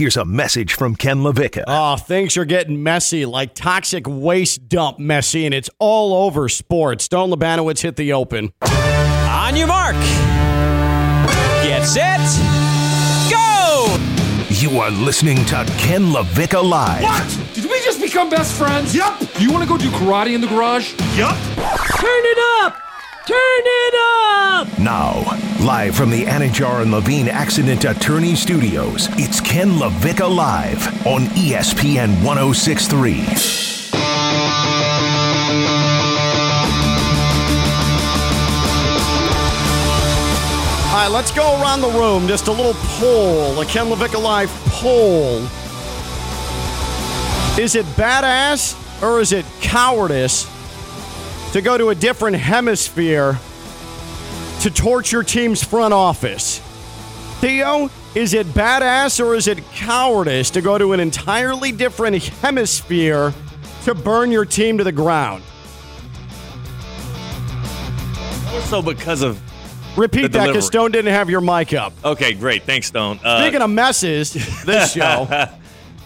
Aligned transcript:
here's 0.00 0.16
a 0.16 0.24
message 0.24 0.72
from 0.72 0.96
Ken 0.96 1.18
LaVicka. 1.18 1.62
Oh, 1.66 1.72
ah, 1.72 1.96
things 1.96 2.38
are 2.38 2.46
getting 2.46 2.82
messy, 2.82 3.26
like 3.26 3.54
toxic 3.54 4.06
waste 4.08 4.66
dump 4.66 4.98
messy, 4.98 5.44
and 5.44 5.54
it's 5.54 5.68
all 5.78 6.24
over 6.24 6.48
sports. 6.48 7.04
Stone 7.04 7.30
Labanowitz 7.30 7.82
hit 7.82 7.96
the 7.96 8.14
open. 8.14 8.50
On 8.62 9.54
your 9.54 9.66
mark. 9.66 9.94
Get 11.62 11.84
set. 11.84 12.18
Go! 13.30 13.98
You 14.48 14.80
are 14.80 14.90
listening 14.90 15.36
to 15.44 15.66
Ken 15.76 16.04
LaVicka 16.04 16.66
Live. 16.66 17.02
What? 17.02 17.54
Did 17.54 17.64
we 17.64 17.78
just 17.84 18.00
become 18.00 18.30
best 18.30 18.56
friends? 18.56 18.94
Yup. 18.94 19.20
You 19.38 19.52
want 19.52 19.64
to 19.64 19.68
go 19.68 19.76
do 19.76 19.90
karate 19.90 20.34
in 20.34 20.40
the 20.40 20.46
garage? 20.46 20.94
Yup. 21.14 21.36
Turn 21.98 22.24
it 22.24 22.64
up! 22.64 22.89
Turn 23.30 23.62
it 23.64 23.94
up! 23.94 24.78
Now, 24.80 25.20
live 25.64 25.94
from 25.94 26.10
the 26.10 26.24
Anajar 26.24 26.82
and 26.82 26.90
Levine 26.90 27.28
Accident 27.28 27.84
Attorney 27.84 28.34
Studios, 28.34 29.06
it's 29.12 29.40
Ken 29.40 29.68
LaVicka 29.74 30.28
Live 30.28 31.06
on 31.06 31.26
ESPN 31.36 32.24
1063. 32.24 33.20
All 40.88 40.96
right, 40.96 41.08
let's 41.08 41.30
go 41.30 41.62
around 41.62 41.82
the 41.82 41.90
room. 41.96 42.26
Just 42.26 42.48
a 42.48 42.52
little 42.52 42.74
poll, 42.74 43.60
a 43.60 43.64
Ken 43.64 43.86
LaVicka 43.86 44.20
Live 44.20 44.50
poll. 44.70 45.36
Is 47.56 47.76
it 47.76 47.86
badass 47.94 48.74
or 49.00 49.20
is 49.20 49.32
it 49.32 49.46
cowardice 49.60 50.48
to 51.52 51.60
go 51.60 51.76
to 51.76 51.88
a 51.88 51.94
different 51.94 52.36
hemisphere 52.36 53.38
to 54.60 54.70
torture 54.70 55.22
team's 55.22 55.62
front 55.62 55.92
office? 55.94 56.58
Theo, 57.40 57.90
is 58.14 58.34
it 58.34 58.46
badass 58.48 59.24
or 59.24 59.34
is 59.34 59.48
it 59.48 59.58
cowardice 59.72 60.50
to 60.50 60.60
go 60.60 60.76
to 60.78 60.92
an 60.92 61.00
entirely 61.00 61.72
different 61.72 62.22
hemisphere 62.22 63.32
to 63.84 63.94
burn 63.94 64.30
your 64.30 64.44
team 64.44 64.78
to 64.78 64.84
the 64.84 64.92
ground? 64.92 65.42
So 68.64 68.82
because 68.82 69.22
of 69.22 69.40
Repeat 69.96 70.32
that 70.32 70.46
because 70.46 70.66
Stone 70.66 70.92
didn't 70.92 71.12
have 71.12 71.28
your 71.28 71.40
mic 71.40 71.74
up. 71.74 71.92
okay, 72.04 72.32
great, 72.32 72.62
thanks, 72.62 72.86
Stone. 72.86 73.18
Uh, 73.24 73.42
Speaking 73.42 73.60
of 73.60 73.70
messes, 73.70 74.32
this 74.64 74.92
show. 74.94 75.26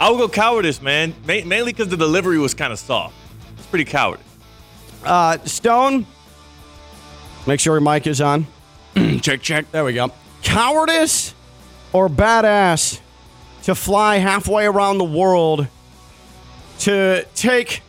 I'll 0.00 0.16
go 0.16 0.26
cowardice, 0.28 0.80
man. 0.80 1.14
Ma- 1.26 1.44
mainly 1.44 1.72
because 1.72 1.88
the 1.88 1.96
delivery 1.96 2.38
was 2.38 2.54
kind 2.54 2.72
of 2.72 2.78
soft. 2.78 3.14
It's 3.58 3.66
pretty 3.66 3.84
cowardice. 3.84 4.24
Uh, 5.04 5.38
Stone, 5.44 6.06
make 7.46 7.60
sure 7.60 7.74
your 7.74 7.80
mic 7.80 8.06
is 8.06 8.20
on. 8.20 8.46
check, 9.20 9.42
check. 9.42 9.70
There 9.70 9.84
we 9.84 9.92
go. 9.92 10.12
Cowardice 10.42 11.34
or 11.92 12.08
badass 12.08 13.00
to 13.64 13.74
fly 13.74 14.16
halfway 14.16 14.66
around 14.66 14.98
the 14.98 15.04
world 15.04 15.66
to 16.80 17.26
take 17.34 17.82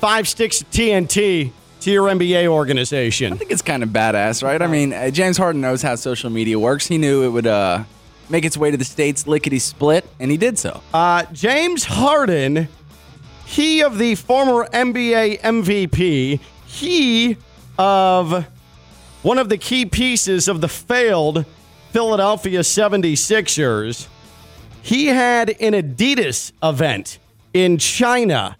five 0.00 0.28
sticks 0.28 0.60
of 0.60 0.70
TNT 0.70 1.52
to 1.80 1.90
your 1.90 2.08
NBA 2.08 2.46
organization? 2.46 3.32
I 3.32 3.36
think 3.36 3.50
it's 3.50 3.62
kind 3.62 3.82
of 3.82 3.90
badass, 3.90 4.42
right? 4.42 4.60
I 4.60 4.66
mean, 4.66 4.92
uh, 4.92 5.10
James 5.10 5.36
Harden 5.36 5.60
knows 5.60 5.82
how 5.82 5.94
social 5.94 6.30
media 6.30 6.58
works. 6.58 6.86
He 6.86 6.98
knew 6.98 7.24
it 7.24 7.28
would 7.28 7.46
uh, 7.46 7.84
make 8.28 8.44
its 8.44 8.56
way 8.56 8.70
to 8.70 8.76
the 8.76 8.84
states 8.84 9.26
lickety 9.26 9.58
split, 9.58 10.04
and 10.18 10.30
he 10.30 10.36
did 10.36 10.58
so. 10.58 10.82
Uh, 10.92 11.24
James 11.32 11.84
Harden, 11.84 12.68
he 13.46 13.80
of 13.82 13.96
the 13.96 14.16
former 14.16 14.66
NBA 14.66 15.40
MVP, 15.40 16.40
he 16.66 17.36
of 17.78 18.46
one 19.22 19.38
of 19.38 19.48
the 19.48 19.56
key 19.56 19.86
pieces 19.86 20.48
of 20.48 20.60
the 20.60 20.68
failed 20.68 21.46
Philadelphia 21.90 22.60
76ers, 22.60 24.08
he 24.82 25.06
had 25.06 25.50
an 25.60 25.72
Adidas 25.72 26.52
event 26.62 27.18
in 27.54 27.78
China. 27.78 28.58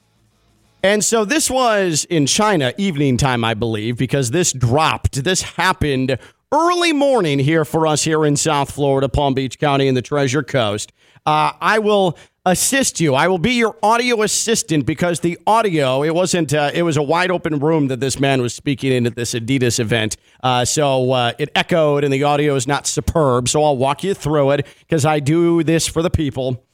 And 0.83 1.05
so 1.05 1.25
this 1.25 1.51
was 1.51 2.05
in 2.09 2.27
China 2.27 2.73
evening 2.79 3.17
time, 3.17 3.45
I 3.45 3.55
believe, 3.55 3.97
because 3.97 4.31
this 4.31 4.53
dropped. 4.53 5.25
This 5.25 5.43
happened 5.43 6.17
early 6.53 6.93
morning 6.93 7.41
here 7.41 7.65
for 7.65 7.87
us 7.89 8.05
here 8.05 8.25
in 8.25 8.37
South 8.37 8.71
Florida, 8.71 9.09
Palm 9.09 9.35
Beach 9.35 9.59
County, 9.59 9.89
and 9.89 9.97
the 9.97 10.03
Treasure 10.03 10.45
Coast. 10.45 10.93
Uh, 11.27 11.53
I 11.61 11.81
will 11.81 12.17
assist 12.47 13.01
you. 13.01 13.15
I 13.15 13.27
will 13.27 13.39
be 13.39 13.55
your 13.55 13.77
audio 13.83 14.23
assistant 14.23 14.87
because 14.87 15.21
the 15.21 15.37
audio 15.47 16.05
it 16.05 16.15
wasn't. 16.15 16.55
Uh, 16.55 16.71
it 16.73 16.85
was 16.85 16.97
a 16.97 17.03
wide 17.03 17.31
open 17.31 17.59
room 17.59 17.89
that 17.89 17.99
this 17.99 18.21
man 18.21 18.41
was 18.41 18.55
speaking 18.55 18.93
in 18.93 19.07
at 19.07 19.17
this 19.17 19.35
Adidas 19.35 19.81
event. 19.81 20.17
Uh, 20.43 20.65
so 20.65 21.11
uh, 21.11 21.33
it 21.39 21.51
echoed, 21.55 22.05
and 22.05 22.13
the 22.13 22.23
audio 22.23 22.55
is 22.55 22.67
not 22.67 22.87
superb. 22.87 23.49
So 23.49 23.65
I'll 23.65 23.77
walk 23.77 24.05
you 24.05 24.15
through 24.15 24.53
it 24.53 24.67
because 24.79 25.05
I 25.05 25.19
do 25.19 25.65
this 25.65 25.89
for 25.89 26.01
the 26.01 26.11
people. 26.11 26.65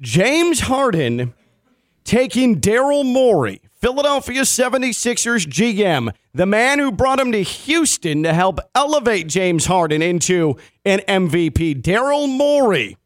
James 0.00 0.60
Harden 0.60 1.34
taking 2.04 2.60
Daryl 2.60 3.04
Morey, 3.04 3.60
Philadelphia 3.74 4.42
76ers 4.42 5.46
GM, 5.46 6.12
the 6.34 6.46
man 6.46 6.78
who 6.78 6.90
brought 6.90 7.20
him 7.20 7.30
to 7.32 7.42
Houston 7.42 8.22
to 8.22 8.32
help 8.32 8.58
elevate 8.74 9.28
James 9.28 9.66
Harden 9.66 10.00
into 10.02 10.56
an 10.84 11.00
MVP. 11.00 11.82
Daryl 11.82 12.28
Morey. 12.28 12.96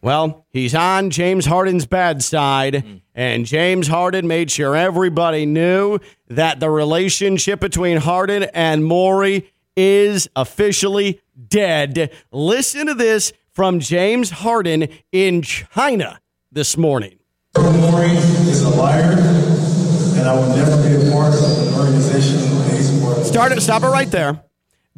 Well, 0.00 0.46
he's 0.50 0.74
on 0.74 1.10
James 1.10 1.44
Harden's 1.46 1.84
bad 1.84 2.22
side, 2.22 3.02
and 3.14 3.44
James 3.44 3.88
Harden 3.88 4.28
made 4.28 4.50
sure 4.50 4.76
everybody 4.76 5.44
knew 5.44 5.98
that 6.28 6.60
the 6.60 6.70
relationship 6.70 7.58
between 7.58 7.98
Harden 7.98 8.44
and 8.54 8.84
Morey 8.84 9.52
is 9.76 10.28
officially 10.36 11.20
dead. 11.48 12.12
Listen 12.30 12.86
to 12.86 12.94
this 12.94 13.32
from 13.52 13.80
James 13.80 14.30
Harden 14.30 14.88
in 15.10 15.42
China 15.42 16.20
this 16.52 16.76
morning. 16.76 17.18
Morey 17.56 18.10
is 18.10 18.62
a 18.62 18.70
liar, 18.70 19.16
and 19.18 20.28
I 20.28 20.34
will 20.34 20.54
never 20.54 20.76
be 20.88 21.08
a 21.08 21.10
part 21.10 21.34
of 21.34 21.42
an 21.42 21.74
organization 21.74 22.36
that 22.36 22.70
he's 22.70 22.96
a 22.96 23.04
part 23.04 23.18
of. 23.18 23.26
Start 23.26 23.50
it, 23.50 23.60
stop 23.60 23.82
it 23.82 23.88
right 23.88 24.10
there. 24.10 24.44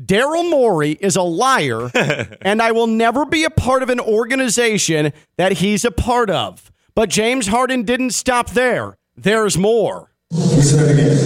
Daryl 0.01 0.49
Morey 0.49 0.93
is 0.93 1.17
a 1.17 1.23
liar, 1.23 1.91
and 2.41 2.63
I 2.63 2.73
will 2.73 2.87
never 2.87 3.27
be 3.27 3.45
a 3.45 3.51
part 3.51 3.83
of 3.83 3.91
an 3.91 4.01
organization 4.01 5.13
that 5.37 5.53
he's 5.53 5.85
a 5.85 5.91
part 5.91 6.31
of. 6.31 6.73
But 6.95 7.11
James 7.11 7.49
Harden 7.49 7.83
didn't 7.83 8.11
stop 8.11 8.51
there. 8.51 8.97
There's 9.15 9.59
more. 9.59 10.13
He 10.31 10.63
said 10.63 10.89
it 10.89 10.93
again. 10.93 11.17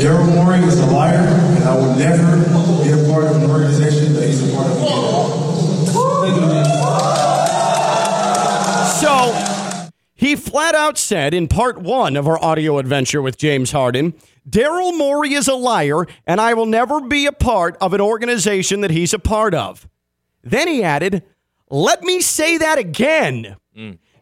Daryl 0.00 0.34
Morey 0.34 0.58
is 0.58 0.80
a 0.80 0.86
liar, 0.86 1.18
and 1.18 1.64
I 1.64 1.76
will 1.76 1.94
never 1.94 2.36
be 2.82 2.90
a 2.90 3.12
part 3.12 3.24
of 3.24 3.42
an 3.42 3.48
organization 3.48 4.14
that 4.14 4.26
he's 4.26 4.42
a 4.42 4.56
part 4.56 4.66
of. 4.66 4.74
So 9.00 9.90
he 10.14 10.34
flat 10.34 10.74
out 10.74 10.98
said 10.98 11.32
in 11.32 11.46
part 11.46 11.78
one 11.78 12.16
of 12.16 12.26
our 12.26 12.42
audio 12.42 12.78
adventure 12.78 13.22
with 13.22 13.38
James 13.38 13.70
Harden 13.70 14.14
Daryl 14.48 14.96
Morey 14.96 15.34
is 15.34 15.48
a 15.48 15.54
liar, 15.54 16.06
and 16.26 16.40
I 16.40 16.54
will 16.54 16.66
never 16.66 17.00
be 17.00 17.26
a 17.26 17.32
part 17.32 17.76
of 17.80 17.94
an 17.94 18.00
organization 18.00 18.82
that 18.82 18.90
he's 18.90 19.14
a 19.14 19.18
part 19.18 19.54
of. 19.54 19.88
Then 20.42 20.68
he 20.68 20.82
added, 20.82 21.24
Let 21.70 22.02
me 22.02 22.20
say 22.20 22.58
that 22.58 22.78
again. 22.78 23.56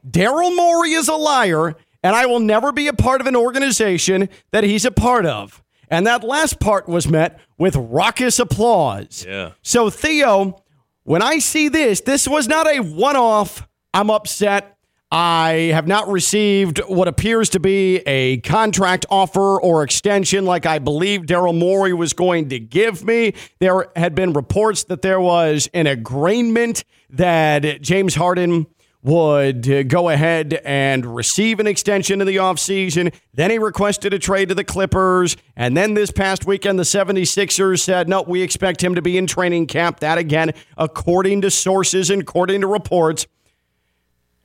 Daryl 0.08 0.54
Morey 0.54 0.92
is 0.92 1.08
a 1.08 1.14
liar, 1.14 1.74
and 2.02 2.16
I 2.16 2.26
will 2.26 2.40
never 2.40 2.72
be 2.72 2.88
a 2.88 2.92
part 2.92 3.20
of 3.20 3.26
an 3.26 3.36
organization 3.36 4.28
that 4.50 4.64
he's 4.64 4.84
a 4.84 4.90
part 4.90 5.26
of. 5.26 5.62
And 5.88 6.06
that 6.06 6.24
last 6.24 6.58
part 6.58 6.88
was 6.88 7.06
met 7.06 7.38
with 7.58 7.76
raucous 7.76 8.38
applause. 8.38 9.26
Yeah. 9.28 9.52
So, 9.62 9.90
Theo, 9.90 10.62
when 11.04 11.20
I 11.20 11.38
see 11.38 11.68
this, 11.68 12.00
this 12.00 12.26
was 12.26 12.48
not 12.48 12.66
a 12.66 12.80
one 12.80 13.16
off, 13.16 13.68
I'm 13.92 14.08
upset. 14.10 14.71
I 15.14 15.72
have 15.74 15.86
not 15.86 16.08
received 16.08 16.78
what 16.88 17.06
appears 17.06 17.50
to 17.50 17.60
be 17.60 17.98
a 18.06 18.38
contract 18.38 19.04
offer 19.10 19.60
or 19.60 19.82
extension 19.82 20.46
like 20.46 20.64
I 20.64 20.78
believe 20.78 21.22
Daryl 21.22 21.56
Morey 21.56 21.92
was 21.92 22.14
going 22.14 22.48
to 22.48 22.58
give 22.58 23.04
me. 23.04 23.34
There 23.58 23.90
had 23.94 24.14
been 24.14 24.32
reports 24.32 24.84
that 24.84 25.02
there 25.02 25.20
was 25.20 25.68
an 25.74 25.86
agreement 25.86 26.84
that 27.10 27.82
James 27.82 28.14
Harden 28.14 28.66
would 29.02 29.90
go 29.90 30.08
ahead 30.08 30.54
and 30.64 31.04
receive 31.14 31.60
an 31.60 31.66
extension 31.66 32.22
in 32.22 32.26
the 32.26 32.36
offseason. 32.36 33.12
Then 33.34 33.50
he 33.50 33.58
requested 33.58 34.14
a 34.14 34.18
trade 34.18 34.48
to 34.48 34.54
the 34.54 34.64
Clippers. 34.64 35.36
And 35.56 35.76
then 35.76 35.92
this 35.92 36.10
past 36.10 36.46
weekend, 36.46 36.78
the 36.78 36.84
76ers 36.84 37.80
said, 37.80 38.08
no, 38.08 38.22
we 38.22 38.40
expect 38.40 38.82
him 38.82 38.94
to 38.94 39.02
be 39.02 39.18
in 39.18 39.26
training 39.26 39.66
camp. 39.66 40.00
That 40.00 40.16
again, 40.16 40.52
according 40.78 41.42
to 41.42 41.50
sources 41.50 42.08
and 42.08 42.22
according 42.22 42.62
to 42.62 42.66
reports. 42.66 43.26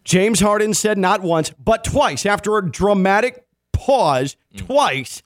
James 0.07 0.39
Harden 0.39 0.73
said 0.73 0.97
not 0.97 1.21
once, 1.21 1.51
but 1.61 1.83
twice 1.83 2.25
after 2.25 2.57
a 2.57 2.71
dramatic 2.71 3.45
pause, 3.73 4.37
mm. 4.55 4.65
twice, 4.65 5.21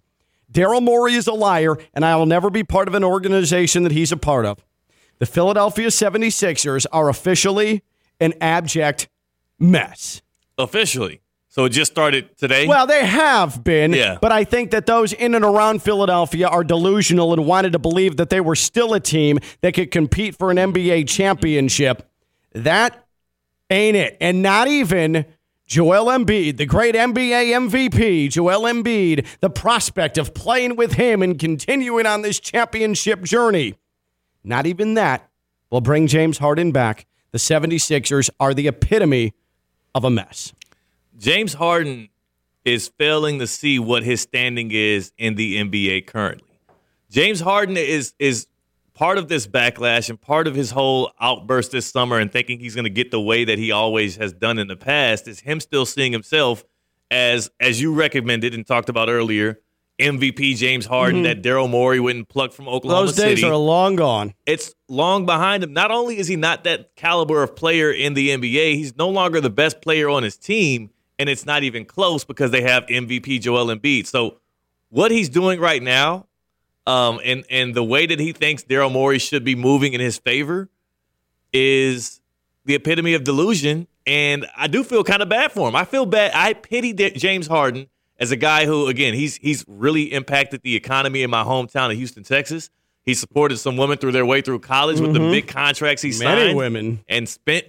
Daryl 0.51 0.81
Morey 0.81 1.13
is 1.13 1.27
a 1.27 1.33
liar, 1.33 1.77
and 1.93 2.03
I 2.03 2.15
will 2.15 2.25
never 2.25 2.49
be 2.49 2.63
part 2.63 2.87
of 2.87 2.95
an 2.95 3.03
organization 3.03 3.83
that 3.83 3.91
he's 3.91 4.11
a 4.11 4.17
part 4.17 4.43
of. 4.43 4.65
The 5.19 5.27
Philadelphia 5.27 5.89
76ers 5.89 6.87
are 6.91 7.09
officially 7.09 7.83
an 8.19 8.33
abject 8.41 9.07
mess. 9.59 10.23
Officially. 10.57 11.21
So 11.47 11.65
it 11.65 11.69
just 11.69 11.91
started 11.91 12.35
today? 12.35 12.65
Well, 12.65 12.87
they 12.87 13.05
have 13.05 13.63
been, 13.63 13.93
Yeah. 13.93 14.17
but 14.19 14.31
I 14.31 14.43
think 14.45 14.71
that 14.71 14.87
those 14.87 15.13
in 15.13 15.35
and 15.35 15.45
around 15.45 15.83
Philadelphia 15.83 16.47
are 16.47 16.63
delusional 16.63 17.33
and 17.33 17.45
wanted 17.45 17.73
to 17.73 17.79
believe 17.79 18.17
that 18.17 18.31
they 18.31 18.41
were 18.41 18.55
still 18.55 18.95
a 18.95 18.99
team 18.99 19.37
that 19.61 19.75
could 19.75 19.91
compete 19.91 20.35
for 20.35 20.49
an 20.49 20.57
NBA 20.57 21.03
championship. 21.07 22.09
That 22.53 23.05
Ain't 23.71 23.95
it? 23.95 24.17
And 24.19 24.41
not 24.41 24.67
even 24.67 25.25
Joel 25.65 26.07
Embiid, 26.07 26.57
the 26.57 26.65
great 26.65 26.93
NBA 26.93 27.69
MVP, 27.69 28.29
Joel 28.29 28.63
Embiid, 28.63 29.25
the 29.39 29.49
prospect 29.49 30.17
of 30.17 30.33
playing 30.33 30.75
with 30.75 30.93
him 30.93 31.21
and 31.21 31.39
continuing 31.39 32.05
on 32.05 32.21
this 32.21 32.41
championship 32.41 33.23
journey. 33.23 33.75
Not 34.43 34.65
even 34.65 34.95
that 34.95 35.29
will 35.69 35.79
bring 35.79 36.07
James 36.07 36.39
Harden 36.39 36.73
back. 36.73 37.05
The 37.31 37.37
76ers 37.37 38.29
are 38.41 38.53
the 38.53 38.67
epitome 38.67 39.33
of 39.95 40.03
a 40.03 40.09
mess. 40.09 40.51
James 41.17 41.53
Harden 41.53 42.09
is 42.65 42.89
failing 42.97 43.39
to 43.39 43.47
see 43.47 43.79
what 43.79 44.03
his 44.03 44.19
standing 44.19 44.71
is 44.71 45.13
in 45.17 45.35
the 45.35 45.55
NBA 45.63 46.07
currently. 46.07 46.59
James 47.09 47.39
Harden 47.39 47.77
is 47.77 48.13
is 48.19 48.47
part 49.01 49.17
of 49.17 49.27
this 49.29 49.47
backlash 49.47 50.11
and 50.11 50.21
part 50.21 50.45
of 50.45 50.53
his 50.53 50.69
whole 50.69 51.11
outburst 51.19 51.71
this 51.71 51.87
summer 51.87 52.19
and 52.19 52.31
thinking 52.31 52.59
he's 52.59 52.75
going 52.75 52.83
to 52.83 52.89
get 52.91 53.09
the 53.09 53.19
way 53.19 53.43
that 53.43 53.57
he 53.57 53.71
always 53.71 54.17
has 54.17 54.31
done 54.31 54.59
in 54.59 54.67
the 54.67 54.75
past 54.75 55.27
is 55.27 55.39
him 55.39 55.59
still 55.59 55.87
seeing 55.87 56.11
himself 56.11 56.63
as 57.09 57.49
as 57.59 57.81
you 57.81 57.91
recommended 57.95 58.53
and 58.53 58.67
talked 58.67 58.89
about 58.89 59.09
earlier 59.09 59.59
MVP 59.99 60.55
James 60.55 60.85
Harden 60.85 61.23
mm-hmm. 61.23 61.41
that 61.41 61.41
Daryl 61.41 61.67
Morey 61.67 61.99
wouldn't 61.99 62.29
pluck 62.29 62.51
from 62.51 62.67
Oklahoma 62.67 63.07
Those 63.07 63.15
days 63.15 63.39
City. 63.39 63.49
are 63.49 63.55
long 63.55 63.95
gone. 63.95 64.35
it's 64.45 64.75
long 64.87 65.25
behind 65.25 65.63
him. 65.63 65.73
Not 65.73 65.89
only 65.89 66.19
is 66.19 66.27
he 66.27 66.35
not 66.35 66.63
that 66.65 66.95
caliber 66.95 67.41
of 67.41 67.55
player 67.55 67.91
in 67.91 68.13
the 68.13 68.29
NBA, 68.29 68.75
he's 68.75 68.95
no 68.95 69.09
longer 69.09 69.41
the 69.41 69.49
best 69.49 69.81
player 69.81 70.09
on 70.09 70.21
his 70.21 70.37
team, 70.37 70.91
and 71.17 71.27
it's 71.27 71.47
not 71.47 71.63
even 71.63 71.85
close 71.85 72.23
because 72.23 72.51
they 72.51 72.61
have 72.61 72.85
MVP 72.85 73.41
Joel 73.41 73.75
Embiid. 73.75 74.05
So 74.05 74.37
what 74.89 75.09
he's 75.09 75.27
doing 75.27 75.59
right 75.59 75.81
now, 75.81 76.27
um, 76.87 77.19
and 77.23 77.43
and 77.49 77.75
the 77.75 77.83
way 77.83 78.05
that 78.05 78.19
he 78.19 78.31
thinks 78.33 78.63
Daryl 78.63 78.91
Morey 78.91 79.19
should 79.19 79.43
be 79.43 79.55
moving 79.55 79.93
in 79.93 79.99
his 80.01 80.17
favor, 80.17 80.69
is 81.53 82.21
the 82.65 82.75
epitome 82.75 83.13
of 83.13 83.23
delusion. 83.23 83.87
And 84.07 84.47
I 84.57 84.67
do 84.67 84.83
feel 84.83 85.03
kind 85.03 85.21
of 85.21 85.29
bad 85.29 85.51
for 85.51 85.67
him. 85.69 85.75
I 85.75 85.85
feel 85.85 86.05
bad. 86.05 86.31
I 86.33 86.53
pity 86.53 86.91
Da- 86.93 87.11
James 87.11 87.45
Harden 87.47 87.87
as 88.19 88.31
a 88.31 88.35
guy 88.35 88.65
who, 88.65 88.87
again, 88.87 89.13
he's 89.13 89.35
he's 89.37 89.63
really 89.67 90.11
impacted 90.13 90.61
the 90.63 90.75
economy 90.75 91.21
in 91.23 91.29
my 91.29 91.43
hometown 91.43 91.91
of 91.91 91.97
Houston, 91.97 92.23
Texas. 92.23 92.69
He 93.03 93.13
supported 93.15 93.57
some 93.57 93.77
women 93.77 93.97
through 93.97 94.11
their 94.11 94.25
way 94.25 94.41
through 94.41 94.59
college 94.59 94.99
with 94.99 95.13
the 95.13 95.19
big 95.19 95.47
contracts 95.47 96.01
he 96.03 96.09
Mm-hmm. 96.11 96.23
Many 96.23 96.41
signed. 96.47 96.57
women. 96.57 96.99
and 97.07 97.27
spent 97.27 97.65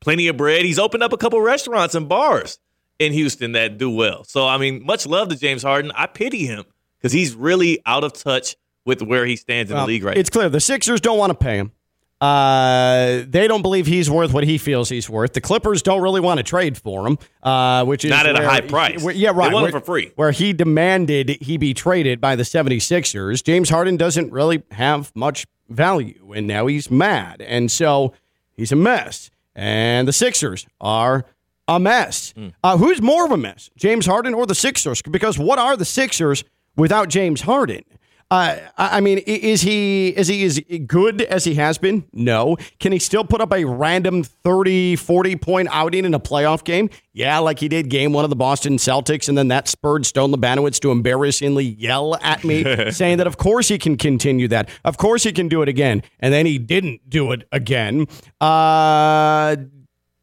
plenty 0.00 0.28
of 0.28 0.36
bread. 0.36 0.64
He's 0.64 0.78
opened 0.78 1.02
up 1.02 1.12
a 1.14 1.16
couple 1.16 1.40
restaurants 1.40 1.94
and 1.94 2.08
bars 2.08 2.58
in 2.98 3.12
Houston 3.12 3.52
that 3.52 3.78
do 3.78 3.90
well. 3.90 4.24
So 4.24 4.46
I 4.46 4.56
mean, 4.58 4.84
much 4.84 5.06
love 5.06 5.28
to 5.28 5.36
James 5.36 5.62
Harden. 5.62 5.92
I 5.94 6.06
pity 6.06 6.46
him 6.46 6.64
because 6.98 7.12
he's 7.12 7.34
really 7.34 7.80
out 7.86 8.04
of 8.04 8.12
touch 8.12 8.56
with 8.84 9.02
where 9.02 9.26
he 9.26 9.36
stands 9.36 9.70
in 9.70 9.76
Well, 9.76 9.86
the 9.86 9.92
league 9.92 10.04
right 10.04 10.14
now. 10.16 10.20
It's 10.20 10.30
clear 10.30 10.48
the 10.48 10.60
Sixers 10.60 11.00
don't 11.00 11.18
want 11.18 11.30
to 11.30 11.34
pay 11.44 11.56
him. 11.56 11.72
Uh, 12.20 13.24
they 13.28 13.46
don't 13.46 13.62
believe 13.62 13.86
he's 13.86 14.08
worth 14.10 14.32
what 14.32 14.44
he 14.44 14.56
feels 14.58 14.88
he's 14.88 15.08
worth. 15.08 15.34
The 15.34 15.40
Clippers 15.40 15.82
don't 15.82 16.00
really 16.00 16.20
want 16.20 16.38
to 16.38 16.44
trade 16.44 16.76
for 16.78 17.06
him, 17.06 17.18
uh, 17.42 17.84
which 17.84 18.04
is 18.04 18.10
Not 18.10 18.26
at 18.26 18.40
a 18.40 18.44
high 18.48 18.62
price. 18.62 19.02
where- 19.02 19.14
yeah, 19.14 19.32
They 19.32 19.38
right. 19.38 19.52
want 19.52 19.66
him 19.66 19.72
where- 19.72 19.80
for 19.80 19.84
free. 19.84 20.12
Where 20.16 20.30
he 20.30 20.52
demanded 20.52 21.36
he 21.42 21.56
be 21.58 21.74
traded 21.74 22.20
by 22.20 22.34
the 22.34 22.42
76ers. 22.44 23.42
James 23.42 23.68
Harden 23.68 23.96
doesn't 23.96 24.32
really 24.32 24.62
have 24.72 25.12
much 25.14 25.46
value, 25.68 26.32
and 26.34 26.46
now 26.46 26.66
he's 26.66 26.90
mad. 26.90 27.42
And 27.42 27.70
so 27.70 28.14
he's 28.56 28.72
a 28.72 28.76
mess. 28.76 29.30
And 29.54 30.08
the 30.08 30.12
Sixers 30.12 30.66
are 30.80 31.26
a 31.68 31.78
mess. 31.78 32.32
Hmm. 32.36 32.48
Uh, 32.64 32.76
who's 32.78 33.02
more 33.02 33.24
of 33.26 33.30
a 33.30 33.36
mess, 33.36 33.68
James 33.76 34.06
Harden 34.06 34.32
or 34.34 34.46
the 34.46 34.54
Sixers? 34.54 35.02
Because 35.02 35.38
what 35.38 35.58
are 35.58 35.76
the 35.76 35.84
Sixers 35.84 36.44
without 36.76 37.08
James 37.08 37.42
Harden? 37.42 37.82
Uh, 38.28 38.56
I 38.76 38.96
I 38.96 39.00
mean, 39.00 39.18
is 39.18 39.62
he 39.62 40.08
is 40.08 40.26
he 40.26 40.44
as 40.44 40.58
good 40.86 41.22
as 41.22 41.44
he 41.44 41.54
has 41.54 41.78
been? 41.78 42.04
No. 42.12 42.56
Can 42.80 42.90
he 42.90 42.98
still 42.98 43.24
put 43.24 43.40
up 43.40 43.52
a 43.52 43.64
random 43.64 44.24
30, 44.24 44.96
40 44.96 45.36
point 45.36 45.68
outing 45.70 46.04
in 46.04 46.12
a 46.12 46.18
playoff 46.18 46.64
game? 46.64 46.90
Yeah, 47.12 47.38
like 47.38 47.60
he 47.60 47.68
did 47.68 47.88
game 47.88 48.12
one 48.12 48.24
of 48.24 48.30
the 48.30 48.36
Boston 48.36 48.78
Celtics, 48.78 49.28
and 49.28 49.38
then 49.38 49.48
that 49.48 49.68
spurred 49.68 50.06
Stone 50.06 50.32
Labanowitz 50.32 50.80
to 50.80 50.90
embarrassingly 50.90 51.64
yell 51.64 52.16
at 52.16 52.42
me, 52.42 52.64
saying 52.90 53.18
that 53.18 53.28
of 53.28 53.36
course 53.36 53.68
he 53.68 53.78
can 53.78 53.96
continue 53.96 54.48
that. 54.48 54.70
Of 54.84 54.96
course 54.96 55.22
he 55.22 55.32
can 55.32 55.46
do 55.46 55.62
it 55.62 55.68
again. 55.68 56.02
And 56.18 56.34
then 56.34 56.46
he 56.46 56.58
didn't 56.58 57.08
do 57.08 57.30
it 57.30 57.46
again. 57.52 58.06
Uh, 58.40 59.54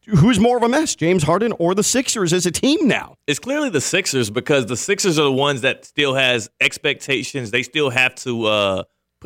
who's 0.08 0.40
more 0.40 0.58
of 0.58 0.64
a 0.64 0.70
mess, 0.70 0.96
James 0.96 1.24
Harden 1.24 1.54
or 1.54 1.76
the 1.76 1.84
Sixers 1.84 2.34
as 2.34 2.46
a 2.46 2.52
team 2.52 2.88
now? 2.88 3.16
it's 3.28 3.40
clearly 3.40 3.70
the 3.70 3.82
Sixers 3.82 4.30
because 4.30 4.66
the 4.66 4.78
Sixers 4.78 5.18
are 5.18 5.24
the 5.24 5.32
ones 5.32 5.62
that 5.62 5.86
still 5.86 6.14
has 6.16 6.50
expectations. 6.60 7.52
They 7.52 7.64
still 7.64 7.90
have 7.90 8.16
to 8.16 8.46
uh, 8.46 8.84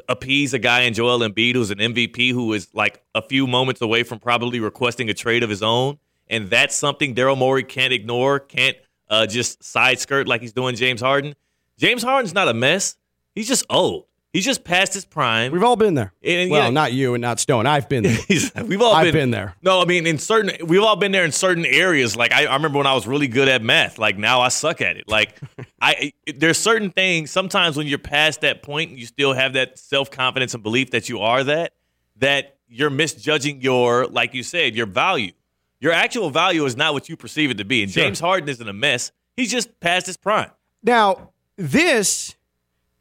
appease 0.08 0.54
a 0.54 0.60
guy 0.60 0.82
in 0.82 0.94
Joel 0.94 1.20
Embiid 1.20 1.56
who's 1.56 1.72
an 1.72 1.80
MVP 1.80 2.32
who 2.32 2.54
is 2.54 2.68
like 2.74 3.02
a 3.16 3.22
few 3.22 3.48
moments 3.48 3.82
away 3.82 4.04
from 4.04 4.20
probably 4.20 4.60
requesting 4.60 5.10
a 5.10 5.14
trade 5.14 5.44
of 5.44 5.50
his 5.50 5.64
own, 5.64 5.98
and 6.28 6.50
that's 6.50 6.76
something 6.76 7.16
Daryl 7.16 7.38
Morey 7.38 7.64
can't 7.64 7.94
ignore. 7.94 8.40
Can't 8.40 8.78
uh, 9.10 9.26
just 9.26 9.64
side 9.64 10.00
skirt 10.00 10.28
like 10.28 10.42
he's 10.42 10.54
doing 10.54 10.76
James 10.76 11.02
Harden. 11.02 11.36
James 11.78 12.04
Harden's 12.04 12.34
not 12.34 12.48
a 12.48 12.54
mess. 12.54 12.98
He's 13.34 13.48
just 13.48 13.66
old. 13.70 14.06
He's 14.34 14.46
just 14.46 14.64
past 14.64 14.94
his 14.94 15.06
prime. 15.06 15.52
We've 15.52 15.64
all 15.64 15.78
been 15.78 15.94
there. 15.94 16.14
And, 16.22 16.52
well, 16.52 16.66
yeah. 16.66 16.70
not 16.70 16.94
you 16.94 17.16
and 17.16 17.22
not 17.22 17.40
Stone. 17.40 17.66
I've 17.66 17.88
been 17.90 18.04
there. 18.04 18.18
We've 18.66 18.82
all 18.82 18.94
I've 18.94 19.06
been, 19.06 19.14
been 19.14 19.32
there. 19.32 19.56
No, 19.64 19.82
I 19.82 19.86
mean 19.86 20.06
in 20.06 20.20
certain 20.20 20.68
we've 20.68 20.84
all 20.84 20.96
been 20.96 21.12
there 21.12 21.24
in 21.24 21.32
certain 21.32 21.66
areas. 21.66 22.16
Like 22.16 22.32
I, 22.32 22.46
I 22.46 22.54
remember 22.54 22.78
when 22.78 22.88
I 22.88 22.94
was 22.94 23.08
really 23.08 23.28
good 23.28 23.48
at 23.48 23.64
math. 23.64 23.98
Like 23.98 24.18
now 24.18 24.42
I 24.42 24.50
suck 24.50 24.82
at 24.82 24.98
it. 24.98 25.08
Like 25.08 25.36
I 25.82 26.14
there's 26.36 26.58
certain 26.58 26.92
things 26.92 27.32
sometimes 27.32 27.78
when 27.78 27.88
you're 27.88 27.98
past 27.98 28.42
that 28.42 28.62
point 28.62 28.92
and 28.92 29.00
you 29.00 29.06
still 29.06 29.34
have 29.34 29.54
that 29.54 29.80
self 29.80 30.12
confidence 30.12 30.54
and 30.54 30.62
belief 30.62 30.92
that 30.92 31.10
you 31.10 31.22
are 31.22 31.44
that 31.46 31.74
that 32.18 32.58
you're 32.68 32.90
misjudging 32.90 33.62
your 33.62 34.08
like 34.08 34.34
you 34.34 34.44
said 34.44 34.76
your 34.76 34.88
value. 34.88 35.32
Your 35.80 35.94
actual 35.94 36.30
value 36.30 36.66
is 36.66 36.76
not 36.76 36.94
what 36.94 37.08
you 37.08 37.16
perceive 37.16 37.52
it 37.52 37.58
to 37.60 37.66
be. 37.66 37.84
And 37.84 37.92
James 37.92 38.20
Harden 38.20 38.50
isn't 38.50 38.68
a 38.68 38.74
mess. 38.74 39.12
He's 39.36 39.52
just 39.52 39.80
past 39.80 40.08
his 40.08 40.18
prime. 40.18 40.50
Now, 40.84 41.32
this 41.56 42.36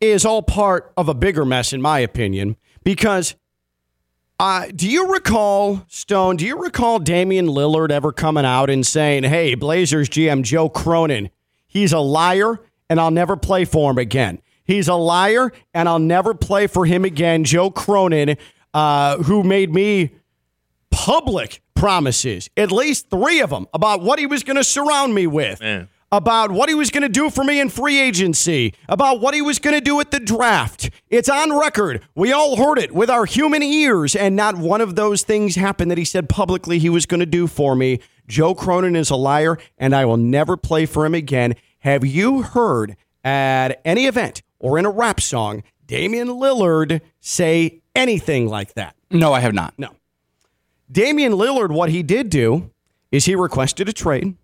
is 0.01 0.25
all 0.25 0.43
part 0.43 0.93
of 0.97 1.09
a 1.09 1.15
bigger 1.15 1.45
mess, 1.45 1.73
in 1.73 1.81
my 1.81 2.01
opinion, 2.01 2.57
because 2.85 3.35
uh, 4.39 4.67
do 4.75 4.89
you 4.89 5.13
recall, 5.13 5.83
Stone, 5.89 6.37
do 6.37 6.47
you 6.47 6.61
recall 6.61 6.99
Damian 6.99 7.47
Lillard 7.47 7.91
ever 7.91 8.13
coming 8.13 8.45
out 8.45 8.69
and 8.69 8.87
saying, 8.87 9.25
hey, 9.25 9.55
Blazers 9.55 10.09
GM 10.11 10.43
Joe 10.43 10.69
Cronin, 10.69 11.31
he's 11.67 11.93
a 11.93 12.01
liar 12.01 12.61
and 12.91 13.01
I'll 13.01 13.11
never 13.11 13.37
play 13.37 13.65
for 13.65 13.91
him 13.91 13.99
again? 13.99 14.43
He's 14.63 14.89
a 14.89 14.95
liar 14.95 15.53
and 15.73 15.89
I'll 15.89 15.99
never 15.99 16.35
play 16.35 16.67
for 16.67 16.85
him 16.85 17.05
again. 17.05 17.45
Joe 17.45 17.71
Cronin, 17.71 18.37
uh, 18.75 19.23
who 19.23 19.43
made 19.43 19.73
me 19.73 20.11
public 20.91 21.63
promises, 21.75 22.51
at 22.57 22.71
least 22.71 23.09
three 23.09 23.41
of 23.41 23.51
them, 23.51 23.67
about 23.73 24.03
what 24.03 24.19
he 24.19 24.27
was 24.27 24.43
going 24.43 24.57
to 24.57 24.65
surround 24.65 25.15
me 25.15 25.27
with, 25.27 25.61
Man. 25.61 25.89
About 26.13 26.51
what 26.51 26.69
he 26.69 26.75
was 26.75 26.91
going 26.91 27.03
to 27.03 27.09
do 27.09 27.31
for 27.31 27.45
me 27.45 27.61
in 27.61 27.69
free 27.69 27.99
agency, 27.99 28.75
about 28.89 29.21
what 29.21 29.35
he 29.35 29.43
was 29.43 29.59
going 29.59 29.75
to 29.75 29.81
do 29.81 29.99
at 30.01 30.11
the 30.11 30.21
draft. 30.21 30.91
It's 31.09 31.29
on 31.29 31.59
record. 31.59 32.03
We 32.15 32.33
all 32.33 32.57
heard 32.57 32.79
it 32.79 32.93
with 32.93 33.11
our 33.11 33.25
human 33.25 33.63
ears, 33.63 34.15
and 34.15 34.37
not 34.37 34.57
one 34.57 34.81
of 34.81 34.95
those 34.97 35.23
things 35.23 35.57
happened 35.57 35.91
that 35.91 35.99
he 35.99 36.05
said 36.05 36.29
publicly 36.29 36.79
he 36.79 36.89
was 36.89 37.07
going 37.07 37.21
to 37.21 37.27
do 37.27 37.47
for 37.47 37.75
me. 37.75 38.01
Joe 38.29 38.55
Cronin 38.55 38.97
is 38.97 39.11
a 39.11 39.17
liar, 39.17 39.59
and 39.79 39.95
I 39.95 40.05
will 40.05 40.17
never 40.17 40.57
play 40.57 40.87
for 40.87 41.05
him 41.05 41.15
again. 41.15 41.55
Have 41.81 42.05
you 42.05 42.43
heard 42.43 42.97
at 43.25 43.81
any 43.85 44.07
event 44.07 44.43
or 44.59 44.79
in 44.79 44.87
a 44.87 44.91
rap 44.91 45.21
song 45.21 45.63
Damian 45.87 46.29
Lillard 46.29 47.01
say 47.21 47.83
anything 47.95 48.49
like 48.49 48.75
that? 48.75 48.97
No, 49.11 49.33
I 49.33 49.41
have 49.41 49.55
not. 49.55 49.75
No. 49.79 49.91
Damian 50.91 51.33
Lillard, 51.33 51.71
what 51.71 51.91
he 51.91 52.03
did 52.03 52.31
do 52.31 52.71
is 53.13 53.25
he 53.25 53.35
requested 53.35 53.89
a 53.89 53.93
trade 53.93 54.37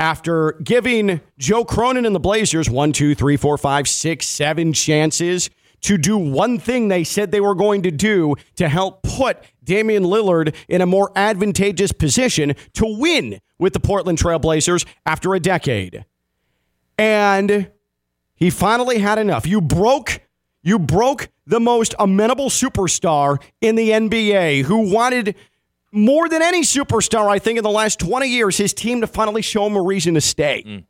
after 0.00 0.52
giving 0.64 1.20
Joe 1.38 1.62
Cronin 1.62 2.06
and 2.06 2.14
the 2.14 2.20
Blazers 2.20 2.70
one, 2.70 2.92
two, 2.92 3.14
three, 3.14 3.36
four, 3.36 3.58
five, 3.58 3.86
six, 3.86 4.26
seven 4.26 4.72
chances 4.72 5.50
to 5.82 5.98
do 5.98 6.16
one 6.16 6.58
thing 6.58 6.88
they 6.88 7.04
said 7.04 7.30
they 7.30 7.40
were 7.40 7.54
going 7.54 7.82
to 7.82 7.90
do 7.90 8.34
to 8.56 8.68
help 8.68 9.02
put 9.02 9.38
Damian 9.62 10.04
Lillard 10.04 10.54
in 10.68 10.80
a 10.80 10.86
more 10.86 11.12
advantageous 11.14 11.92
position 11.92 12.54
to 12.72 12.86
win 12.98 13.40
with 13.58 13.74
the 13.74 13.80
Portland 13.80 14.18
Trailblazers 14.18 14.86
after 15.04 15.34
a 15.34 15.40
decade. 15.40 16.06
And 16.96 17.70
he 18.34 18.48
finally 18.48 18.98
had 18.98 19.18
enough. 19.18 19.46
You 19.46 19.60
broke 19.60 20.22
you 20.62 20.78
broke 20.78 21.28
the 21.46 21.60
most 21.60 21.94
amenable 21.98 22.50
superstar 22.50 23.42
in 23.60 23.76
the 23.76 23.90
NBA 23.90 24.64
who 24.64 24.92
wanted 24.92 25.34
more 25.92 26.28
than 26.28 26.42
any 26.42 26.62
superstar, 26.62 27.28
I 27.28 27.38
think, 27.38 27.58
in 27.58 27.64
the 27.64 27.70
last 27.70 27.98
20 28.00 28.28
years, 28.28 28.56
his 28.56 28.72
team 28.72 29.00
to 29.00 29.06
finally 29.06 29.42
show 29.42 29.66
him 29.66 29.76
a 29.76 29.82
reason 29.82 30.14
to 30.14 30.20
stay. 30.20 30.62
Mm. 30.66 30.84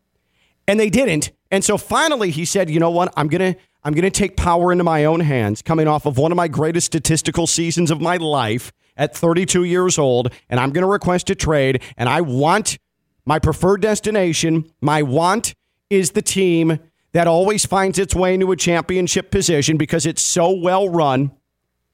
And 0.69 0.79
they 0.79 0.91
didn't. 0.91 1.33
And 1.51 1.65
so 1.65 1.79
finally 1.79 2.31
he 2.31 2.45
said, 2.45 2.71
you 2.71 2.79
know 2.79 2.91
what? 2.91 3.13
I'm 3.17 3.29
gonna 3.29 3.57
I'm 3.83 3.95
gonna 3.95 4.11
take 4.11 4.37
power 4.37 4.71
into 4.71 4.85
my 4.85 5.05
own 5.05 5.21
hands, 5.21 5.63
coming 5.63 5.89
off 5.89 6.07
of 6.07 6.19
one 6.19 6.33
of 6.33 6.37
my 6.37 6.49
greatest 6.49 6.87
statistical 6.87 7.47
seasons 7.47 7.91
of 7.91 8.01
my 8.01 8.19
life 8.19 8.73
at 8.97 9.17
32 9.17 9.65
years 9.65 9.99
old, 9.99 10.33
and 10.49 10.61
I'm 10.61 10.71
gonna 10.71 10.87
request 10.87 11.31
a 11.31 11.35
trade, 11.35 11.83
and 11.97 12.09
I 12.09 12.21
want 12.21 12.79
my 13.25 13.39
preferred 13.39 13.81
destination, 13.81 14.71
my 14.81 15.03
want 15.03 15.55
is 15.89 16.13
the 16.13 16.23
team 16.23 16.79
that 17.13 17.27
always 17.27 17.67
finds 17.67 17.99
its 17.99 18.15
way 18.15 18.35
into 18.35 18.53
a 18.53 18.57
championship 18.57 19.31
position 19.31 19.77
because 19.77 20.07
it's 20.07 20.23
so 20.23 20.51
well 20.51 20.89
run 20.89 21.33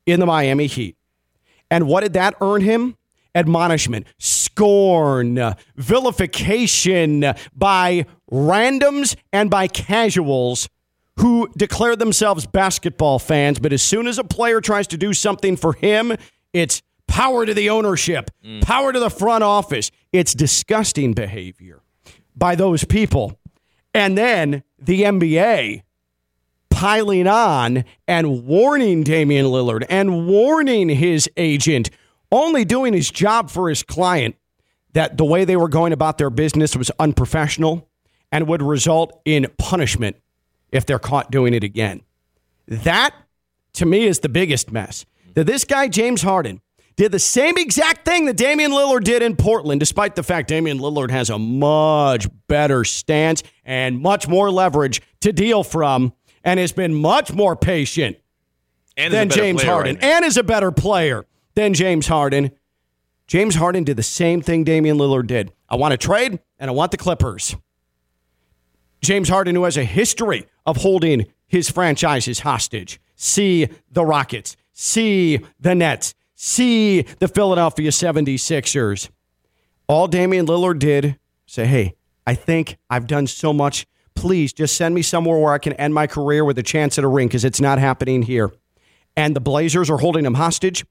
in 0.04 0.20
the 0.20 0.26
Miami 0.26 0.66
Heat. 0.66 0.95
And 1.70 1.86
what 1.86 2.02
did 2.02 2.14
that 2.14 2.34
earn 2.40 2.62
him? 2.62 2.96
admonishment, 3.34 4.06
scorn, 4.18 5.54
vilification 5.76 7.34
by 7.54 8.06
randoms 8.32 9.14
and 9.30 9.50
by 9.50 9.68
casuals 9.68 10.70
who 11.18 11.48
declare 11.56 11.96
themselves 11.96 12.46
basketball 12.46 13.18
fans, 13.18 13.58
but 13.58 13.72
as 13.72 13.82
soon 13.82 14.06
as 14.06 14.18
a 14.18 14.24
player 14.24 14.60
tries 14.60 14.86
to 14.86 14.96
do 14.96 15.12
something 15.12 15.56
for 15.56 15.74
him, 15.74 16.16
it's 16.52 16.82
power 17.06 17.46
to 17.46 17.54
the 17.54 17.70
ownership, 17.70 18.30
mm. 18.44 18.62
power 18.62 18.92
to 18.92 18.98
the 18.98 19.10
front 19.10 19.44
office. 19.44 19.90
It's 20.12 20.34
disgusting 20.34 21.12
behavior 21.12 21.82
by 22.34 22.54
those 22.54 22.84
people. 22.84 23.38
And 23.94 24.16
then 24.16 24.62
the 24.78 25.02
NBA 25.02 25.82
piling 26.76 27.26
on 27.26 27.84
and 28.06 28.44
warning 28.44 29.02
Damian 29.02 29.46
Lillard 29.46 29.86
and 29.88 30.26
warning 30.26 30.90
his 30.90 31.26
agent, 31.38 31.88
only 32.30 32.66
doing 32.66 32.92
his 32.92 33.10
job 33.10 33.48
for 33.48 33.70
his 33.70 33.82
client, 33.82 34.36
that 34.92 35.16
the 35.16 35.24
way 35.24 35.46
they 35.46 35.56
were 35.56 35.70
going 35.70 35.94
about 35.94 36.18
their 36.18 36.28
business 36.28 36.76
was 36.76 36.90
unprofessional 36.98 37.88
and 38.30 38.46
would 38.46 38.60
result 38.60 39.22
in 39.24 39.46
punishment 39.56 40.16
if 40.70 40.84
they're 40.84 40.98
caught 40.98 41.30
doing 41.30 41.54
it 41.54 41.64
again. 41.64 42.02
That, 42.68 43.14
to 43.72 43.86
me, 43.86 44.04
is 44.04 44.18
the 44.18 44.28
biggest 44.28 44.70
mess. 44.70 45.06
That 45.32 45.46
this 45.46 45.64
guy, 45.64 45.88
James 45.88 46.20
Harden, 46.20 46.60
did 46.96 47.10
the 47.10 47.18
same 47.18 47.56
exact 47.56 48.04
thing 48.04 48.26
that 48.26 48.36
Damian 48.36 48.72
Lillard 48.72 49.04
did 49.04 49.22
in 49.22 49.34
Portland, 49.36 49.80
despite 49.80 50.14
the 50.14 50.22
fact 50.22 50.48
Damian 50.48 50.78
Lillard 50.78 51.10
has 51.10 51.30
a 51.30 51.38
much 51.38 52.26
better 52.48 52.84
stance 52.84 53.42
and 53.64 53.98
much 53.98 54.28
more 54.28 54.50
leverage 54.50 55.00
to 55.22 55.32
deal 55.32 55.64
from 55.64 56.12
and 56.46 56.58
has 56.60 56.72
been 56.72 56.94
much 56.94 57.34
more 57.34 57.56
patient 57.56 58.16
And 58.96 59.12
than 59.12 59.28
James 59.28 59.62
Harden 59.62 59.96
right 59.96 60.04
and 60.04 60.24
is 60.24 60.38
a 60.38 60.44
better 60.44 60.70
player 60.70 61.26
than 61.54 61.74
James 61.74 62.06
Harden. 62.06 62.52
James 63.26 63.56
Harden 63.56 63.82
did 63.84 63.96
the 63.96 64.02
same 64.04 64.40
thing 64.40 64.62
Damian 64.62 64.96
Lillard 64.96 65.26
did. 65.26 65.52
I 65.68 65.74
want 65.74 65.90
to 65.92 65.98
trade 65.98 66.38
and 66.58 66.70
I 66.70 66.72
want 66.72 66.92
the 66.92 66.96
Clippers. 66.96 67.56
James 69.02 69.28
Harden, 69.28 69.56
who 69.56 69.64
has 69.64 69.76
a 69.76 69.84
history 69.84 70.46
of 70.64 70.78
holding 70.78 71.26
his 71.48 71.68
franchises 71.68 72.40
hostage. 72.40 73.00
See 73.16 73.68
the 73.90 74.04
Rockets. 74.04 74.56
See 74.72 75.40
the 75.60 75.74
Nets. 75.74 76.14
See 76.34 77.02
the 77.02 77.28
Philadelphia 77.28 77.90
76ers. 77.90 79.10
All 79.88 80.06
Damian 80.06 80.46
Lillard 80.46 80.78
did 80.78 81.18
say, 81.46 81.66
hey, 81.66 81.94
I 82.26 82.34
think 82.34 82.78
I've 82.88 83.06
done 83.06 83.26
so 83.26 83.52
much. 83.52 83.86
Please 84.16 84.52
just 84.52 84.76
send 84.76 84.94
me 84.94 85.02
somewhere 85.02 85.38
where 85.38 85.52
I 85.52 85.58
can 85.58 85.74
end 85.74 85.94
my 85.94 86.06
career 86.06 86.44
with 86.44 86.58
a 86.58 86.62
chance 86.62 86.98
at 86.98 87.04
a 87.04 87.08
ring 87.08 87.28
because 87.28 87.44
it's 87.44 87.60
not 87.60 87.78
happening 87.78 88.22
here. 88.22 88.50
And 89.16 89.36
the 89.36 89.40
Blazers 89.40 89.88
are 89.88 89.98
holding 89.98 90.24
him 90.24 90.34
hostage. 90.34 90.84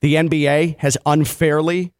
The 0.00 0.16
NBA 0.16 0.78
has 0.78 0.98
unfairly 1.06 1.92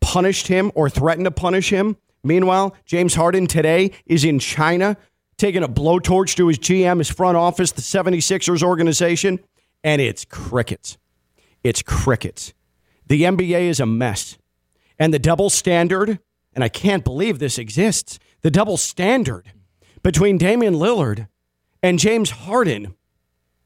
punished 0.00 0.48
him 0.48 0.72
or 0.74 0.90
threatened 0.90 1.26
to 1.26 1.30
punish 1.30 1.70
him. 1.70 1.96
Meanwhile, 2.24 2.74
James 2.84 3.14
Harden 3.14 3.46
today 3.46 3.92
is 4.06 4.24
in 4.24 4.38
China 4.38 4.96
taking 5.36 5.62
a 5.62 5.68
blowtorch 5.68 6.34
to 6.36 6.48
his 6.48 6.58
GM, 6.58 6.98
his 6.98 7.10
front 7.10 7.36
office, 7.36 7.70
the 7.72 7.82
76ers 7.82 8.62
organization, 8.62 9.38
and 9.84 10.02
it's 10.02 10.24
crickets. 10.24 10.98
It's 11.62 11.82
crickets. 11.82 12.54
The 13.06 13.22
NBA 13.22 13.68
is 13.68 13.78
a 13.78 13.86
mess. 13.86 14.36
And 14.98 15.14
the 15.14 15.18
double 15.18 15.48
standard, 15.48 16.18
and 16.54 16.64
I 16.64 16.68
can't 16.68 17.04
believe 17.04 17.38
this 17.38 17.58
exists, 17.58 18.18
the 18.42 18.50
double 18.50 18.76
standard 18.76 19.52
between 20.02 20.38
Damian 20.38 20.74
Lillard 20.74 21.28
and 21.82 21.98
James 21.98 22.30
Harden 22.30 22.94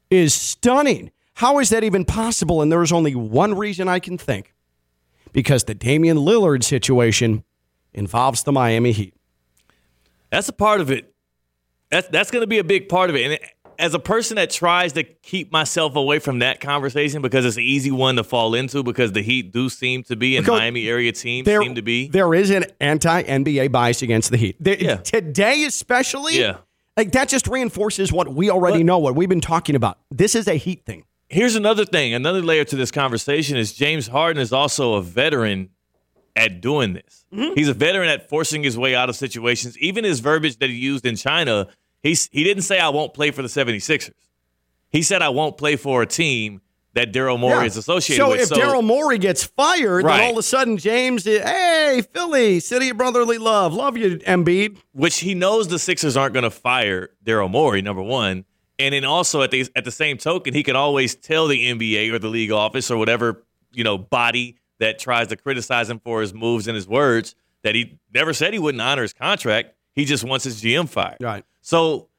is 0.09 0.33
stunning. 0.33 1.11
How 1.35 1.59
is 1.59 1.69
that 1.69 1.83
even 1.83 2.05
possible? 2.05 2.61
And 2.61 2.71
there's 2.71 2.91
only 2.91 3.15
one 3.15 3.55
reason 3.55 3.87
I 3.87 3.99
can 3.99 4.17
think 4.17 4.53
because 5.31 5.63
the 5.63 5.73
Damian 5.73 6.17
Lillard 6.17 6.63
situation 6.63 7.43
involves 7.93 8.43
the 8.43 8.51
Miami 8.51 8.91
Heat. 8.91 9.15
That's 10.29 10.49
a 10.49 10.53
part 10.53 10.81
of 10.81 10.91
it. 10.91 11.13
That's 11.89 12.07
that's 12.07 12.31
going 12.31 12.41
to 12.41 12.47
be 12.47 12.59
a 12.59 12.63
big 12.63 12.89
part 12.89 13.09
of 13.09 13.15
it. 13.15 13.25
And 13.25 13.39
as 13.79 13.93
a 13.93 13.99
person 13.99 14.35
that 14.35 14.49
tries 14.49 14.93
to 14.93 15.03
keep 15.03 15.51
myself 15.51 15.95
away 15.95 16.19
from 16.19 16.39
that 16.39 16.59
conversation 16.59 17.21
because 17.21 17.45
it's 17.45 17.57
an 17.57 17.63
easy 17.63 17.91
one 17.91 18.15
to 18.15 18.23
fall 18.23 18.53
into 18.55 18.83
because 18.83 19.11
the 19.11 19.21
Heat 19.21 19.51
do 19.51 19.69
seem 19.69 20.03
to 20.03 20.15
be 20.15 20.37
and 20.37 20.45
Because 20.45 20.59
Miami 20.59 20.87
area 20.87 21.11
teams 21.11 21.45
There, 21.45 21.61
seem 21.61 21.75
to 21.75 21.81
be. 21.81 22.07
there 22.09 22.33
is 22.33 22.49
an 22.49 22.65
anti 22.79 23.23
NBA 23.23 23.71
bias 23.71 24.01
against 24.01 24.31
the 24.31 24.37
Heat. 24.37 24.55
There- 24.59 24.77
Yeah. 24.79 24.95
Today, 24.97 25.63
especially, 25.65 26.39
Yeah. 26.39 26.57
like 26.97 27.11
that 27.13 27.29
just 27.29 27.47
reinforces 27.47 28.11
what 28.11 28.33
we 28.33 28.49
already 28.49 28.79
But- 28.79 28.85
know, 28.85 28.99
what 28.99 29.15
we've 29.15 29.29
been 29.29 29.41
talking 29.41 29.75
about. 29.75 29.97
This 30.11 30.35
is 30.35 30.47
a 30.47 30.55
Heat 30.55 30.85
thing. 30.85 31.03
Here's 31.29 31.55
another 31.55 31.85
thing, 31.85 32.13
another 32.13 32.41
layer 32.41 32.63
to 32.65 32.75
this 32.75 32.91
conversation 32.91 33.57
is 33.57 33.73
James 33.73 34.07
Harden 34.07 34.41
is 34.41 34.53
also 34.53 34.93
a 34.93 35.01
veteran 35.01 35.69
at 36.35 36.61
doing 36.61 36.93
this. 36.93 37.25
Mm-hmm. 37.33 37.53
He's 37.55 37.67
a 37.69 37.73
veteran 37.73 38.09
at 38.09 38.29
forcing 38.29 38.63
his 38.63 38.77
way 38.77 38.95
out 38.95 39.09
of 39.09 39.15
situations. 39.15 39.77
Even 39.79 40.03
his 40.03 40.19
verbiage 40.19 40.57
that 40.57 40.69
he 40.69 40.75
used 40.75 41.05
in 41.05 41.15
China, 41.15 41.67
he's, 42.03 42.27
he 42.31 42.43
didn't 42.43 42.63
say, 42.63 42.77
I 42.79 42.89
won't 42.89 43.13
play 43.13 43.31
for 43.31 43.41
the 43.41 43.47
76ers. 43.47 44.11
He 44.91 45.01
said, 45.01 45.21
I 45.23 45.29
won't 45.29 45.57
play 45.57 45.75
for 45.75 46.03
a 46.03 46.05
team 46.05 46.61
that 46.93 47.11
Daryl 47.11 47.39
Morey 47.39 47.61
Yeah. 47.61 47.65
is 47.65 47.77
associated 47.77 48.23
with. 48.27 48.41
so 48.47 48.55
with. 48.55 48.61
if 48.61 48.63
Daryl 48.69 48.83
Morey 48.83 49.17
gets 49.17 49.43
fired, 49.43 50.03
Right. 50.05 50.17
then 50.17 50.25
all 50.25 50.31
of 50.33 50.37
a 50.37 50.43
sudden 50.43 50.77
James, 50.77 51.23
hey, 51.25 52.03
Philly, 52.13 52.59
city 52.59 52.89
of 52.89 52.97
brotherly 52.97 53.39
love, 53.39 53.73
love 53.73 53.97
you, 53.97 54.17
Embiid. 54.19 54.77
which 54.91 55.21
he 55.21 55.33
knows 55.33 55.67
the 55.69 55.79
Sixers 55.79 56.15
aren't 56.15 56.33
going 56.35 56.43
to 56.43 56.51
fire 56.51 57.09
Daryl 57.25 57.49
Morey, 57.49 57.81
number 57.81 58.03
one. 58.03 58.45
And 58.77 58.93
then 58.93 59.05
also 59.05 59.41
at 59.41 59.49
the 59.51 59.67
at 59.75 59.85
the 59.85 59.91
same 59.91 60.17
token, 60.17 60.53
he 60.53 60.61
can 60.63 60.75
always 60.75 61.15
tell 61.15 61.47
the 61.47 61.67
NBA 61.69 62.11
or 62.11 62.19
the 62.19 62.27
league 62.27 62.51
office 62.51 62.89
or 62.91 62.97
whatever 62.97 63.43
you 63.71 63.83
know 63.83 63.97
body 63.97 64.57
that 64.79 64.99
tries 64.99 65.27
to 65.27 65.35
criticize 65.35 65.89
him 65.89 65.99
for 65.99 66.21
his 66.21 66.33
moves 66.33 66.67
and 66.67 66.75
his 66.75 66.87
words 66.87 67.33
that 67.63 67.75
he 67.75 67.97
never 68.13 68.33
said 68.33 68.51
he 68.53 68.59
wouldn't 68.59 68.81
honor 68.81 69.03
his 69.03 69.13
contract. 69.13 69.73
He 69.93 70.05
just 70.05 70.23
wants 70.23 70.45
his 70.45 70.61
GM 70.61 70.89
fired. 70.89 71.17
Right. 71.21 71.45
So 71.61 72.09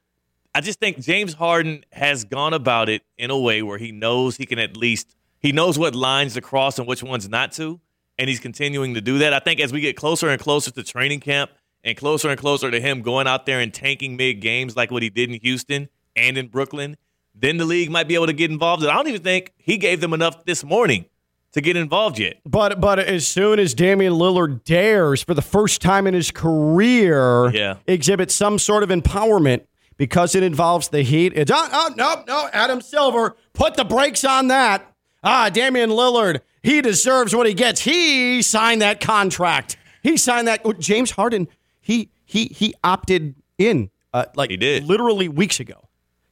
I 0.54 0.60
just 0.60 0.78
think 0.78 1.00
James 1.00 1.34
Harden 1.34 1.84
has 1.92 2.24
gone 2.24 2.54
about 2.54 2.88
it 2.88 3.02
in 3.18 3.30
a 3.30 3.38
way 3.38 3.62
where 3.62 3.78
he 3.78 3.92
knows 3.92 4.36
he 4.36 4.46
can 4.46 4.58
at 4.58 4.76
least 4.76 5.16
he 5.40 5.52
knows 5.52 5.78
what 5.78 5.94
lines 5.94 6.34
to 6.34 6.40
cross 6.40 6.78
and 6.78 6.88
which 6.88 7.02
ones 7.02 7.28
not 7.28 7.52
to, 7.52 7.78
and 8.18 8.30
he's 8.30 8.40
continuing 8.40 8.94
to 8.94 9.02
do 9.02 9.18
that. 9.18 9.34
I 9.34 9.40
think 9.40 9.60
as 9.60 9.72
we 9.72 9.80
get 9.80 9.94
closer 9.94 10.28
and 10.28 10.40
closer 10.40 10.70
to 10.70 10.82
training 10.82 11.20
camp 11.20 11.50
and 11.82 11.96
closer 11.96 12.30
and 12.30 12.40
closer 12.40 12.70
to 12.70 12.80
him 12.80 13.02
going 13.02 13.26
out 13.26 13.44
there 13.44 13.60
and 13.60 13.74
tanking 13.74 14.16
mid 14.16 14.40
games 14.40 14.74
like 14.74 14.90
what 14.90 15.02
he 15.02 15.10
did 15.10 15.30
in 15.30 15.38
Houston 15.40 15.88
and 16.16 16.38
in 16.38 16.48
Brooklyn, 16.48 16.96
then 17.34 17.58
the 17.58 17.66
league 17.66 17.90
might 17.90 18.08
be 18.08 18.14
able 18.14 18.26
to 18.26 18.32
get 18.32 18.50
involved. 18.50 18.82
And 18.82 18.90
I 18.90 18.94
don't 18.94 19.08
even 19.08 19.22
think 19.22 19.52
he 19.56 19.76
gave 19.76 20.00
them 20.00 20.14
enough 20.14 20.44
this 20.46 20.64
morning 20.64 21.06
to 21.54 21.60
get 21.60 21.76
involved 21.76 22.18
yet. 22.18 22.38
But 22.44 22.80
but 22.80 22.98
as 22.98 23.26
soon 23.26 23.58
as 23.58 23.74
Damian 23.74 24.12
Lillard 24.12 24.62
dares 24.64 25.22
for 25.24 25.34
the 25.34 25.42
first 25.42 25.80
time 25.80 26.06
in 26.06 26.14
his 26.14 26.30
career 26.30 27.50
Yeah. 27.54 27.76
exhibit 27.86 28.30
some 28.30 28.58
sort 28.58 28.82
of 28.82 28.88
empowerment 28.90 29.62
because 29.96 30.34
it 30.34 30.42
involves 30.42 30.88
the 30.88 31.02
Heat, 31.02 31.32
it's 31.34 31.50
oh, 31.54 31.68
oh 31.72 31.94
no 31.96 32.24
no 32.26 32.48
Adam 32.52 32.80
Silver 32.80 33.36
put 33.52 33.74
the 33.74 33.84
brakes 33.84 34.24
on 34.24 34.48
that. 34.48 34.90
Ah, 35.22 35.48
Damian 35.48 35.90
Lillard, 35.90 36.40
he 36.62 36.82
deserves 36.82 37.34
what 37.34 37.46
he 37.46 37.54
gets. 37.54 37.80
He 37.80 38.42
signed 38.42 38.82
that 38.82 39.00
contract. 39.00 39.76
He 40.02 40.16
signed 40.18 40.48
that. 40.48 40.60
oh, 40.64 40.74
James 40.74 41.12
Harden, 41.12 41.48
he 41.80 42.10
he 42.26 42.46
he 42.46 42.74
opted 42.84 43.34
in 43.56 43.90
uh, 44.12 44.26
like 44.34 44.50
He 44.50 44.56
did. 44.56 44.84
literally 44.84 45.28
weeks 45.28 45.60
ago. 45.60 45.83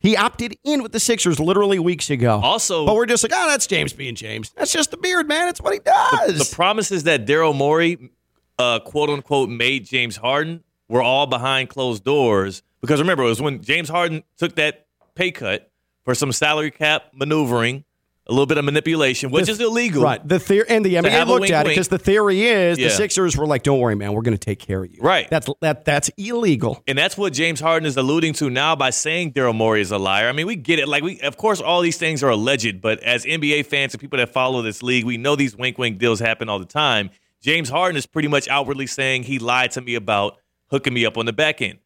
He 0.03 0.17
opted 0.17 0.59
in 0.65 0.83
with 0.83 0.91
the 0.93 0.99
Sixers 1.01 1.39
literally 1.39 1.79
weeks 1.79 2.11
ago. 2.11 2.41
Also- 2.43 2.85
but 2.87 2.95
we're 2.97 3.07
just 3.07 3.23
like, 3.23 3.33
oh, 3.35 3.49
that's 3.49 3.67
James 3.69 3.93
being 3.93 4.15
James. 4.17 4.51
That's 4.57 4.73
just 4.73 4.91
the 4.91 4.97
beard, 4.97 5.29
man. 5.29 5.49
It's 5.49 5.61
what 5.61 5.73
he 5.73 5.79
does. 5.79 6.51
The 6.51 6.55
promises 6.55 7.05
that 7.05 7.25
Daryl 7.25 7.55
Morey, 7.55 8.11
uh, 8.59 8.81
quote 8.81 9.11
unquote, 9.11 9.49
made 9.49 9.87
James 9.87 10.17
Harden 10.17 10.65
were 10.89 11.03
all 11.03 11.27
behind 11.27 11.69
closed 11.69 12.03
doors. 12.05 12.63
Because 12.81 13.01
remember, 13.01 13.23
it 13.23 13.29
was 13.29 13.41
when 13.41 13.63
James 13.63 13.89
Harden 13.89 14.25
took 14.37 14.57
that 14.57 14.87
pay 15.15 15.31
cut 15.31 15.71
for 16.05 16.15
some 16.17 16.33
salary 16.33 16.73
cap 16.73 17.05
maneuvering, 17.15 17.85
a 18.33 18.35
little 18.35 18.47
bit 18.47 18.59
of 18.59 18.65
manipulation, 18.65 19.31
which 19.31 19.49
is 19.49 19.61
illegal. 19.61 20.03
Right. 20.03 20.27
The 20.27 20.39
theory 20.41 20.65
and 20.69 20.85
the 20.85 20.95
NBA 20.95 21.27
looked 21.27 21.43
wink, 21.43 21.53
at 21.53 21.67
it 21.67 21.69
because 21.69 21.89
the 21.89 21.99
theory 21.99 22.43
is 22.43 22.79
Yeah. 22.79 22.89
the 22.89 22.95
Sixers 22.95 23.37
were 23.37 23.47
like, 23.47 23.63
"Don't 23.63 23.79
worry, 23.79 23.95
man, 23.95 24.15
we're 24.15 24.23
going 24.23 24.37
to 24.37 24.45
take 24.45 24.59
care 24.59 24.83
of 24.83 24.91
you." 24.91 24.99
Right. 25.03 25.29
That's 25.29 25.49
that. 25.61 25.85
That's 25.85 26.11
illegal. 26.17 26.83
And 26.89 26.97
that's 26.97 27.17
what 27.17 27.33
James 27.33 27.61
Harden 27.61 27.87
is 27.87 27.97
alluding 27.97 28.33
to 28.35 28.49
now 28.51 28.75
by 28.75 28.91
saying 28.91 29.33
Daryl 29.33 29.55
Morey 29.55 29.83
is 29.83 29.91
a 29.91 29.99
liar. 29.99 30.29
I 30.29 30.33
mean, 30.33 30.47
we 30.47 30.57
get 30.57 30.79
it. 30.79 30.89
Like 30.89 31.03
we, 31.03 31.21
of 31.21 31.37
course, 31.37 31.61
all 31.61 31.81
these 31.83 31.99
things 31.99 32.23
are 32.23 32.31
alleged, 32.31 32.81
but 32.81 33.01
as 33.03 33.25
NBA 33.27 33.63
fans 33.67 33.93
and 33.93 34.01
people 34.01 34.19
that 34.19 34.33
follow 34.33 34.63
this 34.63 34.83
league, 34.83 35.05
we 35.05 35.19
know 35.19 35.37
these 35.37 35.55
wink 35.57 35.77
wink 35.79 35.99
deals 35.99 36.19
happen 36.21 36.49
all 36.49 36.59
the 36.59 36.65
time. 36.65 37.11
James 37.43 37.69
Harden 37.69 37.97
is 37.97 38.07
pretty 38.07 38.29
much 38.29 38.49
outwardly 38.49 38.87
saying 38.87 39.25
he 39.25 39.39
lied 39.39 39.73
to 39.73 39.81
me 39.81 39.95
about 39.97 40.37
hooking 40.71 40.95
me 40.95 41.05
up 41.05 41.19
on 41.19 41.27
the 41.27 41.33
back 41.33 41.61
end. 41.61 41.79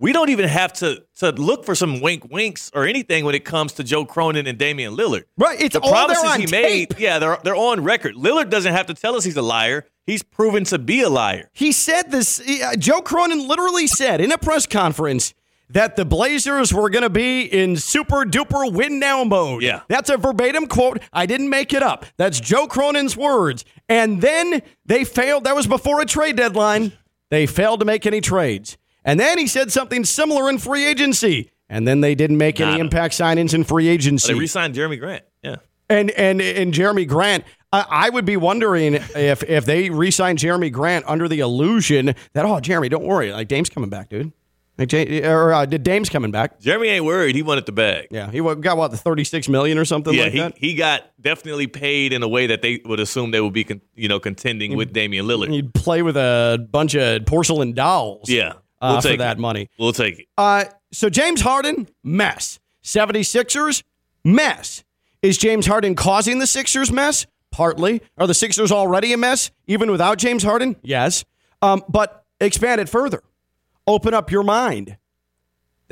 We 0.00 0.12
don't 0.12 0.30
even 0.30 0.48
have 0.48 0.72
to 0.74 1.04
to 1.16 1.30
look 1.30 1.64
for 1.64 1.74
some 1.74 2.00
wink 2.00 2.30
winks 2.30 2.70
or 2.74 2.86
anything 2.86 3.24
when 3.26 3.34
it 3.34 3.44
comes 3.44 3.74
to 3.74 3.84
Joe 3.84 4.06
Cronin 4.06 4.46
and 4.46 4.58
Damian 4.58 4.96
Lillard. 4.96 5.24
Right, 5.36 5.60
it's 5.60 5.74
the 5.74 5.80
all 5.80 5.90
promises 5.92 6.24
on 6.24 6.40
he 6.40 6.46
made. 6.46 6.98
Yeah, 6.98 7.18
they're 7.18 7.38
they're 7.44 7.54
on 7.54 7.84
record. 7.84 8.14
Lillard 8.14 8.48
doesn't 8.48 8.72
have 8.72 8.86
to 8.86 8.94
tell 8.94 9.14
us 9.14 9.24
he's 9.24 9.36
a 9.36 9.42
liar. 9.42 9.86
He's 10.06 10.22
proven 10.22 10.64
to 10.64 10.78
be 10.78 11.02
a 11.02 11.10
liar. 11.10 11.50
He 11.52 11.70
said 11.70 12.10
this. 12.10 12.40
uh, 12.40 12.74
Joe 12.76 13.02
Cronin 13.02 13.46
literally 13.46 13.86
said 13.86 14.20
in 14.20 14.32
a 14.32 14.38
press 14.38 14.66
conference 14.66 15.34
that 15.68 15.96
the 15.96 16.04
Blazers 16.04 16.74
were 16.74 16.90
going 16.90 17.02
to 17.02 17.10
be 17.10 17.42
in 17.42 17.76
super 17.76 18.24
duper 18.24 18.72
win 18.72 18.98
now 18.98 19.22
mode. 19.22 19.62
Yeah. 19.62 19.82
That's 19.88 20.10
a 20.10 20.16
verbatim 20.16 20.66
quote. 20.66 21.00
I 21.12 21.26
didn't 21.26 21.48
make 21.48 21.72
it 21.72 21.82
up. 21.82 22.06
That's 22.16 22.40
Joe 22.40 22.66
Cronin's 22.66 23.16
words. 23.16 23.64
And 23.88 24.20
then 24.20 24.62
they 24.84 25.04
failed. 25.04 25.44
That 25.44 25.54
was 25.54 25.66
before 25.66 26.00
a 26.00 26.06
trade 26.06 26.36
deadline. 26.36 26.92
They 27.30 27.46
failed 27.46 27.80
to 27.80 27.86
make 27.86 28.06
any 28.06 28.20
trades. 28.20 28.76
And 29.04 29.18
then 29.18 29.38
he 29.38 29.46
said 29.46 29.72
something 29.72 30.04
similar 30.04 30.48
in 30.50 30.58
free 30.58 30.84
agency. 30.86 31.50
And 31.68 31.86
then 31.86 32.00
they 32.00 32.14
didn't 32.14 32.36
make 32.38 32.60
any 32.60 32.80
impact 32.80 33.14
signings 33.14 33.54
in 33.54 33.62
free 33.64 33.86
agency. 33.88 34.32
They 34.32 34.38
re-signed 34.38 34.74
Jerami 34.74 34.98
Grant. 34.98 35.24
Yeah. 35.42 35.56
And 35.88 36.10
and 36.10 36.40
and 36.40 36.74
Jerami 36.74 37.06
Grant, 37.06 37.44
I, 37.72 37.84
I 37.88 38.10
would 38.10 38.24
be 38.24 38.36
wondering 38.36 38.94
if 38.94 39.42
if 39.44 39.64
they 39.66 39.88
re-signed 39.90 40.38
Jerami 40.38 40.72
Grant 40.72 41.04
under 41.08 41.28
the 41.28 41.40
illusion 41.40 42.14
that 42.32 42.44
oh 42.44 42.58
Jerami, 42.60 42.90
don't 42.90 43.04
worry, 43.04 43.32
like 43.32 43.48
Dame's 43.48 43.70
coming 43.70 43.90
back, 43.90 44.08
dude. 44.08 44.32
Like 44.78 44.94
or 44.94 45.52
uh, 45.52 45.66
did 45.66 45.82
Dame's 45.82 46.08
coming 46.08 46.30
back? 46.30 46.58
Jerami 46.58 46.86
ain't 46.88 47.04
worried. 47.04 47.34
He 47.36 47.42
wanted 47.42 47.66
the 47.66 47.72
bag. 47.72 48.06
Yeah, 48.10 48.30
he 48.30 48.40
got 48.40 48.76
what 48.78 48.90
the 48.90 48.96
thirty 48.96 49.24
six 49.24 49.46
million 49.48 49.76
or 49.78 49.84
something 49.84 50.14
Yeah, 50.14 50.22
like 50.24 50.32
he, 50.32 50.38
that. 50.38 50.56
he 50.56 50.74
got 50.74 51.02
definitely 51.20 51.66
paid 51.66 52.12
in 52.14 52.22
a 52.22 52.28
way 52.28 52.46
that 52.46 52.62
they 52.62 52.80
would 52.86 52.98
assume 52.98 53.30
they 53.30 53.42
would 53.42 53.52
be, 53.52 53.64
con, 53.64 53.80
you 53.94 54.08
know, 54.08 54.18
contending 54.18 54.76
with 54.76 54.92
Damian 54.92 55.26
Lillard. 55.26 55.50
He'd 55.50 55.74
play 55.74 56.00
with 56.02 56.16
a 56.16 56.66
bunch 56.70 56.94
of 56.94 57.26
porcelain 57.26 57.74
dolls. 57.74 58.30
Yeah, 58.30 58.54
uh, 58.80 59.00
we'll 59.02 59.12
for 59.12 59.16
that 59.18 59.36
it. 59.36 59.40
money. 59.40 59.68
We'll 59.78 59.92
take 59.92 60.20
it. 60.20 60.26
Uh, 60.36 60.64
so 60.92 61.08
James 61.10 61.40
Harden, 61.40 61.88
mess. 62.02 62.58
76ers, 62.82 63.82
mess. 64.24 64.84
Is 65.22 65.36
James 65.36 65.66
Harden 65.66 65.94
causing 65.94 66.38
the 66.38 66.46
Sixers 66.46 66.90
mess? 66.90 67.26
Partly. 67.50 68.00
Are 68.16 68.26
the 68.26 68.34
Sixers 68.34 68.72
already 68.72 69.12
a 69.12 69.16
mess, 69.16 69.50
even 69.66 69.90
without 69.90 70.18
James 70.18 70.42
Harden? 70.42 70.76
Yes. 70.82 71.24
Um, 71.62 71.82
but 71.88 72.24
expand 72.40 72.80
it 72.80 72.88
further. 72.88 73.22
Open 73.86 74.14
up 74.14 74.30
your 74.30 74.42
mind. 74.44 74.96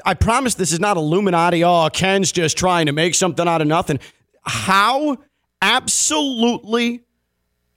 I 0.05 0.15
promise 0.15 0.55
this 0.55 0.73
is 0.73 0.81
not 0.81 0.97
Illuminati. 0.97 1.65
Oh, 1.65 1.89
Ken's 1.93 2.31
just 2.33 2.57
trying 2.57 2.87
to 2.87 2.93
make 2.93 3.15
something 3.15 3.47
out 3.49 3.61
of 3.61 3.67
nothing. 3.67 3.99
How 4.43 5.19
absolutely 5.61 7.03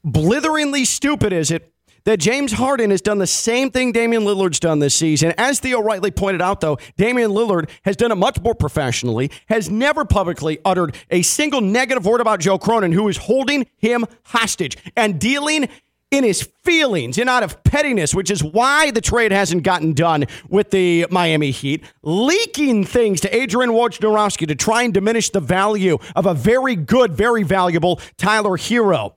blitheringly 0.04 0.86
stupid 0.86 1.34
is 1.34 1.52
it 1.52 1.71
that 2.06 2.20
James 2.20 2.54
Harden 2.54 2.92
has 2.92 3.02
done 3.02 3.18
the 3.18 3.28
same 3.28 3.72
thing 3.72 3.92
Damian 3.92 4.24
Lillard's 4.24 4.60
done 4.60 4.80
this 4.80 4.96
season? 4.96 5.34
As 5.38 5.60
Theo 5.60 5.82
rightly 5.82 6.12
pointed 6.12 6.42
out, 6.42 6.62
though, 6.62 6.78
Damian 6.98 7.32
Lillard 7.32 7.70
has 7.84 7.96
done 7.96 8.12
it 8.12 8.16
much 8.16 8.40
more 8.42 8.56
professionally, 8.56 9.32
has 9.48 9.70
never 9.70 10.06
publicly 10.06 10.60
uttered 10.66 10.96
a 11.10 11.22
single 11.22 11.62
negative 11.62 12.06
word 12.06 12.22
about 12.22 12.40
Joe 12.40 12.58
Cronin, 12.58 12.92
who 12.92 13.08
is 13.08 13.18
holding 13.18 13.68
him 13.78 14.06
hostage 14.24 14.78
and 14.96 15.20
dealing 15.20 15.70
in 16.12 16.26
his 16.26 16.50
feelings 16.64 17.18
and 17.18 17.30
out 17.30 17.42
of 17.42 17.64
pettiness, 17.64 18.14
which 18.14 18.30
is 18.30 18.44
why 18.44 18.92
the 18.92 19.02
trade 19.02 19.32
hasn't 19.32 19.64
gotten 19.64 19.94
done 19.94 20.26
with 20.50 20.70
the 20.72 21.08
Miami 21.10 21.52
Heat, 21.52 21.84
leaking 22.04 22.84
things 22.84 23.22
to 23.22 23.36
Adrian 23.36 23.72
Wojnarowski 23.72 24.48
to 24.48 24.56
try 24.56 24.84
and 24.84 24.94
diminish 24.94 25.30
the 25.30 25.40
value 25.40 25.98
of 26.16 26.26
a 26.26 26.34
very 26.34 26.76
good, 26.76 27.14
very 27.14 27.44
valuable 27.44 28.00
Tyler 28.18 28.58
Herro 28.58 29.14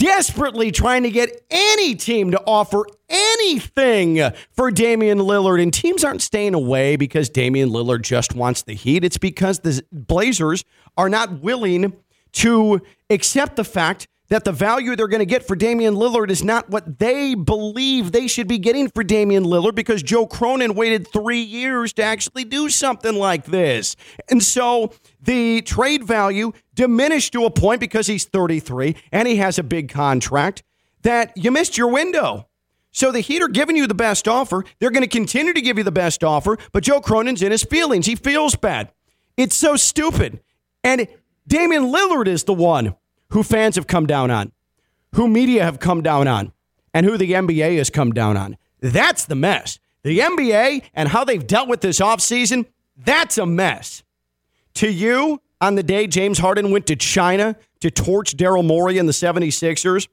desperately 0.00 0.72
trying 0.72 1.02
to 1.02 1.10
get 1.10 1.44
any 1.50 1.94
team 1.94 2.30
to 2.30 2.42
offer 2.46 2.86
anything 3.08 4.18
for 4.50 4.70
Damian 4.70 5.18
Lillard. 5.18 5.62
And 5.62 5.72
teams 5.72 6.02
aren't 6.02 6.22
staying 6.22 6.54
away 6.54 6.96
because 6.96 7.28
Damian 7.28 7.68
Lillard 7.68 8.02
just 8.02 8.34
wants 8.34 8.62
the 8.62 8.72
Heat. 8.72 9.04
It's 9.04 9.18
because 9.18 9.58
the 9.60 9.84
Blazers 9.92 10.64
are 10.96 11.10
not 11.10 11.40
willing 11.40 11.92
to 12.32 12.80
accept 13.10 13.56
the 13.56 13.64
fact 13.64 14.08
that 14.30 14.44
the 14.44 14.52
value 14.52 14.96
they're 14.96 15.08
going 15.08 15.20
to 15.20 15.26
get 15.26 15.46
for 15.46 15.54
Damian 15.54 15.94
Lillard 15.94 16.30
is 16.30 16.42
not 16.42 16.70
what 16.70 16.98
they 16.98 17.34
believe 17.34 18.12
they 18.12 18.28
should 18.28 18.48
be 18.48 18.58
getting 18.58 18.88
for 18.88 19.04
Damian 19.04 19.44
Lillard 19.44 19.74
because 19.74 20.02
Joe 20.02 20.26
Cronin 20.26 20.74
waited 20.74 21.06
three 21.06 21.42
years 21.42 21.92
to 21.94 22.02
actually 22.02 22.44
do 22.44 22.70
something 22.70 23.14
like 23.14 23.44
this. 23.46 23.96
And 24.30 24.42
so 24.42 24.92
the 25.20 25.62
trade 25.62 26.04
value 26.04 26.52
diminished 26.74 27.32
to 27.34 27.44
a 27.44 27.50
point 27.50 27.80
because 27.80 28.06
he's 28.06 28.24
33 28.24 28.96
and 29.12 29.26
he 29.26 29.36
has 29.36 29.58
a 29.58 29.64
big 29.64 29.88
contract 29.88 30.62
that 31.02 31.36
you 31.36 31.50
missed 31.50 31.76
your 31.76 31.88
window. 31.88 32.46
So 32.92 33.12
the 33.12 33.20
Heat 33.20 33.42
are 33.42 33.48
giving 33.48 33.76
you 33.76 33.86
the 33.86 33.94
best 33.94 34.28
offer. 34.28 34.64
They're 34.78 34.90
going 34.90 35.02
to 35.02 35.08
continue 35.08 35.52
to 35.52 35.60
give 35.60 35.78
you 35.78 35.84
the 35.84 35.92
best 35.92 36.24
offer, 36.24 36.56
but 36.72 36.84
Joe 36.84 37.00
Cronin's 37.00 37.42
in 37.42 37.52
his 37.52 37.64
feelings. 37.64 38.06
He 38.06 38.16
feels 38.16 38.56
bad. 38.56 38.92
It's 39.36 39.56
so 39.56 39.76
stupid. 39.76 40.40
And 40.82 41.08
Damian 41.46 41.84
Lillard 41.84 42.26
is 42.26 42.44
the 42.44 42.54
one 42.54 42.94
who 43.30 43.42
fans 43.42 43.76
have 43.76 43.86
come 43.86 44.06
down 44.06 44.30
on, 44.30 44.52
who 45.14 45.28
media 45.28 45.64
have 45.64 45.78
come 45.78 46.02
down 46.02 46.28
on, 46.28 46.52
and 46.94 47.06
who 47.06 47.16
the 47.16 47.32
NBA 47.32 47.78
has 47.78 47.90
come 47.90 48.12
down 48.12 48.36
on. 48.36 48.56
That's 48.80 49.24
the 49.24 49.34
mess. 49.34 49.78
The 50.02 50.18
NBA 50.18 50.82
and 50.94 51.08
how 51.08 51.24
they've 51.24 51.46
dealt 51.46 51.68
with 51.68 51.80
this 51.80 52.00
offseason, 52.00 52.66
that's 52.96 53.38
a 53.38 53.46
mess. 53.46 54.02
To 54.74 54.90
you, 54.90 55.40
on 55.60 55.74
the 55.74 55.82
day 55.82 56.06
James 56.06 56.38
Harden 56.38 56.70
went 56.70 56.86
to 56.86 56.96
China 56.96 57.56
to 57.80 57.90
torch 57.90 58.36
Daryl 58.36 58.64
Morey 58.64 58.98
and 58.98 59.08
the 59.08 59.12
76ers, 59.12 60.08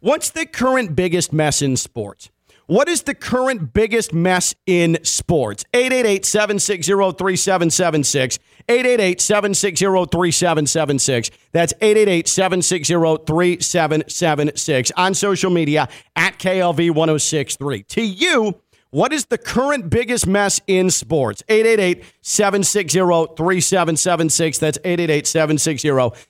what's 0.00 0.30
the 0.30 0.46
current 0.46 0.94
biggest 0.94 1.32
mess 1.32 1.62
in 1.62 1.76
sports? 1.76 2.30
What 2.66 2.88
is 2.88 3.02
the 3.02 3.14
current 3.14 3.74
biggest 3.74 4.14
mess 4.14 4.54
in 4.66 4.98
sports? 5.02 5.64
888 5.74 6.24
760 6.24 6.92
3776. 6.92 8.38
888 8.68 9.20
760 9.20 9.84
3776. 9.84 11.30
That's 11.52 11.72
888 11.80 12.28
760 12.28 12.94
3776. 13.26 14.92
On 14.96 15.14
social 15.14 15.50
media 15.50 15.88
at 16.16 16.38
KLV 16.38 16.90
1063. 16.90 17.82
To 17.84 18.02
you, 18.02 18.60
what 18.90 19.12
is 19.12 19.26
the 19.26 19.38
current 19.38 19.90
biggest 19.90 20.26
mess 20.26 20.60
in 20.66 20.88
sports? 20.88 21.42
888 21.48 22.04
760 22.22 22.98
3776. 23.36 24.58
That's 24.58 24.78
888 24.84 25.26
760 25.26 25.88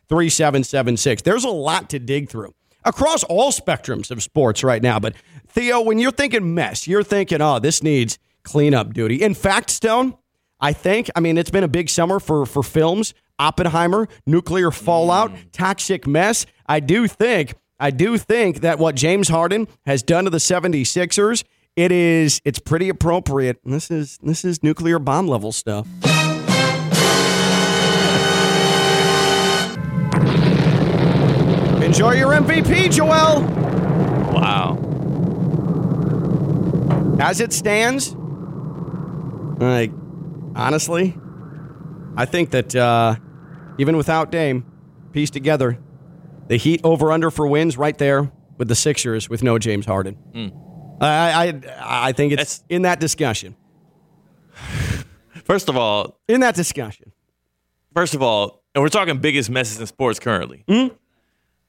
3776. 0.09 1.23
There's 1.23 1.44
a 1.44 1.51
lot 1.51 1.90
to 1.90 1.99
dig 1.99 2.31
through 2.31 2.55
across 2.85 3.23
all 3.25 3.51
spectrums 3.53 4.11
of 4.11 4.23
sports 4.23 4.62
right 4.62 4.83
now. 4.83 4.99
But 4.99 5.14
Theo, 5.49 5.81
when 5.81 5.99
you're 5.99 6.11
thinking 6.11 6.55
mess, 6.55 6.88
you're 6.88 7.03
thinking, 7.03 7.40
oh, 7.40 7.59
this 7.59 7.83
needs 7.83 8.18
cleanup 8.44 8.92
duty. 8.92 9.23
In 9.23 9.35
fact, 9.35 9.70
Stone, 9.70 10.16
I 10.64 10.72
think, 10.72 11.11
I 11.14 11.20
mean, 11.20 11.37
it's 11.37 11.50
been 11.50 11.62
a 11.62 11.68
big 11.68 11.90
summer 11.90 12.18
for, 12.18 12.46
for 12.46 12.62
films. 12.62 13.12
Oppenheimer, 13.38 14.09
nuclear 14.27 14.70
fallout, 14.70 15.31
mm. 15.31 15.37
toxic 15.53 16.07
mess. 16.07 16.46
I 16.64 16.81
do 16.81 17.07
think, 17.07 17.53
I 17.79 17.90
do 17.90 18.16
think 18.16 18.62
that 18.62 18.79
what 18.79 18.94
James 18.94 19.29
Harden 19.29 19.68
has 19.85 20.03
done 20.03 20.24
to 20.24 20.31
the 20.31 20.38
76ers, 20.38 21.44
it 21.77 21.92
is 21.92 22.40
it's 22.46 22.59
pretty 22.59 22.88
appropriate. 22.88 23.59
This 23.62 23.90
is 23.90 24.18
this 24.22 24.42
is 24.42 24.62
nuclear 24.62 24.98
bomb 24.98 25.29
level 25.29 25.53
stuff. 25.53 25.87
Enjoy 31.83 32.12
your 32.12 32.33
MVP, 32.33 32.90
Joel. 32.90 33.42
Wow. 34.33 34.79
As 37.20 37.40
it 37.40 37.53
stands, 37.53 38.14
like 39.61 39.90
honestly, 40.54 41.16
I 42.16 42.24
think 42.24 42.50
that 42.50 42.74
uh, 42.74 43.16
even 43.78 43.96
without 43.96 44.30
Dame, 44.30 44.64
pieced 45.12 45.32
together, 45.32 45.78
the 46.48 46.56
Heat 46.56 46.80
over 46.84 47.10
under 47.12 47.30
for 47.30 47.46
wins 47.46 47.76
right 47.76 47.96
there 47.98 48.30
with 48.58 48.68
the 48.68 48.74
Sixers 48.74 49.28
with 49.28 49.42
no 49.42 49.58
James 49.58 49.86
Harden. 49.86 50.16
I, 51.00 51.52
I 51.78 52.06
I 52.08 52.12
think 52.12 52.32
it's 52.32 52.40
That's- 52.58 52.64
in 52.68 52.82
that 52.82 53.00
discussion. 53.00 53.56
First 55.44 55.68
of 55.68 55.76
all, 55.76 56.20
In 56.28 56.40
that 56.40 56.54
discussion. 56.54 57.12
first 57.92 58.14
of 58.14 58.22
all, 58.22 58.62
and 58.74 58.82
we're 58.82 58.88
talking 58.88 59.18
biggest 59.18 59.50
messes 59.50 59.78
in 59.80 59.86
sports 59.86 60.18
currently. 60.18 60.64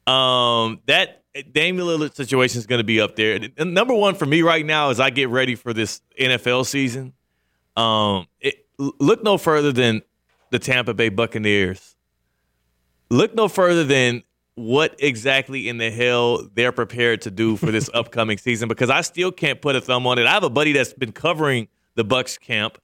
Um, 0.07 0.79
that 0.85 1.23
Damian 1.51 1.85
Lillard 1.85 2.15
situation 2.15 2.59
is 2.59 2.67
going 2.67 2.79
to 2.79 2.83
be 2.85 3.01
up 3.01 3.15
there. 3.15 3.39
And 3.57 3.73
number 3.73 3.93
one 3.93 4.15
for 4.15 4.25
me 4.25 4.41
right 4.43 4.65
now 4.65 4.89
as 4.91 4.99
I 4.99 5.09
get 5.09 5.29
ready 5.29 5.55
for 5.55 5.73
this 5.73 6.01
NFL 6.19 6.65
season. 6.67 7.13
Um, 7.75 8.27
it, 8.39 8.64
look 8.77 9.23
no 9.23 9.37
further 9.37 9.71
than 9.71 10.01
the 10.51 10.59
Tampa 10.59 10.93
Bay 10.93 11.09
Buccaneers. 11.09 11.95
Look 13.09 13.35
no 13.35 13.47
further 13.47 13.83
than 13.83 14.23
what 14.55 14.95
exactly 14.99 15.67
in 15.67 15.77
the 15.77 15.91
hell 15.91 16.47
they're 16.53 16.71
prepared 16.71 17.21
to 17.21 17.31
do 17.31 17.57
for 17.57 17.67
this 17.67 17.89
upcoming 17.93 18.37
season 18.37 18.67
because 18.67 18.89
I 18.89 19.01
still 19.01 19.31
can't 19.31 19.61
put 19.61 19.75
a 19.75 19.81
thumb 19.81 20.07
on 20.07 20.17
it. 20.17 20.25
I 20.25 20.31
have 20.31 20.43
a 20.43 20.49
buddy 20.49 20.71
that's 20.71 20.93
been 20.93 21.11
covering 21.11 21.67
the 21.95 22.03
Bucks 22.03 22.37
camp 22.37 22.77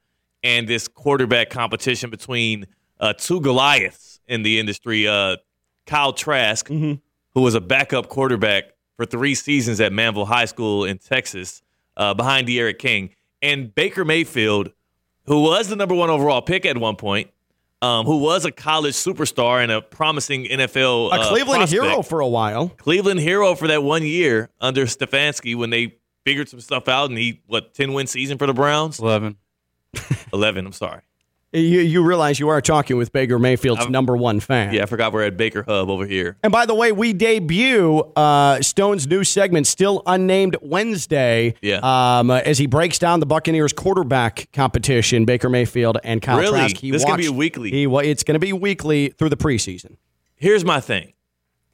and 0.43 0.67
this 0.67 0.87
quarterback 0.87 1.49
competition 1.49 2.09
between 2.09 2.65
uh, 2.99 3.13
two 3.13 3.41
Goliaths 3.41 4.19
in 4.27 4.43
the 4.43 4.59
industry. 4.59 5.07
Uh, 5.07 5.37
Kyle 5.85 6.13
Trask, 6.13 6.67
who 6.67 6.99
was 7.35 7.55
a 7.55 7.61
backup 7.61 8.07
quarterback 8.07 8.65
for 8.95 9.05
three 9.05 9.35
seasons 9.35 9.81
at 9.81 9.91
Manvel 9.91 10.27
High 10.27 10.45
School 10.45 10.85
in 10.85 10.97
Texas, 10.97 11.61
uh, 11.97 12.13
behind 12.13 12.47
D'Eriq 12.47 12.77
King, 12.77 13.15
and 13.41 13.73
Baker 13.73 14.05
Mayfield, 14.05 14.71
who 15.25 15.41
was 15.43 15.67
the 15.67 15.75
number 15.75 15.95
one 15.95 16.09
overall 16.09 16.41
pick 16.41 16.65
at 16.65 16.77
one 16.77 16.95
point, 16.95 17.29
um, 17.81 18.05
who 18.05 18.17
was 18.19 18.45
a 18.45 18.51
college 18.51 18.93
superstar 18.93 19.61
and 19.61 19.71
a 19.71 19.81
promising 19.81 20.45
NFL 20.45 21.11
A 21.11 21.21
uh, 21.21 21.29
Cleveland 21.29 21.59
prospect. 21.59 21.83
hero 21.83 22.01
for 22.01 22.19
a 22.19 22.27
while. 22.27 22.69
Cleveland 22.69 23.19
hero 23.19 23.55
for 23.55 23.67
that 23.67 23.83
one 23.83 24.03
year 24.03 24.49
under 24.59 24.85
Stefanski 24.85 25.55
when 25.55 25.69
they 25.69 25.95
figured 26.25 26.49
some 26.49 26.61
stuff 26.61 26.87
out 26.87 27.09
and 27.09 27.17
he 27.17 27.41
what 27.47 27.73
ten 27.73 27.93
win 27.93 28.07
season 28.07 28.37
for 28.37 28.45
the 28.47 28.53
Browns. 28.53 28.99
11. 28.99 29.35
11. 30.33 30.65
I'm 30.65 30.71
sorry. 30.71 31.01
You, 31.53 31.81
you 31.81 32.01
realize 32.01 32.39
you 32.39 32.47
are 32.47 32.61
talking 32.61 32.95
with 32.95 33.11
Baker 33.11 33.37
Mayfield's 33.37 33.89
number 33.89 34.15
one 34.15 34.39
fan. 34.39 34.73
Yeah, 34.73 34.83
I 34.83 34.85
forgot 34.85 35.11
we're 35.11 35.23
at 35.23 35.35
Baker 35.35 35.63
Hub 35.63 35.89
over 35.89 36.05
here. 36.05 36.37
And 36.43 36.51
by 36.51 36.65
the 36.65 36.73
way, 36.73 36.93
we 36.93 37.11
debut 37.11 37.99
uh, 38.15 38.61
Stone's 38.61 39.05
new 39.05 39.25
segment, 39.25 39.67
still 39.67 40.01
unnamed 40.05 40.55
Wednesday. 40.61 41.55
Yeah. 41.61 41.79
Um, 41.83 42.31
as 42.31 42.57
he 42.57 42.67
breaks 42.67 42.99
down 42.99 43.19
the 43.19 43.25
Buccaneers 43.25 43.73
quarterback 43.73 44.47
competition, 44.53 45.25
Baker 45.25 45.49
Mayfield 45.49 45.97
and 46.05 46.21
Kyle 46.21 46.39
Really? 46.39 46.59
Trask. 46.59 46.77
He 46.77 46.89
This 46.91 47.03
gonna 47.03 47.17
be 47.17 47.27
weekly? 47.27 47.69
He, 47.69 47.83
it's 47.83 48.23
going 48.23 48.35
to 48.35 48.39
be 48.39 48.53
weekly 48.53 49.09
through 49.09 49.29
the 49.29 49.37
preseason, 49.37 49.97
Here's 50.35 50.63
my 50.63 50.79
thing. 50.79 51.11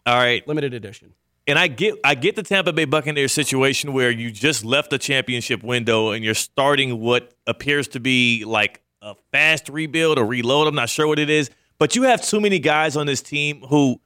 All 0.07 0.17
right. 0.17 0.45
limited 0.47 0.73
edition. 0.73 1.13
and 1.45 1.59
I 1.59 1.67
get 1.67 1.95
I 2.03 2.15
get 2.15 2.35
the 2.35 2.43
Tampa 2.43 2.73
Bay 2.73 2.85
Buccaneers 2.85 3.31
situation 3.31 3.93
where 3.93 4.09
you 4.09 4.31
just 4.31 4.65
left 4.65 4.89
the 4.89 4.97
championship 4.97 5.63
window 5.63 6.09
and 6.11 6.23
you're 6.25 6.33
starting 6.33 6.99
what 6.99 7.33
appears 7.45 7.87
to 7.89 7.99
be 7.99 8.43
like 8.43 8.81
a 9.01 9.15
fast 9.31 9.69
rebuild 9.69 10.17
or 10.17 10.25
reload. 10.25 10.67
I'm 10.67 10.75
not 10.75 10.89
sure 10.89 11.07
what 11.07 11.19
it 11.19 11.29
is, 11.29 11.49
but 11.77 11.95
you 11.95 12.03
have 12.03 12.21
too 12.21 12.39
many 12.39 12.60
guys 12.60 12.95
on 12.95 13.05
this 13.05 13.21
team 13.21 13.62
who 13.62 13.99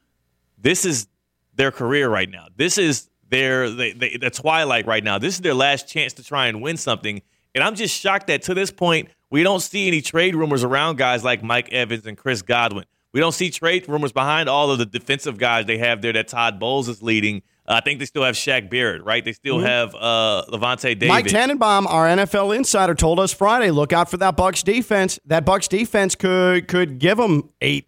this 0.57 0.85
is 0.85 1.07
their 1.55 1.71
career 1.71 2.09
right 2.09 2.29
now. 2.29 2.47
This 2.55 2.77
is 2.77 3.09
their 3.29 3.69
they, 3.69 3.93
they, 3.93 4.17
the 4.17 4.29
twilight 4.29 4.85
right 4.85 5.03
now. 5.03 5.17
This 5.17 5.35
is 5.35 5.41
their 5.41 5.53
last 5.53 5.87
chance 5.87 6.13
to 6.13 6.23
try 6.23 6.47
and 6.47 6.61
win 6.61 6.77
something. 6.77 7.21
And 7.55 7.63
I'm 7.63 7.75
just 7.75 7.97
shocked 7.97 8.27
that 8.27 8.43
to 8.43 8.53
this 8.53 8.71
point 8.71 9.09
we 9.29 9.43
don't 9.43 9.61
see 9.61 9.87
any 9.87 10.01
trade 10.01 10.35
rumors 10.35 10.63
around 10.63 10.97
guys 10.97 11.23
like 11.23 11.41
Mike 11.41 11.71
Evans 11.71 12.05
and 12.05 12.17
Chris 12.17 12.41
Godwin. 12.41 12.85
We 13.13 13.19
don't 13.19 13.33
see 13.33 13.49
trade 13.49 13.87
rumors 13.89 14.11
behind 14.13 14.47
all 14.47 14.71
of 14.71 14.77
the 14.79 14.85
defensive 14.85 15.37
guys 15.37 15.65
they 15.65 15.77
have 15.77 16.01
there 16.01 16.13
that 16.13 16.27
Todd 16.29 16.59
Bowles 16.59 16.87
is 16.87 17.03
leading. 17.03 17.41
Uh, 17.67 17.73
I 17.73 17.81
think 17.81 17.99
they 17.99 18.05
still 18.05 18.23
have 18.23 18.35
Shaq 18.35 18.69
Barrett, 18.69 19.03
right? 19.03 19.23
They 19.23 19.33
still 19.33 19.59
have 19.59 19.93
uh, 19.95 20.45
Lavonte 20.49 20.83
David. 20.83 21.07
Mike 21.09 21.25
Tannenbaum, 21.27 21.87
our 21.87 22.07
NFL 22.07 22.55
insider, 22.55 22.95
told 22.95 23.19
us 23.19 23.33
Friday, 23.33 23.69
look 23.71 23.91
out 23.93 24.09
for 24.09 24.17
that 24.17 24.35
Bucks 24.37 24.63
defense. 24.63 25.19
That 25.25 25.45
Bucks 25.45 25.67
defense 25.67 26.15
could 26.15 26.67
could 26.67 26.99
give 26.99 27.17
them 27.17 27.49
eight, 27.61 27.87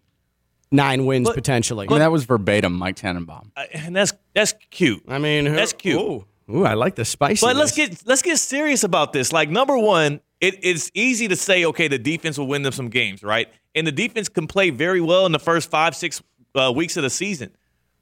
nine 0.70 1.06
wins 1.06 1.28
potentially. 1.30 1.86
I 1.88 1.90
mean, 1.90 1.98
that 2.00 2.12
was 2.12 2.24
verbatim 2.24 2.74
Mike 2.74 2.96
Tannenbaum. 2.96 3.50
Uh, 3.56 3.64
and 3.72 3.96
that's 3.96 4.12
that's 4.34 4.54
cute. 4.70 5.02
I 5.08 5.18
mean, 5.18 5.46
who- 5.46 5.56
That's 5.56 5.72
cute. 5.72 6.00
Ooh, 6.00 6.24
ooh, 6.50 6.64
I 6.64 6.74
like 6.74 6.94
the 6.96 7.04
spicy. 7.04 7.44
But 7.44 7.56
let's 7.56 7.74
get 7.74 8.06
let's 8.06 8.22
get 8.22 8.38
serious 8.38 8.84
about 8.84 9.12
this. 9.12 9.32
Like 9.32 9.50
number 9.50 9.76
one, 9.76 10.20
it, 10.40 10.58
it's 10.62 10.90
easy 10.94 11.28
to 11.28 11.36
say, 11.36 11.64
okay, 11.64 11.88
the 11.88 11.98
defense 11.98 12.38
will 12.38 12.46
win 12.46 12.62
them 12.62 12.72
some 12.72 12.88
games, 12.90 13.22
right? 13.22 13.48
And 13.74 13.86
the 13.86 13.92
defense 13.92 14.28
can 14.28 14.46
play 14.46 14.70
very 14.70 15.00
well 15.00 15.26
in 15.26 15.32
the 15.32 15.38
first 15.38 15.70
five, 15.70 15.96
six 15.96 16.22
uh, 16.54 16.72
weeks 16.74 16.96
of 16.96 17.02
the 17.02 17.10
season. 17.10 17.50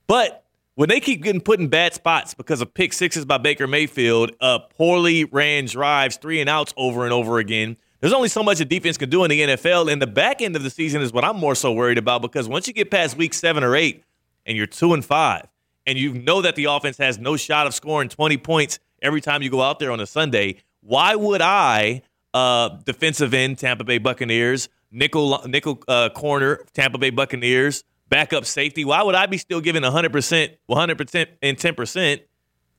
But 0.06 0.44
when 0.74 0.88
they 0.88 1.00
keep 1.00 1.22
getting 1.22 1.40
put 1.40 1.61
in 1.61 1.68
bad 1.68 1.94
spots 1.94 2.35
because 2.35 2.61
of 2.61 2.72
pick 2.74 2.92
sixes 2.92 3.24
by 3.24 3.38
Baker 3.38 3.66
Mayfield, 3.66 4.32
uh, 4.40 4.58
poorly 4.58 5.24
ran 5.24 5.66
drives, 5.66 6.16
three 6.16 6.40
and 6.40 6.48
outs 6.48 6.72
over 6.76 7.04
and 7.04 7.12
over 7.12 7.38
again, 7.38 7.76
there's 8.00 8.12
only 8.12 8.28
so 8.28 8.42
much 8.42 8.61
a 8.61 8.64
defense 8.64 8.96
can 8.96 9.11
do 9.11 9.22
in 9.24 9.30
the 9.30 9.40
NFL. 9.40 9.90
And 9.90 10.02
the 10.02 10.06
back 10.06 10.42
end 10.42 10.56
of 10.56 10.62
the 10.62 10.70
season 10.70 11.02
is 11.02 11.12
what 11.12 11.24
I'm 11.24 11.37
more 11.37 11.54
so 11.54 11.72
worried 11.72 11.98
about 11.98 12.22
because 12.22 12.48
once 12.48 12.66
you 12.66 12.74
get 12.74 12.90
past 12.90 13.16
week 13.16 13.32
seven 13.32 13.62
or 13.62 13.76
eight 13.76 14.04
and 14.44 14.56
you're 14.56 14.66
two 14.66 14.92
and 14.92 15.04
five, 15.04 15.46
and 15.87 15.98
you 15.98 16.14
know 16.14 16.42
that 16.42 16.54
the 16.56 16.64
offense 16.64 16.96
has 16.98 17.18
no 17.18 17.37
shot 17.37 17.66
of 17.66 17.74
scoring 17.74 18.08
20 18.08 18.37
points 18.38 18.78
every 19.00 19.20
time 19.20 19.42
you 19.42 19.50
go 19.50 19.61
out 19.61 19.78
there 19.78 19.90
on 19.90 20.00
a 20.00 20.06
Sunday, 20.06 20.56
why 20.80 21.14
would 21.14 21.42
I, 21.42 22.02
uh, 22.35 22.68
defensive 22.85 23.35
end 23.35 23.58
Tampa 23.58 23.85
Bay 23.85 23.98
Buccaneers, 23.98 24.68
nickel 24.92 25.42
nickel 25.46 25.83
uh, 25.88 26.09
corner 26.11 26.64
Tampa 26.74 26.98
Bay 26.98 27.11
Buccaneers, 27.11 27.83
backup 28.09 28.44
safety, 28.44 28.85
why 28.85 29.02
would 29.02 29.14
I 29.14 29.26
be 29.26 29.38
still 29.38 29.61
giving 29.61 29.83
100%, 29.83 30.57
100% 30.70 31.26
and 31.42 31.57
10% 31.57 32.20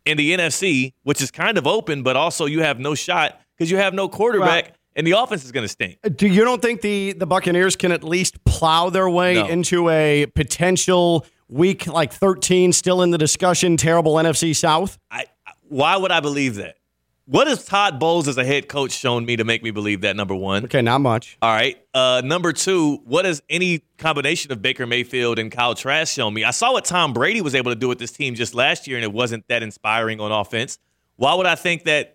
in 0.06 0.18
the 0.18 0.32
NFC, 0.34 0.94
which 1.04 1.22
is 1.22 1.32
kind 1.32 1.58
of 1.58 1.66
open, 1.66 2.04
but 2.04 2.16
also 2.16 2.46
you 2.46 2.62
have 2.62 2.80
no 2.80 2.94
shot 2.96 3.40
because 3.58 3.72
you 3.72 3.78
have 3.78 3.94
no 3.94 4.08
quarterback 4.10 4.66
Right. 4.66 4.76
and 4.96 5.08
the 5.08 5.12
offense 5.12 5.44
is 5.46 5.52
going 5.52 5.64
to 5.64 5.68
stink. 5.70 5.98
Do 6.16 6.28
you 6.28 6.44
don't 6.44 6.62
think 6.62 6.82
the 6.82 7.14
the 7.14 7.26
Buccaneers 7.26 7.76
can 7.76 7.92
at 7.92 8.04
least 8.04 8.44
plow 8.46 8.90
their 8.90 9.10
way 9.10 9.36
No. 9.36 9.48
into 9.48 9.90
a 9.90 10.26
potential 10.36 11.26
week 11.50 11.88
like 11.88 12.12
13 12.14 12.74
still 12.74 13.02
in 13.02 13.12
the 13.12 13.18
discussion 13.18 13.78
terrible 13.78 14.14
NFC 14.16 14.56
South? 14.56 14.98
I, 15.10 15.26
why 15.70 15.96
would 15.98 16.12
I 16.12 16.20
believe 16.20 16.56
that? 16.56 16.76
What 17.26 17.48
has 17.48 17.64
Todd 17.64 18.00
Bowles 18.00 18.28
as 18.28 18.38
a 18.38 18.44
head 18.44 18.68
coach 18.68 18.92
shown 18.92 19.24
me 19.26 19.38
to 19.38 19.46
make 19.46 19.64
me 19.64 19.72
believe 19.72 20.02
that? 20.02 20.18
Number 20.18 20.36
one. 20.36 20.66
Okay, 20.66 20.82
not 20.82 21.00
much. 21.00 21.38
All 21.42 21.54
right. 21.54 21.78
Uh, 21.94 22.22
number 22.24 22.52
two, 22.52 22.98
what 23.06 23.24
has 23.24 23.42
any 23.50 23.86
combination 23.98 24.52
of 24.52 24.62
Baker 24.62 24.86
Mayfield 24.86 25.40
and 25.40 25.50
Kyle 25.50 25.74
Trask 25.74 26.14
shown 26.14 26.34
me? 26.34 26.44
I 26.44 26.52
saw 26.52 26.74
what 26.74 26.84
Tom 26.84 27.14
Brady 27.14 27.40
was 27.40 27.56
able 27.56 27.72
to 27.72 27.76
do 27.76 27.88
with 27.88 27.98
this 27.98 28.12
team 28.12 28.36
just 28.36 28.54
last 28.54 28.88
year, 28.88 28.98
and 28.98 29.06
it 29.06 29.14
wasn't 29.14 29.48
that 29.48 29.64
inspiring 29.64 30.20
on 30.20 30.34
offense. 30.34 30.80
Why 31.16 31.34
would 31.34 31.46
I 31.46 31.56
think 31.56 31.86
that 31.86 32.13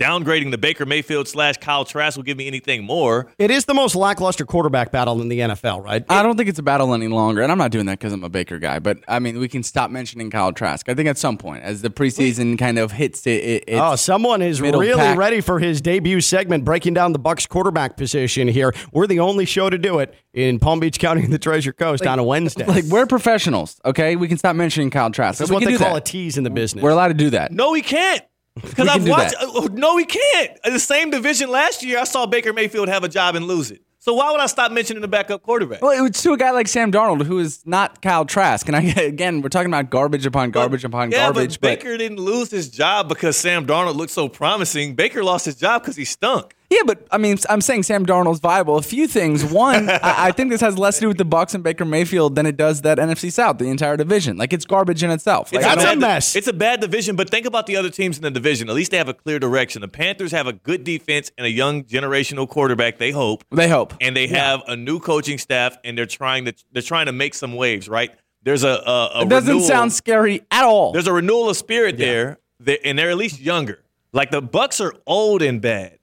downgrading 0.00 0.50
the 0.50 0.58
Baker 0.58 0.86
Mayfield 0.86 1.28
slash 1.28 1.58
Kyle 1.58 1.84
Trask 1.84 2.16
will 2.16 2.24
give 2.24 2.36
me 2.38 2.46
anything 2.46 2.82
more? 2.84 3.30
It 3.38 3.50
is 3.50 3.66
the 3.66 3.74
most 3.74 3.94
lackluster 3.94 4.46
quarterback 4.46 4.90
battle 4.90 5.20
in 5.20 5.28
the 5.28 5.40
NFL, 5.40 5.84
right? 5.84 6.02
I 6.08 6.22
don't 6.22 6.36
think 6.36 6.48
it's 6.48 6.58
a 6.58 6.62
battle 6.62 6.94
any 6.94 7.06
longer, 7.06 7.42
and 7.42 7.52
I'm 7.52 7.58
not 7.58 7.70
doing 7.70 7.86
that 7.86 7.98
because 7.98 8.12
I'm 8.12 8.24
a 8.24 8.30
Baker 8.30 8.58
guy. 8.58 8.78
But 8.78 8.98
I 9.06 9.18
mean, 9.18 9.38
we 9.38 9.46
can 9.48 9.62
stop 9.62 9.90
mentioning 9.90 10.30
Kyle 10.30 10.52
Trask. 10.52 10.88
I 10.88 10.94
think 10.94 11.08
at 11.08 11.18
some 11.18 11.36
point, 11.36 11.62
as 11.62 11.82
the 11.82 11.90
preseason 11.90 12.58
kind 12.58 12.78
of 12.78 12.92
hits 12.92 13.26
it, 13.26 13.30
it 13.44 13.64
it's, 13.68 13.80
Oh, 13.80 13.94
someone 13.96 14.40
is 14.40 14.60
really 14.60 14.92
pack. 14.94 15.18
ready 15.18 15.42
for 15.42 15.58
his 15.58 15.80
debut 15.82 16.20
segment, 16.22 16.64
breaking 16.64 16.94
down 16.94 17.12
the 17.12 17.18
Bucks 17.18 17.46
quarterback 17.46 17.96
position 17.98 18.48
here. 18.48 18.74
We're 18.92 19.06
the 19.06 19.20
only 19.20 19.44
show 19.44 19.68
to 19.68 19.76
do 19.76 19.98
it 19.98 20.14
in 20.32 20.58
Palm 20.58 20.80
Beach 20.80 20.98
County 20.98 21.22
and 21.24 21.32
the 21.32 21.38
Treasure 21.38 21.72
Coast 21.74 22.06
on 22.06 22.18
a 22.18 22.24
Wednesday. 22.24 22.64
like 22.64 22.84
we're 22.84 23.06
professionals. 23.06 23.78
Okay, 23.84 24.16
we 24.16 24.28
can 24.28 24.38
stop 24.38 24.56
mentioning 24.56 24.88
Kyle 24.88 25.10
Trask. 25.10 25.38
That's 25.38 25.50
what 25.50 25.62
they 25.62 25.76
call 25.76 25.94
that. 25.94 26.08
a 26.08 26.10
tease 26.10 26.38
in 26.38 26.44
the 26.44 26.50
business. 26.50 26.82
We're 26.82 26.90
allowed 26.90 27.08
to 27.08 27.14
do 27.14 27.30
that. 27.30 27.52
No, 27.52 27.74
he 27.74 27.82
can't. 27.82 28.22
Because 28.54 28.88
I've 28.88 29.08
watched. 29.08 29.34
uh, 29.40 29.68
no, 29.72 29.96
he 29.96 30.04
can't. 30.04 30.58
In 30.64 30.72
the 30.72 30.80
same 30.80 31.10
division 31.10 31.50
last 31.50 31.82
year, 31.82 31.98
I 31.98 32.04
saw 32.04 32.26
Baker 32.26 32.52
Mayfield 32.52 32.88
have 32.88 33.04
a 33.04 33.08
job 33.08 33.34
and 33.36 33.46
lose 33.46 33.70
it. 33.70 33.82
So 34.02 34.14
why 34.14 34.30
would 34.32 34.40
I 34.40 34.46
stop 34.46 34.72
mentioning 34.72 35.02
the 35.02 35.08
backup 35.08 35.42
quarterback? 35.42 35.82
Well, 35.82 36.06
it's 36.06 36.22
to 36.22 36.32
a 36.32 36.38
guy 36.38 36.52
like 36.52 36.68
Sam 36.68 36.90
Darnold, 36.90 37.22
who 37.26 37.38
is 37.38 37.62
not 37.66 38.00
Kyle 38.00 38.24
Trask. 38.24 38.66
And 38.66 38.74
I, 38.74 38.80
again, 39.02 39.42
we're 39.42 39.50
talking 39.50 39.68
about 39.68 39.90
garbage 39.90 40.24
upon 40.24 40.52
garbage 40.52 40.84
upon 40.84 41.10
yeah, 41.10 41.26
garbage. 41.26 41.60
but 41.60 41.80
Baker 41.80 41.98
didn't 41.98 42.18
lose 42.18 42.50
his 42.50 42.70
job 42.70 43.10
because 43.10 43.36
Sam 43.36 43.66
Darnold 43.66 43.96
looked 43.96 44.12
so 44.12 44.26
promising. 44.28 44.94
Baker 44.94 45.22
lost 45.22 45.44
his 45.44 45.56
job 45.56 45.82
because 45.82 45.96
he 45.96 46.06
stunk. 46.06 46.54
Yeah, 46.72 46.82
but 46.86 47.04
I 47.10 47.18
mean, 47.18 47.36
I'm 47.48 47.60
saying 47.60 47.82
Sam 47.82 48.06
Darnold's 48.06 48.38
viable. 48.38 48.76
A 48.76 48.82
few 48.82 49.08
things. 49.08 49.44
One, 49.44 49.90
I, 49.90 50.00
I 50.28 50.32
think 50.32 50.50
this 50.50 50.60
has 50.60 50.78
less 50.78 50.96
to 50.96 51.00
do 51.00 51.08
with 51.08 51.18
the 51.18 51.24
Bucks 51.24 51.52
and 51.52 51.64
Baker 51.64 51.84
Mayfield 51.84 52.36
than 52.36 52.46
it 52.46 52.56
does 52.56 52.82
that 52.82 52.96
NFC 52.98 53.32
South, 53.32 53.58
the 53.58 53.64
entire 53.68 53.96
division. 53.96 54.36
Like 54.36 54.52
it's 54.52 54.64
garbage 54.64 55.02
in 55.02 55.10
itself. 55.10 55.52
Like, 55.52 55.64
It's 55.64 55.68
I 55.68 55.72
a 55.72 55.76
bad- 55.76 55.98
mess. 55.98 56.36
It's 56.36 56.46
a 56.46 56.52
bad 56.52 56.80
division, 56.80 57.16
but 57.16 57.28
think 57.28 57.44
about 57.44 57.66
the 57.66 57.74
other 57.76 57.90
teams 57.90 58.18
in 58.18 58.22
the 58.22 58.30
division. 58.30 58.68
At 58.68 58.76
least 58.76 58.92
they 58.92 58.98
have 58.98 59.08
a 59.08 59.14
clear 59.14 59.40
direction. 59.40 59.80
The 59.82 59.88
Panthers 59.88 60.30
have 60.30 60.46
a 60.46 60.52
good 60.52 60.84
defense 60.84 61.32
and 61.36 61.44
a 61.44 61.50
young 61.50 61.82
generational 61.82 62.48
quarterback. 62.48 62.98
They 62.98 63.10
hope, 63.10 63.42
they 63.50 63.68
hope. 63.68 63.94
and 64.00 64.16
they 64.16 64.28
have 64.28 64.62
a 64.68 64.76
new 64.76 65.00
coaching 65.00 65.38
staff, 65.38 65.76
and 65.82 65.98
they're 65.98 66.06
trying 66.06 66.44
to 66.44 66.54
they're 66.72 66.82
trying 66.82 67.06
to 67.06 67.12
make 67.12 67.34
some 67.34 67.56
waves. 67.56 67.88
Right? 67.88 68.12
There's 68.44 68.62
a, 68.62 68.68
a, 68.68 69.10
a 69.16 69.22
It 69.22 69.28
doesn't 69.28 69.48
renewal- 69.48 69.66
sound 69.68 69.92
scary 69.92 70.42
at 70.52 70.64
all. 70.64 70.92
There's 70.92 71.08
a 71.08 71.12
renewal 71.12 71.50
of 71.50 71.56
spirit 71.56 71.98
there, 71.98 72.38
and 72.84 72.96
they're 72.96 73.10
at 73.10 73.16
least 73.16 73.40
younger. 73.40 73.82
Like 74.12 74.30
the 74.30 74.40
Bucks 74.40 74.80
are 74.80 74.94
old 75.06 75.42
and 75.42 75.60
bad. 75.60 75.98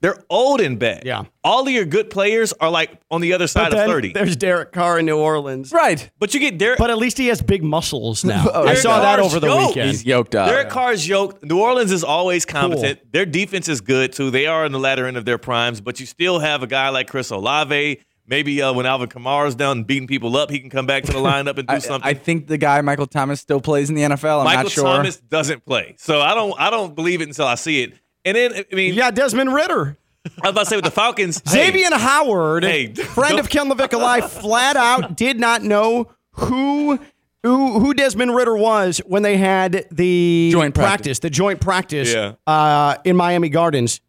They're 0.00 0.22
old 0.30 0.60
and 0.60 0.78
bad. 0.78 1.02
Yeah. 1.04 1.24
All 1.42 1.62
of 1.66 1.70
your 1.72 1.84
good 1.84 2.08
players 2.08 2.52
are 2.54 2.70
like 2.70 3.00
on 3.10 3.20
the 3.20 3.32
other 3.32 3.48
side 3.48 3.64
But 3.70 3.72
of 3.72 3.78
then 3.78 3.88
30. 3.88 4.12
There's 4.12 4.36
Derek 4.36 4.70
Carr 4.72 5.00
in 5.00 5.06
New 5.06 5.18
Orleans. 5.18 5.72
right. 5.72 6.08
But 6.20 6.34
you 6.34 6.40
get 6.40 6.56
Derek. 6.56 6.78
But 6.78 6.90
at 6.90 6.98
least 6.98 7.18
he 7.18 7.26
has 7.28 7.42
big 7.42 7.64
muscles 7.64 8.24
now. 8.24 8.46
Oh, 8.54 8.60
I 8.62 8.66
Derek 8.66 8.78
saw 8.78 9.00
that 9.00 9.18
over 9.18 9.40
the 9.40 9.48
yoked. 9.48 9.68
weekend. 9.70 9.90
He's 9.90 10.04
yoked 10.04 10.34
up. 10.36 10.48
Derek 10.48 10.68
Carr's 10.68 11.08
yoked. 11.08 11.42
New 11.44 11.58
Orleans 11.60 11.90
is 11.90 12.04
always 12.04 12.44
competent. 12.44 13.12
Their 13.12 13.26
defense 13.26 13.68
is 13.68 13.80
good 13.80 14.12
too. 14.12 14.30
They 14.30 14.46
are 14.46 14.64
in 14.64 14.70
the 14.72 14.78
latter 14.78 15.04
end 15.06 15.16
of 15.16 15.24
their 15.24 15.38
primes, 15.38 15.80
but 15.80 15.98
you 15.98 16.06
still 16.06 16.38
have 16.38 16.62
a 16.62 16.68
guy 16.68 16.90
like 16.90 17.08
Chris 17.08 17.30
Olave. 17.30 18.00
Maybe 18.30 18.60
uh, 18.60 18.74
when 18.74 18.84
Alvin 18.84 19.08
Kamara's 19.08 19.54
down 19.54 19.78
and 19.78 19.86
beating 19.86 20.06
people 20.06 20.36
up, 20.36 20.50
he 20.50 20.60
can 20.60 20.68
come 20.68 20.84
back 20.86 21.02
to 21.04 21.12
the 21.12 21.18
lineup 21.18 21.56
and 21.58 21.66
do 21.66 21.74
I, 21.74 21.78
something. 21.78 22.06
I 22.08 22.12
think 22.12 22.46
the 22.46 22.58
guy 22.58 22.80
Michael 22.82 23.06
Thomas 23.06 23.40
still 23.40 23.60
plays 23.60 23.88
in 23.88 23.96
the 23.96 24.02
NFL. 24.02 24.40
I'm 24.40 24.44
Michael 24.44 24.62
not 24.64 24.70
sure. 24.72 24.84
Thomas 24.84 25.16
doesn't 25.16 25.64
play, 25.64 25.94
so 25.98 26.20
I 26.20 26.34
don't. 26.34 26.54
I 26.60 26.68
don't 26.70 26.94
believe 26.94 27.20
it 27.22 27.28
until 27.28 27.46
I 27.46 27.54
see 27.56 27.82
it. 27.82 27.94
And 28.28 28.36
then 28.36 28.64
I 28.70 28.74
mean, 28.74 28.94
yeah, 28.94 29.10
Desmond 29.10 29.52
Ridder. 29.54 29.96
I 30.26 30.30
was 30.42 30.50
about 30.50 30.60
to 30.64 30.66
say 30.66 30.76
with 30.76 30.84
the 30.84 30.90
Falcons, 30.90 31.40
hey, 31.46 31.66
Xavier 31.72 31.88
Howard, 31.92 32.62
Hey, 32.64 32.92
friend 32.92 33.38
of 33.38 33.48
Ken 33.48 33.70
LaVicka 33.70 33.98
Live, 33.98 34.30
flat 34.30 34.76
out 34.76 35.16
did 35.16 35.40
not 35.40 35.62
know 35.62 36.10
who 36.32 36.98
who 37.42 37.78
who 37.80 37.94
Desmond 37.94 38.34
Ridder 38.34 38.56
was 38.56 38.98
when 39.06 39.22
they 39.22 39.36
had 39.36 39.86
the 39.90 40.50
Joint 40.52 40.74
practice. 40.74 41.20
the 41.20 41.30
joint 41.30 41.60
practice 41.60 42.12
Yeah. 42.12 42.34
uh, 42.46 42.96
in 43.04 43.16
Miami 43.16 43.48
Gardens 43.48 44.00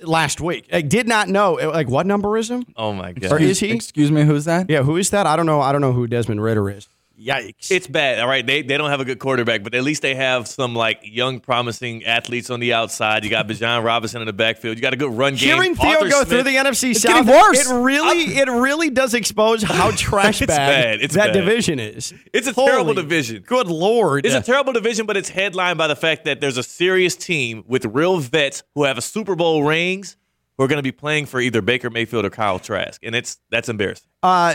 last 0.00 0.40
week. 0.40 0.68
I 0.72 0.80
did 0.80 1.08
not 1.08 1.28
know. 1.28 1.54
Like, 1.54 1.88
what 1.88 2.06
number 2.06 2.36
is 2.38 2.48
him? 2.50 2.64
Oh 2.76 2.92
my 2.92 3.12
god, 3.12 3.32
Or 3.32 3.38
is 3.40 3.58
he? 3.60 3.72
Excuse 3.72 4.10
me, 4.12 4.22
who's 4.22 4.44
that? 4.46 4.70
Yeah, 4.70 4.82
who 4.84 4.96
is 4.96 5.10
that? 5.10 5.26
I 5.26 5.34
don't 5.36 5.46
know. 5.46 5.60
I 5.60 5.72
don't 5.72 5.80
know 5.80 5.92
who 5.92 6.06
Desmond 6.06 6.40
Ridder 6.42 6.70
is. 6.70 6.86
Yikes! 7.20 7.70
It's 7.72 7.86
bad. 7.88 8.20
All 8.20 8.28
right, 8.28 8.46
they 8.46 8.62
they 8.62 8.76
don't 8.78 8.90
have 8.90 9.00
a 9.00 9.04
good 9.04 9.18
quarterback, 9.18 9.64
but 9.64 9.74
at 9.74 9.82
least 9.82 10.02
they 10.02 10.14
have 10.14 10.46
some 10.46 10.74
like 10.74 11.00
young, 11.02 11.40
promising 11.40 12.04
athletes 12.04 12.48
on 12.48 12.60
the 12.60 12.72
outside. 12.74 13.24
You 13.24 13.30
got 13.30 13.48
Bijan 13.48 13.82
Robinson 13.82 14.20
in 14.22 14.26
the 14.26 14.32
backfield. 14.32 14.76
You 14.76 14.82
got 14.82 14.92
a 14.92 14.96
good 14.96 15.10
run 15.12 15.34
game. 15.34 15.54
Hearing 15.56 15.74
Theo 15.74 15.90
Arthur 15.90 16.08
go 16.08 16.16
Smith- 16.18 16.28
through 16.28 16.42
the 16.44 16.56
NFC 16.56 16.90
It's 16.92 17.02
South, 17.02 17.26
worse. 17.26 17.68
it 17.68 17.74
really, 17.74 18.36
it 18.38 18.48
really 18.48 18.90
does 18.90 19.14
expose 19.14 19.64
how 19.64 19.90
trash 19.96 20.40
It's 20.42 20.46
bad. 20.54 21.00
It's 21.02 21.14
that 21.14 21.32
bad. 21.32 21.40
division 21.40 21.80
is. 21.80 22.14
It's 22.32 22.46
a 22.46 22.52
terrible 22.52 22.94
division. 22.94 23.42
Good 23.44 23.66
lord! 23.66 24.24
It's 24.24 24.34
a 24.36 24.40
terrible 24.40 24.72
division, 24.72 25.04
but 25.06 25.16
it's 25.16 25.28
headlined 25.28 25.78
by 25.78 25.88
the 25.88 25.96
fact 25.96 26.24
that 26.26 26.40
there's 26.40 26.56
a 26.56 26.62
serious 26.62 27.16
team 27.16 27.64
with 27.66 27.84
real 27.86 28.18
vets 28.18 28.62
who 28.76 28.84
have 28.84 28.96
a 28.96 29.02
Super 29.02 29.34
Bowl 29.34 29.64
rings, 29.64 30.16
who 30.56 30.62
are 30.64 30.68
going 30.68 30.78
to 30.78 30.82
be 30.84 30.92
playing 30.92 31.26
for 31.26 31.40
either 31.40 31.62
Baker 31.62 31.90
Mayfield 31.90 32.24
or 32.24 32.30
Kyle 32.30 32.60
Trask, 32.60 33.02
and 33.02 33.16
it's 33.16 33.38
that's 33.50 33.68
embarrassing. 33.68 34.08
Uh, 34.22 34.54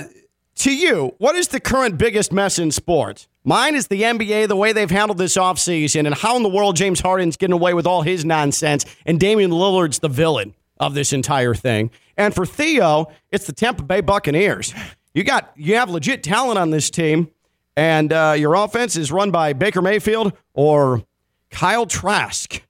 to 0.55 0.75
you, 0.75 1.15
what 1.17 1.35
is 1.35 1.49
the 1.49 1.59
current 1.59 1.97
biggest 1.97 2.31
mess 2.31 2.59
in 2.59 2.71
sports? 2.71 3.27
Mine 3.43 3.75
is 3.75 3.87
the 3.87 4.03
NBA, 4.03 4.47
the 4.47 4.55
way 4.55 4.71
they've 4.71 4.89
handled 4.89 5.17
this 5.17 5.35
offseason, 5.35 6.05
and 6.05 6.15
how 6.15 6.37
in 6.37 6.43
the 6.43 6.49
world 6.49 6.75
James 6.75 7.01
Harden's 7.01 7.35
getting 7.35 7.53
away 7.53 7.73
with 7.73 7.85
all 7.85 8.01
his 8.01 8.23
nonsense, 8.23 8.85
and 9.05 9.19
Damian 9.19 9.51
Lillard's 9.51 9.99
the 9.99 10.07
villain 10.07 10.53
of 10.79 10.93
this 10.93 11.11
entire 11.11 11.53
thing. 11.53 11.91
And 12.17 12.33
for 12.33 12.45
Theo, 12.45 13.07
it's 13.31 13.45
the 13.45 13.53
Tampa 13.53 13.83
Bay 13.83 14.01
Buccaneers. 14.01 14.73
You 15.13 15.23
got 15.23 15.51
you 15.55 15.75
have 15.75 15.89
legit 15.89 16.23
talent 16.23 16.57
on 16.57 16.69
this 16.69 16.89
team, 16.89 17.29
and 17.75 18.13
uh, 18.13 18.35
your 18.37 18.55
offense 18.55 18.95
is 18.95 19.11
run 19.11 19.31
by 19.31 19.53
Baker 19.53 19.81
Mayfield 19.81 20.33
or 20.53 21.03
Kyle 21.49 21.85
Trask. 21.85 22.61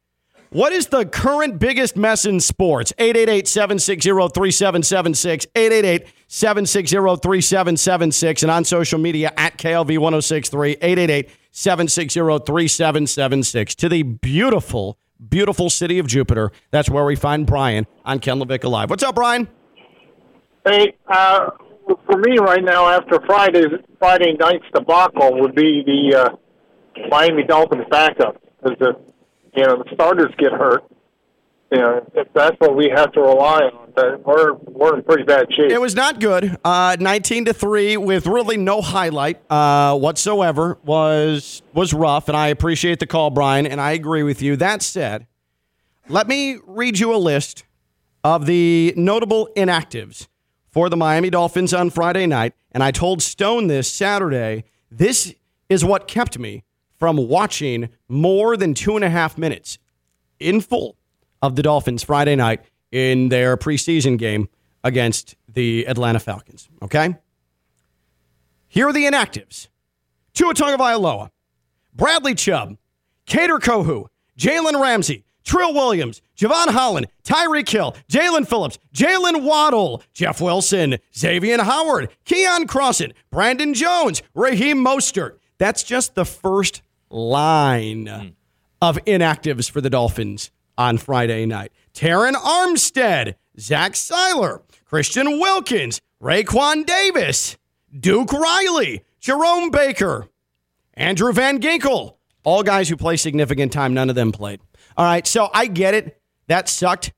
What 0.49 0.71
is 0.71 0.87
the 0.87 1.05
current 1.05 1.57
biggest 1.57 1.97
mess 1.97 2.25
in 2.25 2.39
sports? 2.39 2.93
888 2.99 3.47
760 3.47 4.09
3776. 4.09 5.47
888 5.55 6.07
760 6.33 6.95
3776. 6.95 8.41
And 8.41 8.51
on 8.51 8.65
social 8.65 8.97
media 8.97 9.31
at 9.37 9.55
KLV 9.59 9.99
1063. 9.99 10.71
888 10.81 11.29
760 11.51 12.19
3776. 12.19 13.75
To 13.75 13.87
the 13.87 14.01
beautiful, 14.01 14.97
beautiful 15.29 15.69
city 15.69 15.99
of 15.99 16.07
Jupiter. 16.07 16.51
That's 16.71 16.89
where 16.89 17.05
we 17.05 17.15
find 17.15 17.45
Brian 17.45 17.85
on 18.03 18.17
Ken 18.17 18.39
LaVicka 18.39 18.67
Live. 18.67 18.89
What's 18.89 19.03
up, 19.03 19.13
Brian? 19.13 19.47
Hey, 20.65 20.95
uh, 21.07 21.51
for 21.85 22.17
me 22.17 22.39
right 22.39 22.63
now, 22.63 22.87
after 22.87 23.19
Friday's 23.27 23.79
Friday 23.99 24.33
night's 24.39 24.65
debacle, 24.73 25.39
would 25.39 25.53
be 25.53 25.83
the 25.85 26.17
uh, 26.17 27.09
Miami 27.09 27.43
Dolphins 27.43 27.85
backup. 27.91 28.41
Because 28.63 28.79
the 28.79 28.93
you 29.55 29.67
know 29.67 29.83
the 29.83 29.89
starters 29.93 30.33
get 30.39 30.51
hurt. 30.51 30.83
Know, 31.79 32.07
if 32.13 32.27
that's 32.33 32.55
what 32.59 32.75
we 32.75 32.91
have 32.95 33.11
to 33.13 33.21
rely 33.21 33.61
on, 33.61 33.93
then 33.95 34.21
we're 34.23 34.53
we're 34.53 34.95
in 34.95 35.03
pretty 35.03 35.23
bad 35.23 35.47
shape. 35.51 35.71
It 35.71 35.81
was 35.81 35.95
not 35.95 36.19
good. 36.19 36.55
Uh, 36.63 36.97
19 36.99 37.45
to 37.45 37.53
3 37.53 37.97
with 37.97 38.27
really 38.27 38.57
no 38.57 38.79
highlight 38.81 39.41
uh, 39.49 39.97
whatsoever 39.97 40.77
was 40.85 41.63
was 41.73 41.91
rough, 41.91 42.27
and 42.27 42.37
I 42.37 42.49
appreciate 42.49 42.99
the 42.99 43.07
call, 43.07 43.31
Brian, 43.31 43.65
and 43.65 43.81
I 43.81 43.91
agree 43.93 44.21
with 44.21 44.39
you. 44.41 44.55
That 44.55 44.83
said, 44.83 45.25
let 46.07 46.27
me 46.27 46.59
read 46.67 46.99
you 46.99 47.13
a 47.13 47.17
list 47.17 47.63
of 48.23 48.45
the 48.45 48.93
notable 48.95 49.49
inactives 49.57 50.27
for 50.69 50.89
the 50.89 50.97
Miami 50.97 51.31
Dolphins 51.31 51.73
on 51.73 51.89
Friday 51.89 52.27
night, 52.27 52.53
and 52.71 52.83
I 52.83 52.91
told 52.91 53.23
Stone 53.23 53.65
this 53.65 53.91
Saturday. 53.91 54.65
This 54.91 55.33
is 55.69 55.83
what 55.83 56.07
kept 56.07 56.37
me 56.37 56.65
from 56.99 57.17
watching 57.17 57.89
more 58.07 58.55
than 58.57 58.75
two 58.75 58.95
and 58.95 59.03
a 59.03 59.09
half 59.09 59.39
minutes 59.39 59.79
in 60.39 60.61
full 60.61 60.97
of 61.43 61.55
the 61.57 61.61
Dolphins 61.61 62.01
Friday 62.01 62.35
night 62.35 62.61
in 62.91 63.29
their 63.29 63.57
preseason 63.57 64.17
game 64.17 64.47
against 64.83 65.35
the 65.47 65.85
Atlanta 65.87 66.19
Falcons. 66.19 66.69
Okay? 66.81 67.15
Here 68.67 68.87
are 68.87 68.93
the 68.93 69.03
inactives 69.03 69.67
Tua 70.33 70.55
Tagovailoa, 70.55 71.29
Bradley 71.93 72.33
Chubb, 72.33 72.77
Kader 73.25 73.59
Kohou, 73.59 74.07
Jalen 74.39 74.81
Ramsey, 74.81 75.25
Trill 75.43 75.73
Williams, 75.73 76.21
Jevon 76.37 76.69
Holland, 76.69 77.07
Tyreek 77.25 77.67
Hill, 77.69 77.95
Jaelan 78.09 78.47
Phillips, 78.47 78.79
Jaylen 78.93 79.43
Waddle, 79.43 80.01
Jeff 80.13 80.39
Wilson, 80.39 80.97
Xavier 81.15 81.61
Howard, 81.61 82.09
Keion 82.25 82.63
Crossen, 82.65 83.11
Brandon 83.29 83.73
Jones, 83.73 84.23
Raheem 84.33 84.83
Mostert. 84.83 85.37
That's 85.57 85.83
just 85.83 86.15
the 86.15 86.25
first 86.25 86.81
line 87.09 88.07
hmm. 88.07 88.27
of 88.81 88.97
inactives 89.05 89.69
for 89.69 89.81
the 89.81 89.89
Dolphins 89.89 90.49
on 90.77 90.97
Friday 90.97 91.45
night. 91.45 91.71
Terron 91.93 92.33
Armstead, 92.33 93.35
Zach 93.59 93.93
Sieler, 93.93 94.61
Christian 94.85 95.39
Wilkins, 95.39 96.01
Raekwon 96.21 96.85
Davis, 96.85 97.57
Duke 97.97 98.33
Riley, 98.33 99.03
Jerome 99.19 99.69
Baker, 99.69 100.27
Andrew 100.93 101.33
Van 101.33 101.59
Ginkel. 101.59 102.15
All 102.43 102.63
guys 102.63 102.89
who 102.89 102.97
play 102.97 103.15
significant 103.15 103.71
time, 103.71 103.93
none 103.93 104.09
of 104.09 104.15
them 104.15 104.31
played. 104.31 104.59
All 104.97 105.05
right, 105.05 105.25
so 105.25 105.49
I 105.53 105.67
get 105.67 105.93
it. 105.93 106.21
That 106.47 106.67
sucked. 106.67 107.13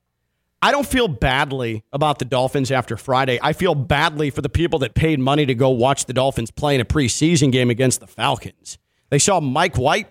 I 0.62 0.72
don't 0.72 0.86
feel 0.86 1.08
badly 1.08 1.84
about 1.92 2.18
the 2.18 2.24
Dolphins 2.24 2.70
after 2.70 2.96
Friday. 2.96 3.38
I 3.42 3.52
feel 3.52 3.74
badly 3.74 4.30
for 4.30 4.40
the 4.40 4.48
people 4.48 4.78
that 4.80 4.94
paid 4.94 5.20
money 5.20 5.46
to 5.46 5.54
go 5.54 5.70
watch 5.70 6.06
the 6.06 6.12
Dolphins 6.12 6.50
play 6.50 6.74
in 6.74 6.80
a 6.80 6.84
preseason 6.84 7.52
game 7.52 7.70
against 7.70 8.00
the 8.00 8.06
Falcons. 8.06 8.78
They 9.10 9.18
saw 9.18 9.40
Mike 9.40 9.76
White 9.76 10.08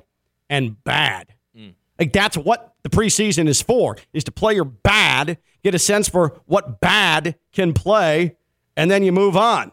and 0.49 0.81
bad. 0.84 1.34
Like 1.99 2.13
that's 2.13 2.38
what 2.38 2.73
the 2.84 2.89
preseason 2.89 3.47
is 3.47 3.62
for, 3.62 3.97
is 4.13 4.23
to 4.25 4.31
play 4.31 4.55
your 4.55 4.65
bad, 4.65 5.38
get 5.63 5.73
a 5.73 5.79
sense 5.79 6.10
for 6.10 6.39
what 6.45 6.79
bad 6.79 7.36
can 7.51 7.73
play, 7.73 8.36
and 8.75 8.91
then 8.91 9.03
you 9.03 9.12
move 9.12 9.38
on. 9.38 9.71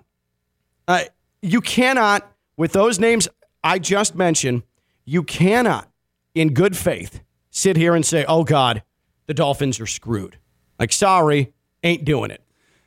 Uh, 0.87 1.03
you 1.41 1.61
cannot, 1.61 2.31
with 2.57 2.73
those 2.73 2.99
names 2.99 3.29
I 3.65 3.79
just 3.79 4.15
mentioned, 4.15 4.63
you 5.05 5.23
cannot, 5.23 5.89
in 6.35 6.55
good 6.55 6.77
faith, 6.77 7.23
sit 7.51 7.77
here 7.77 7.95
and 7.95 8.07
say, 8.07 8.25
oh 8.27 8.45
God, 8.45 8.83
the 9.27 9.35
Dolphins 9.35 9.81
are 9.81 9.87
screwed. 9.87 10.39
Like, 10.79 10.93
sorry, 10.93 11.53
ain't 11.83 12.05
doing 12.05 12.31
it. 12.31 12.43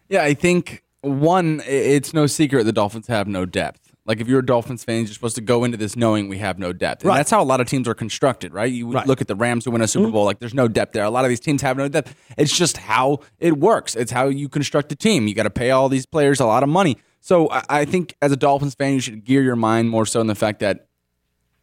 Yeah, 0.09 0.23
I 0.23 0.33
think 0.33 0.83
one, 1.01 1.61
it's 1.65 2.13
no 2.13 2.27
secret 2.27 2.63
the 2.63 2.71
Dolphins 2.71 3.07
have 3.07 3.27
no 3.27 3.45
depth. 3.45 3.84
Like 4.05 4.21
if 4.21 4.27
you're 4.27 4.39
a 4.39 4.45
Dolphins 4.45 4.83
fan, 4.83 4.97
you're 5.05 5.07
supposed 5.13 5.35
to 5.35 5.41
go 5.41 5.63
into 5.63 5.77
this 5.77 5.95
knowing 5.95 6.29
we 6.29 6.37
have 6.37 6.59
no 6.59 6.71
depth, 6.73 7.01
and 7.01 7.09
Right. 7.09 7.17
that's 7.17 7.31
how 7.31 7.41
a 7.41 7.43
lot 7.43 7.59
of 7.59 7.67
teams 7.67 7.87
are 7.87 7.95
constructed, 7.95 8.53
right? 8.53 8.71
You 8.71 8.91
Right. 8.91 9.07
look 9.07 9.19
at 9.19 9.27
the 9.27 9.35
Rams 9.35 9.65
who 9.65 9.71
win 9.71 9.81
a 9.81 9.87
Super 9.87 10.05
mm-hmm. 10.05 10.13
Bowl, 10.13 10.25
like 10.25 10.39
there's 10.39 10.53
no 10.53 10.67
depth 10.67 10.93
there. 10.93 11.03
A 11.03 11.09
lot 11.09 11.25
of 11.25 11.29
these 11.29 11.39
teams 11.39 11.61
have 11.63 11.75
no 11.75 11.87
depth. 11.87 12.13
It's 12.37 12.55
just 12.55 12.77
how 12.77 13.19
it 13.39 13.57
works. 13.57 13.95
It's 13.95 14.11
how 14.11 14.27
you 14.27 14.47
construct 14.47 14.91
a 14.91 14.95
team. 14.95 15.27
You 15.27 15.33
got 15.33 15.43
to 15.43 15.49
pay 15.49 15.71
all 15.71 15.89
these 15.89 16.05
players 16.05 16.39
a 16.39 16.45
lot 16.45 16.61
of 16.61 16.69
money. 16.69 16.97
So 17.19 17.49
I, 17.49 17.63
I 17.69 17.85
think 17.85 18.15
as 18.21 18.31
a 18.31 18.35
Dolphins 18.37 18.75
fan, 18.75 18.93
you 18.93 18.99
should 18.99 19.23
gear 19.25 19.41
your 19.41 19.55
mind 19.55 19.89
more 19.89 20.05
so 20.05 20.21
in 20.21 20.27
the 20.27 20.35
fact 20.35 20.59
that 20.59 20.85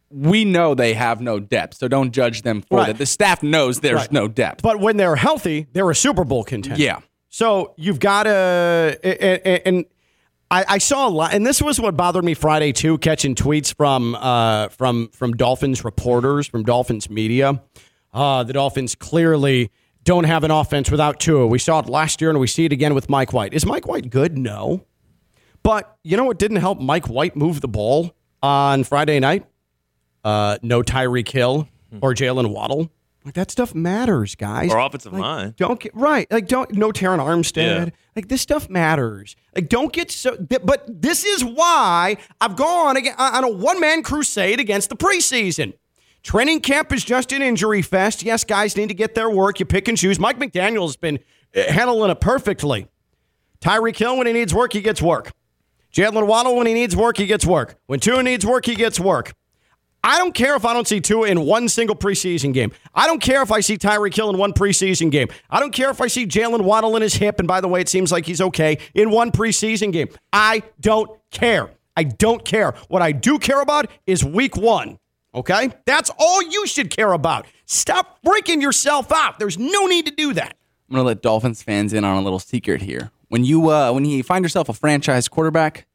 we 0.09 0.43
know 0.45 0.75
they 0.75 0.93
have 0.93 1.21
no 1.21 1.39
depth, 1.39 1.77
so 1.77 1.87
don't 1.87 2.11
judge 2.11 2.41
them 2.43 2.61
for 2.61 2.79
Right. 2.79 2.87
that. 2.87 2.97
The 2.97 3.05
staff 3.05 3.41
knows 3.41 3.79
there's 3.79 4.01
Right. 4.01 4.11
no 4.11 4.27
depth. 4.27 4.61
But 4.61 4.79
when 4.81 4.97
they're 4.97 5.15
healthy, 5.15 5.67
they're 5.73 5.89
a 5.89 5.95
Super 5.95 6.23
Bowl 6.23 6.43
contender. 6.43 6.79
Yeah. 6.79 6.99
So 7.29 7.73
you've 7.77 7.99
got 7.99 8.23
to, 8.23 8.99
and 9.65 9.85
I, 10.53 10.65
I 10.67 10.77
saw 10.77 11.07
a 11.07 11.09
lot, 11.09 11.33
and 11.33 11.43
this 11.43 11.63
was 11.63 11.81
what 11.81 11.97
bothered 11.97 12.23
me 12.23 12.35
Friday 12.35 12.73
too, 12.73 12.99
catching 12.99 13.33
tweets 13.33 13.73
from 13.75 14.13
uh, 14.13 14.67
from 14.67 15.09
from 15.09 15.33
Dolphins 15.33 15.83
reporters, 15.83 16.45
from 16.45 16.61
Dolphins 16.61 17.09
media. 17.09 17.59
Uh, 18.13 18.43
the 18.43 18.53
Dolphins 18.53 18.93
clearly 18.93 19.71
don't 20.03 20.25
have 20.25 20.43
an 20.43 20.51
offense 20.51 20.91
without 20.91 21.19
Tua. 21.19 21.47
We 21.47 21.57
saw 21.57 21.79
it 21.79 21.87
last 21.87 22.21
year, 22.21 22.29
and 22.29 22.39
we 22.39 22.45
see 22.45 22.65
it 22.65 22.71
again 22.71 22.93
with 22.93 23.09
Mike 23.09 23.33
White. 23.33 23.55
Is 23.55 23.65
Mike 23.65 23.87
White 23.87 24.11
good? 24.11 24.37
No. 24.37 24.85
But 25.63 25.97
you 26.03 26.17
know 26.17 26.25
what 26.25 26.37
didn't 26.37 26.57
help 26.57 26.79
Mike 26.79 27.07
White 27.07 27.35
move 27.35 27.61
the 27.61 27.67
ball 27.67 28.15
on 28.43 28.83
Friday 28.83 29.19
night? 29.19 29.47
Uh, 30.23 30.59
no 30.61 30.83
Tyreek 30.83 31.29
Hill 31.29 31.67
or 31.99 32.13
Jaylen 32.13 32.51
Waddle. 32.51 32.91
Like 33.25 33.35
that 33.35 33.51
stuff 33.51 33.73
matters, 33.73 34.35
guys. 34.35 34.71
Or 34.71 34.79
offensive 34.79 35.13
Like, 35.13 35.21
line. 35.21 35.53
Don't 35.57 35.79
get 35.79 35.95
right. 35.95 36.29
Like 36.29 36.47
don't 36.47 36.71
no 36.73 36.91
Terron 36.91 37.19
Armstead. 37.19 37.85
Yeah. 37.85 37.89
Like 38.15 38.27
this 38.27 38.41
stuff 38.41 38.69
matters. 38.69 39.35
Like 39.55 39.69
don't 39.69 39.93
get 39.93 40.11
so. 40.11 40.35
But 40.37 40.83
this 40.87 41.23
is 41.23 41.43
why 41.43 42.17
I've 42.41 42.55
gone 42.55 42.97
again 42.97 43.15
on 43.17 43.43
a 43.43 43.49
one 43.49 43.79
man 43.79 44.03
crusade 44.03 44.59
against 44.59 44.89
the 44.89 44.97
preseason. 44.97 45.73
Training 46.21 46.61
camp 46.61 46.91
is 46.93 47.03
just 47.03 47.31
an 47.31 47.41
injury 47.41 47.81
fest. 47.81 48.23
Yes, 48.23 48.43
guys 48.43 48.77
need 48.77 48.87
to 48.87 48.93
get 48.93 49.15
their 49.15 49.29
work. 49.29 49.59
You 49.59 49.65
pick 49.65 49.87
and 49.87 49.97
choose. 49.97 50.19
Mike 50.19 50.39
McDaniel's 50.39 50.95
been 50.95 51.19
uh, 51.55 51.63
handling 51.71 52.11
it 52.11 52.21
perfectly. 52.21 52.87
Tyreek 53.59 53.97
Hill, 53.97 54.17
when 54.17 54.27
he 54.27 54.33
needs 54.33 54.53
work, 54.53 54.73
he 54.73 54.81
gets 54.81 55.01
work. 55.01 55.31
Jaylen 55.93 56.25
Waddle, 56.25 56.55
when 56.55 56.65
he 56.65 56.73
needs 56.73 56.95
work, 56.95 57.17
he 57.17 57.25
gets 57.25 57.45
work. 57.45 57.75
When 57.85 57.99
Tua 57.99 58.23
needs 58.23 58.45
work, 58.45 58.65
he 58.65 58.75
gets 58.75 58.99
work. 58.99 59.33
I 60.03 60.17
don't 60.17 60.33
care 60.33 60.55
if 60.55 60.65
I 60.65 60.73
don't 60.73 60.87
see 60.87 60.99
Tua 60.99 61.27
in 61.27 61.45
one 61.45 61.69
single 61.69 61.95
preseason 61.95 62.53
game. 62.53 62.71
I 62.93 63.07
don't 63.07 63.21
care 63.21 63.41
if 63.41 63.51
I 63.51 63.61
see 63.61 63.77
Tyreek 63.77 64.13
Hill 64.13 64.29
in 64.29 64.37
one 64.37 64.51
preseason 64.51 65.09
game. 65.09 65.29
I 65.49 65.61
don't 65.61 65.71
care 65.71 65.89
if 65.89 66.01
I 66.01 66.07
see 66.07 66.25
Jaylen 66.27 66.61
Waddle 66.61 66.95
in 66.97 67.01
his 67.01 67.13
hip, 67.13 67.39
and 67.39 67.47
by 67.47 67.61
the 67.61 67.69
way, 67.69 67.79
it 67.79 67.87
seems 67.87 68.11
like 68.11 68.25
he's 68.25 68.41
okay 68.41 68.79
in 68.93 69.11
one 69.11 69.31
preseason 69.31 69.93
game. 69.93 70.09
I 70.33 70.63
don't 70.81 71.09
care. 71.31 71.69
I 71.95 72.03
don't 72.03 72.43
care. 72.43 72.73
What 72.89 73.01
I 73.01 73.13
do 73.13 73.39
care 73.39 73.61
about 73.61 73.89
is 74.05 74.25
week 74.25 74.57
one. 74.57 74.99
Okay? 75.33 75.71
That's 75.85 76.11
all 76.19 76.41
you 76.43 76.67
should 76.67 76.89
care 76.89 77.13
about. 77.13 77.47
Stop 77.65 78.19
freaking 78.25 78.61
yourself 78.61 79.11
out. 79.11 79.39
There's 79.39 79.57
no 79.57 79.85
need 79.85 80.05
to 80.07 80.11
do 80.11 80.33
that. 80.33 80.57
I'm 80.89 80.95
gonna 80.95 81.07
let 81.07 81.21
Dolphins 81.21 81.63
fans 81.63 81.93
in 81.93 82.03
on 82.03 82.17
a 82.17 82.21
little 82.21 82.39
secret 82.39 82.81
here. 82.81 83.09
When 83.29 83.43
you 83.43 83.69
uh, 83.69 83.91
when 83.93 84.05
you 84.05 84.21
find 84.21 84.43
yourself 84.43 84.69
a 84.69 84.73
franchise 84.73 85.27
quarterback, 85.27 85.87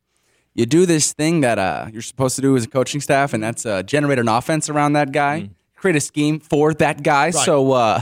you 0.58 0.66
do 0.66 0.86
this 0.86 1.12
thing 1.12 1.40
that 1.42 1.58
uh, 1.58 1.86
you're 1.92 2.02
supposed 2.02 2.34
to 2.36 2.42
do 2.42 2.56
as 2.56 2.64
a 2.64 2.68
coaching 2.68 3.00
staff, 3.00 3.32
and 3.32 3.42
that's 3.42 3.64
uh, 3.64 3.82
generate 3.84 4.18
an 4.18 4.28
offense 4.28 4.68
around 4.68 4.94
that 4.94 5.12
guy, 5.12 5.50
create 5.76 5.96
a 5.96 6.00
scheme 6.00 6.40
for 6.40 6.74
that 6.74 7.04
guy. 7.04 7.30
So 7.30 7.72
uh, 7.72 8.00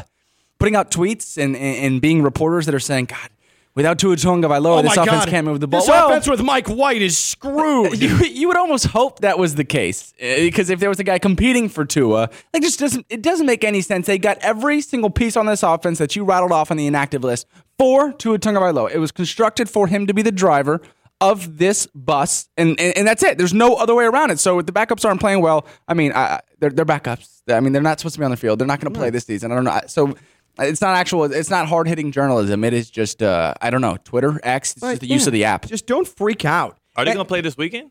putting 0.58 0.74
out 0.74 0.90
tweets 0.90 1.36
and, 1.36 1.54
and 1.54 1.76
and 1.76 2.00
being 2.00 2.22
reporters 2.22 2.64
that 2.64 2.74
are 2.74 2.80
saying, 2.80 3.06
"God, 3.06 3.28
Without 3.76 3.98
Tua 3.98 4.16
Tagovailoa, 4.16 4.78
Oh 4.78 4.82
this 4.82 4.96
offense 4.96 5.26
God. 5.26 5.28
can't 5.28 5.46
move 5.46 5.60
the 5.60 5.68
ball. 5.68 5.80
This 5.80 5.88
Well, 5.90 6.08
offense 6.08 6.26
with 6.26 6.40
Mike 6.40 6.66
White 6.66 7.02
is 7.02 7.18
screwed. 7.18 7.98
you, 8.00 8.16
you 8.24 8.48
would 8.48 8.56
almost 8.56 8.86
hope 8.86 9.20
that 9.20 9.38
was 9.38 9.56
the 9.56 9.64
case 9.64 10.14
because 10.18 10.70
if 10.70 10.80
there 10.80 10.88
was 10.88 10.98
a 10.98 11.04
guy 11.04 11.18
competing 11.18 11.68
for 11.68 11.84
Tua, 11.84 12.30
like 12.54 12.62
just 12.62 12.80
doesn't 12.80 13.04
it 13.10 13.20
doesn't 13.20 13.44
make 13.44 13.64
any 13.64 13.82
sense. 13.82 14.06
They 14.06 14.16
got 14.16 14.38
every 14.38 14.80
single 14.80 15.10
piece 15.10 15.36
on 15.36 15.44
this 15.44 15.62
offense 15.62 15.98
that 15.98 16.16
you 16.16 16.24
rattled 16.24 16.52
off 16.52 16.70
on 16.70 16.78
the 16.78 16.86
inactive 16.86 17.22
list 17.22 17.46
for 17.78 18.14
Tua 18.14 18.38
Tagovailoa. 18.38 18.92
It 18.94 18.98
was 18.98 19.12
constructed 19.12 19.68
for 19.68 19.88
him 19.88 20.06
to 20.06 20.14
be 20.14 20.22
the 20.22 20.32
driver 20.32 20.80
of 21.20 21.58
this 21.58 21.86
bus, 21.94 22.48
and, 22.56 22.78
and 22.78 22.96
and 22.96 23.06
that's 23.08 23.22
it. 23.22 23.38
There's 23.38 23.54
no 23.54 23.74
other 23.74 23.94
way 23.94 24.04
around 24.04 24.30
it. 24.30 24.38
So 24.38 24.58
if 24.58 24.66
the 24.66 24.72
backups 24.72 25.04
aren't 25.04 25.20
playing 25.20 25.40
well, 25.40 25.66
I 25.88 25.94
mean, 25.94 26.12
I, 26.12 26.40
they're 26.58 26.70
they're 26.70 26.84
backups. 26.84 27.40
I 27.48 27.60
mean, 27.60 27.72
they're 27.72 27.82
not 27.82 27.98
supposed 28.00 28.14
to 28.14 28.18
be 28.20 28.24
on 28.24 28.30
the 28.30 28.36
field. 28.36 28.58
They're 28.58 28.66
not 28.66 28.80
going 28.80 28.92
to 28.92 28.98
play 28.98 29.10
this 29.10 29.24
season. 29.24 29.52
I 29.52 29.54
don't 29.54 29.64
know. 29.64 29.80
So. 29.86 30.14
It's 30.58 30.80
not 30.80 30.96
actual. 30.96 31.24
It's 31.24 31.50
not 31.50 31.68
hard 31.68 31.86
hitting 31.86 32.12
journalism. 32.12 32.64
It 32.64 32.72
is 32.72 32.88
just 32.90 33.22
uh, 33.22 33.52
I 33.60 33.68
don't 33.68 33.82
know 33.82 33.98
Twitter 34.04 34.40
X. 34.42 34.72
It's 34.72 34.80
just 34.80 35.00
the 35.02 35.06
use 35.06 35.26
of 35.26 35.34
the 35.34 35.44
app. 35.44 35.66
Just 35.66 35.86
don't 35.86 36.08
freak 36.08 36.46
out. 36.46 36.78
Are 36.96 37.04
they 37.04 37.10
And- 37.10 37.18
going 37.18 37.26
to 37.26 37.28
play 37.28 37.42
this 37.42 37.58
weekend? 37.58 37.90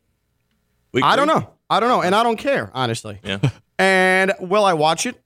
Week 0.92 1.04
I 1.04 1.16
don't 1.16 1.28
know. 1.28 1.48
I 1.70 1.80
don't 1.80 1.90
know, 1.90 2.02
and 2.02 2.16
I 2.16 2.24
don't 2.24 2.38
care 2.38 2.72
honestly. 2.74 3.20
Yeah. 3.24 3.38
And 3.78 4.34
will 4.40 4.66
I 4.66 4.74
watch 4.74 5.06
it? 5.06 5.22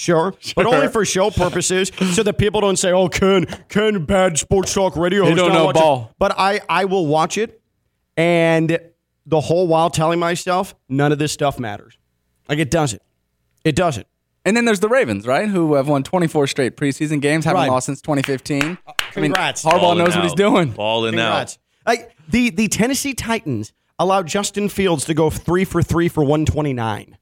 Sure, 0.06 0.34
but 0.56 0.64
only 0.64 0.88
for 0.88 1.04
show 1.04 1.30
purposes, 1.30 1.92
so 2.14 2.22
that 2.22 2.38
people 2.38 2.62
don't 2.62 2.78
say, 2.78 2.90
"Oh, 2.90 3.08
Ken, 3.08 3.44
Ken, 3.68 4.06
bad 4.06 4.38
sports 4.38 4.72
talk 4.72 4.96
radio." 4.96 5.24
They 5.24 5.30
host, 5.32 5.38
don't 5.40 5.48
don't 5.48 5.58
know 5.58 5.64
watch 5.66 5.76
it." 5.76 5.80
ball. 5.80 6.14
But 6.18 6.34
I, 6.38 6.60
I 6.70 6.86
will 6.86 7.06
watch 7.06 7.36
it, 7.36 7.60
and 8.16 8.78
the 9.26 9.40
whole 9.40 9.66
while 9.66 9.90
telling 9.90 10.18
myself 10.18 10.74
none 10.88 11.12
of 11.12 11.18
this 11.18 11.32
stuff 11.32 11.58
matters. 11.58 11.98
Like 12.48 12.58
it 12.58 12.70
doesn't. 12.70 13.02
It 13.62 13.76
doesn't. 13.76 14.06
And 14.46 14.56
then 14.56 14.64
there's 14.64 14.80
the 14.80 14.88
Ravens, 14.88 15.26
right? 15.26 15.46
Who 15.48 15.74
have 15.74 15.86
won 15.86 16.02
24 16.02 16.46
straight 16.46 16.76
preseason 16.78 17.20
games, 17.20 17.44
haven't 17.44 17.60
Right. 17.60 17.70
lost 17.70 17.84
since 17.84 18.00
2015. 18.00 18.78
Congrats. 19.12 19.64
Uh, 19.66 19.68
I 19.68 19.72
mean, 19.74 19.78
Harbaugh 19.78 19.80
Balling 19.82 19.98
knows 19.98 20.14
what 20.14 20.24
he's 20.24 20.32
doing. 20.32 20.70
Balling 20.70 21.18
out. 21.18 21.26
Congrats. 21.28 21.58
Like 21.86 22.16
the 22.28 22.48
the 22.50 22.68
Tennessee 22.68 23.12
Titans 23.12 23.74
allowed 23.98 24.26
Justin 24.28 24.70
Fields 24.70 25.04
to 25.04 25.12
go 25.14 25.28
three 25.28 25.66
for 25.66 25.82
three 25.82 26.08
for 26.08 26.24
one 26.24 26.46
twenty 26.46 26.72
nine 26.72 27.06
you 27.08 27.14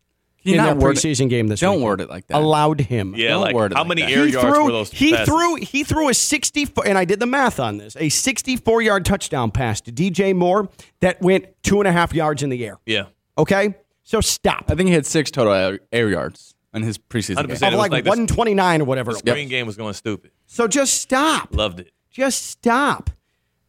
in 0.44 0.56
not 0.56 0.78
their 0.78 0.90
it- 0.90 0.94
preseason 0.96 1.28
game 1.28 1.48
this 1.48 1.60
Don't 1.60 1.74
weekend. 1.76 1.84
word 1.84 2.00
it 2.00 2.08
like 2.10 2.26
that. 2.28 2.36
Allowed 2.38 2.80
him. 2.80 3.14
Yeah, 3.16 3.30
Don't 3.30 3.40
like 3.42 3.54
word 3.54 3.72
it 3.72 3.74
how 3.76 3.82
like 3.82 3.88
many 3.88 4.02
that. 4.02 4.10
air 4.12 4.26
he 4.26 4.32
yards 4.32 4.54
threw, 4.56 4.64
were 4.64 4.72
those? 4.72 4.90
He 4.90 5.10
passes? 5.12 5.28
threw 5.28 5.54
he 5.56 5.84
threw 5.84 6.08
a 6.08 6.14
64 6.14 6.86
and 6.86 6.96
I 6.96 7.04
did 7.04 7.20
the 7.20 7.26
math 7.26 7.58
on 7.60 7.76
this. 7.78 7.96
A 7.96 8.08
64 8.08 8.82
yard 8.82 9.04
touchdown 9.04 9.50
pass 9.50 9.80
to 9.82 9.92
DJ 9.92 10.34
Moore 10.34 10.68
that 11.00 11.20
went 11.20 11.46
two 11.62 11.80
and 11.80 11.88
a 11.88 11.92
half 11.92 12.14
yards 12.14 12.42
in 12.42 12.50
the 12.50 12.64
air. 12.64 12.78
Yeah. 12.86 13.06
Okay? 13.36 13.74
So 14.04 14.20
stop. 14.20 14.64
I 14.68 14.74
think 14.74 14.88
he 14.88 14.94
had 14.94 15.04
six 15.06 15.30
total 15.30 15.52
air, 15.52 15.80
air 15.92 16.08
yards 16.08 16.54
in 16.72 16.82
his 16.82 16.96
preseason 16.98 17.36
100%. 17.36 17.60
game. 17.60 17.72
Of 17.74 17.78
like, 17.78 17.90
like 17.90 18.04
129 18.06 18.80
or 18.80 18.84
whatever. 18.84 19.10
it 19.10 19.14
was. 19.14 19.22
Green 19.22 19.48
game 19.48 19.66
was 19.66 19.76
going 19.76 19.94
stupid. 19.94 20.30
So 20.46 20.66
just 20.66 21.00
stop. 21.00 21.54
Loved 21.54 21.80
it. 21.80 21.92
Just 22.10 22.46
stop. 22.46 23.10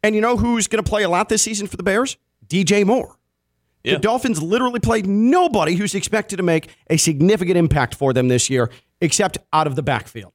And 0.02 0.14
you 0.14 0.20
know 0.22 0.36
who's 0.38 0.66
going 0.66 0.82
to 0.82 0.88
play 0.88 1.02
a 1.02 1.08
lot 1.10 1.28
this 1.28 1.42
season 1.42 1.66
for 1.66 1.76
the 1.76 1.82
Bears? 1.82 2.16
DJ 2.48 2.86
Moore. 2.86 3.16
Yeah. 3.84 3.94
The 3.94 4.00
Dolphins 4.00 4.42
literally 4.42 4.80
played 4.80 5.06
nobody 5.06 5.74
who's 5.74 5.94
expected 5.94 6.36
to 6.36 6.42
make 6.42 6.68
a 6.88 6.96
significant 6.96 7.56
impact 7.56 7.94
for 7.94 8.12
them 8.12 8.28
this 8.28 8.50
year, 8.50 8.70
except 9.00 9.38
out 9.52 9.66
of 9.66 9.76
the 9.76 9.82
backfield. 9.82 10.34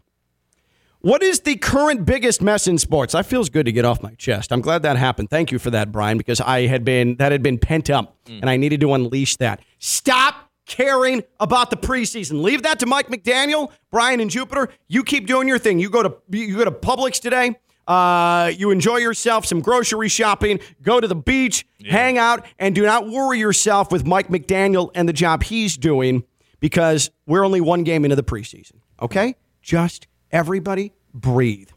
What 1.06 1.22
is 1.22 1.42
the 1.42 1.56
current 1.56 2.04
biggest 2.04 2.42
mess 2.42 2.68
in 2.68 2.80
sports? 2.80 3.14
That 3.14 3.28
feels 3.28 3.52
good 3.52 3.68
to 3.68 3.72
get 3.72 3.86
off 3.86 4.02
my 4.02 4.16
chest. 4.16 4.52
I'm 4.52 4.62
glad 4.62 4.82
that 4.82 4.98
happened. 4.98 5.30
Thank 5.30 5.52
you 5.52 5.60
for 5.60 5.70
that, 5.70 5.92
Brian, 5.92 6.18
because 6.18 6.42
I 6.42 6.66
had 6.66 6.84
been 6.84 7.18
that 7.18 7.32
had 7.32 7.44
been 7.44 7.60
pent 7.60 7.92
up 7.92 8.18
mm. 8.26 8.40
and 8.42 8.50
I 8.50 8.58
needed 8.58 8.82
to 8.82 8.92
unleash 8.92 9.36
that. 9.38 9.62
Stop 9.78 10.50
caring 10.66 11.24
about 11.40 11.70
the 11.70 11.78
preseason. 11.78 12.42
Leave 12.42 12.64
that 12.64 12.80
to 12.80 12.88
Mike 12.88 13.10
McDaniel, 13.10 13.72
Brian 13.92 14.20
and 14.20 14.32
Jupiter. 14.32 14.70
You 14.88 15.04
keep 15.04 15.28
doing 15.28 15.48
your 15.48 15.60
thing. 15.60 15.78
You 15.78 15.92
go 15.92 16.02
to 16.02 16.16
you 16.32 16.58
go 16.58 16.66
to 16.66 16.72
Publix 16.72 17.22
today. 17.22 17.56
Uh, 17.88 18.52
you 18.58 18.72
enjoy 18.72 18.98
yourself 18.98 19.46
some 19.46 19.62
grocery 19.62 20.10
shopping, 20.10 20.60
go 20.82 21.00
to 21.00 21.08
the 21.08 21.16
beach, 21.16 21.66
hang 21.86 22.18
out, 22.18 22.46
and 22.58 22.74
do 22.74 22.84
not 22.84 23.08
worry 23.08 23.40
yourself 23.40 23.92
with 23.92 24.06
Mike 24.06 24.28
McDaniel 24.28 24.90
and 24.96 25.08
the 25.08 25.14
job 25.14 25.44
he's 25.44 25.78
doing 25.78 26.24
because 26.60 27.12
we're 27.28 27.46
only 27.46 27.62
one 27.62 27.84
game 27.84 28.04
into 28.06 28.16
the 28.16 28.24
preseason. 28.24 28.80
Okay? 29.02 29.36
Just 29.62 30.08
everybody 30.32 30.94
breathe. 31.14 31.70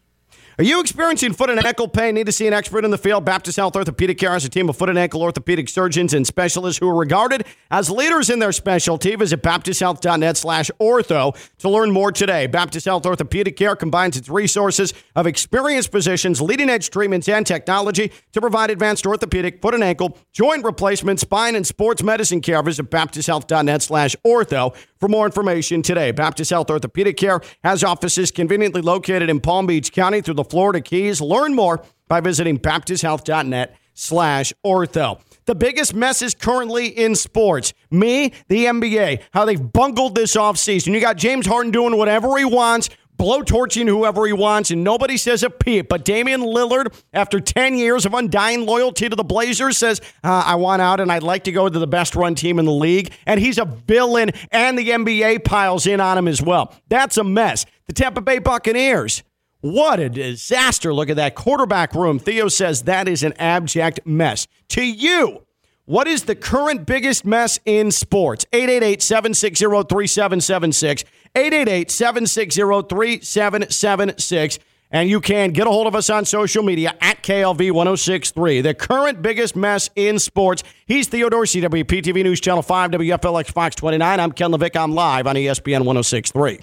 Are 0.61 0.65
you 0.65 0.81
experiencing 0.81 1.35
foot 1.35 1.51
and 1.51 1.65
ankle 1.65 1.87
pain? 1.87 2.17
Need 2.17 2.27
to 2.27 2.33
see 2.33 2.49
an 2.49 2.53
expert 2.53 2.85
in 2.85 2.91
the 2.91 2.99
field? 2.99 3.25
Baptist 3.25 3.57
Health 3.57 3.77
Orthopedic 3.77 4.19
Care 4.19 4.33
has 4.33 4.45
a 4.45 4.49
team 4.49 4.69
of 4.69 4.77
foot 4.77 4.89
and 4.89 4.99
ankle 4.99 5.23
orthopedic 5.23 5.69
surgeons 5.69 6.13
and 6.15 6.27
specialists 6.27 6.81
who 6.81 6.89
are 6.89 6.97
regarded 6.97 7.47
as 7.71 7.89
leaders 7.89 8.29
in 8.29 8.41
their 8.41 8.51
specialty. 8.51 9.15
Visit 9.15 9.41
baptisthealth.net 9.41 10.37
slash 10.37 10.69
ortho 10.81 11.37
to 11.59 11.69
learn 11.69 11.93
more 11.93 12.11
today. 12.11 12.49
Baptist 12.49 12.87
Health 12.87 13.07
Orthopedic 13.07 13.57
Care 13.57 13.77
combines 13.77 14.17
its 14.17 14.29
resources 14.29 14.93
of 15.15 15.29
experienced 15.29 15.93
physicians, 15.93 16.41
leading 16.41 16.69
edge 16.69 16.91
treatments, 16.91 17.29
and 17.29 17.47
technology 17.47 18.11
to 18.33 18.41
provide 18.41 18.71
advanced 18.71 19.07
orthopedic, 19.07 19.63
foot 19.63 19.75
and 19.75 19.85
ankle, 19.85 20.19
joint 20.33 20.65
replacement, 20.65 21.21
spine, 21.21 21.55
and 21.55 21.69
sports 21.69 22.03
medicine 22.03 22.41
care. 22.41 22.65
Visit 22.65 22.91
baptisthealth.net 22.91 23.81
slash 23.81 24.17
ortho 24.27 24.75
for 25.01 25.09
more 25.09 25.27
information 25.27 25.83
today. 25.83 26.11
Baptist 26.11 26.51
Health 26.51 26.71
Orthopedic 26.71 27.17
Care 27.17 27.41
has 27.65 27.85
offices 27.85 28.31
conveniently 28.31 28.83
located 28.83 29.31
in 29.31 29.41
Palm 29.41 29.67
Beach 29.67 29.93
County 29.93 30.21
through 30.21 30.35
the 30.35 30.45
Florida 30.45 30.81
Keys. 30.81 31.21
Learn 31.21 31.55
more 31.55 31.83
by 32.09 32.21
visiting 32.21 32.59
baptisthealth.net 32.59 33.77
slash 33.95 34.53
ortho. 34.65 35.21
The 35.47 35.55
biggest 35.55 35.95
mess 35.95 36.23
is 36.23 36.35
currently 36.35 36.87
in 36.87 37.15
sports. 37.15 37.73
Me, 37.91 38.33
the 38.49 38.67
NBA, 38.67 39.23
how 39.33 39.45
they've 39.45 39.73
bungled 39.73 40.15
this 40.15 40.37
offseason. 40.37 40.93
You 40.93 41.01
got 41.01 41.17
James 41.17 41.47
Harden 41.47 41.73
doing 41.73 41.97
whatever 41.97 42.37
he 42.39 42.45
wants, 42.45 42.91
blowtorching 43.19 43.89
whoever 43.89 44.27
he 44.27 44.33
wants, 44.33 44.71
and 44.71 44.85
nobody 44.85 45.17
says 45.17 45.43
a 45.43 45.51
peep. 45.51 45.89
But 45.89 46.05
Damian 46.05 46.41
Lillard, 46.41 46.95
after 47.13 47.41
10 47.41 47.75
years 47.75 48.07
of 48.07 48.15
undying 48.15 48.65
loyalty 48.65 49.09
to 49.09 49.17
the 49.17 49.25
Blazers, 49.25 49.77
says, 49.77 50.01
uh, 50.25 50.45
I 50.47 50.55
want 50.55 50.81
out 50.81 51.01
and 51.01 51.11
I'd 51.11 51.23
like 51.23 51.45
to 51.45 51.53
go 51.53 51.69
to 51.69 51.79
the 51.79 51.87
best 51.87 52.15
run 52.15 52.35
team 52.35 52.59
in 52.59 52.65
the 52.65 52.73
league. 52.73 53.13
And 53.27 53.41
he's 53.41 53.59
a 53.59 53.65
villain, 53.65 54.31
and 54.51 54.79
the 54.79 54.91
NBA 54.91 55.45
piles 55.45 55.87
in 55.87 56.01
on 56.01 56.17
him 56.17 56.29
as 56.29 56.41
well. 56.41 56.75
That's 56.89 57.17
a 57.17 57.25
mess. 57.25 57.67
The 57.87 57.93
Tampa 57.93 58.21
Bay 58.21 58.39
Buccaneers. 58.39 59.23
What 59.61 59.99
a 59.99 60.09
disaster. 60.09 60.95
Look 60.95 61.11
at 61.11 61.17
that 61.17 61.35
quarterback 61.35 61.95
room. 61.95 62.21
Theo 62.21 62.47
says 62.47 62.85
that 62.85 63.09
is 63.09 63.25
an 63.25 63.33
abject 63.39 64.01
mess. 64.07 64.47
To 64.71 64.83
you, 64.83 65.43
what 65.89 66.07
is 66.07 66.25
the 66.25 66.37
current 66.37 66.87
biggest 66.87 67.25
mess 67.25 67.59
in 67.65 67.91
sports? 67.91 68.45
888 68.53 69.03
760 69.03 69.65
3776. 69.65 71.05
888 71.39 71.91
760 71.91 72.61
3776. 72.61 74.59
And 74.91 75.11
you 75.11 75.21
can 75.21 75.51
get 75.51 75.67
a 75.67 75.71
hold 75.71 75.87
of 75.87 75.95
us 75.95 76.09
on 76.09 76.25
social 76.25 76.63
media 76.63 76.95
at 77.01 77.23
KLV 77.23 77.73
1063. 77.73 78.63
The 78.63 78.73
current 78.73 79.21
biggest 79.21 79.55
mess 79.55 79.91
in 79.97 80.19
sports. 80.19 80.63
He's 80.87 81.09
Theo 81.09 81.29
Dorsey, 81.29 81.61
WPTV 81.61 82.25
News 82.25 82.41
Channel 82.41 82.63
5, 82.63 82.93
WFLX 82.93 83.53
Fox 83.53 83.77
29. 83.77 84.19
I'm 84.19 84.33
Ken 84.33 84.51
LaVicka. 84.51 84.83
I'm 84.83 84.95
live 84.95 85.27
on 85.27 85.37
ESPN 85.37 85.85
1063. 85.85 86.61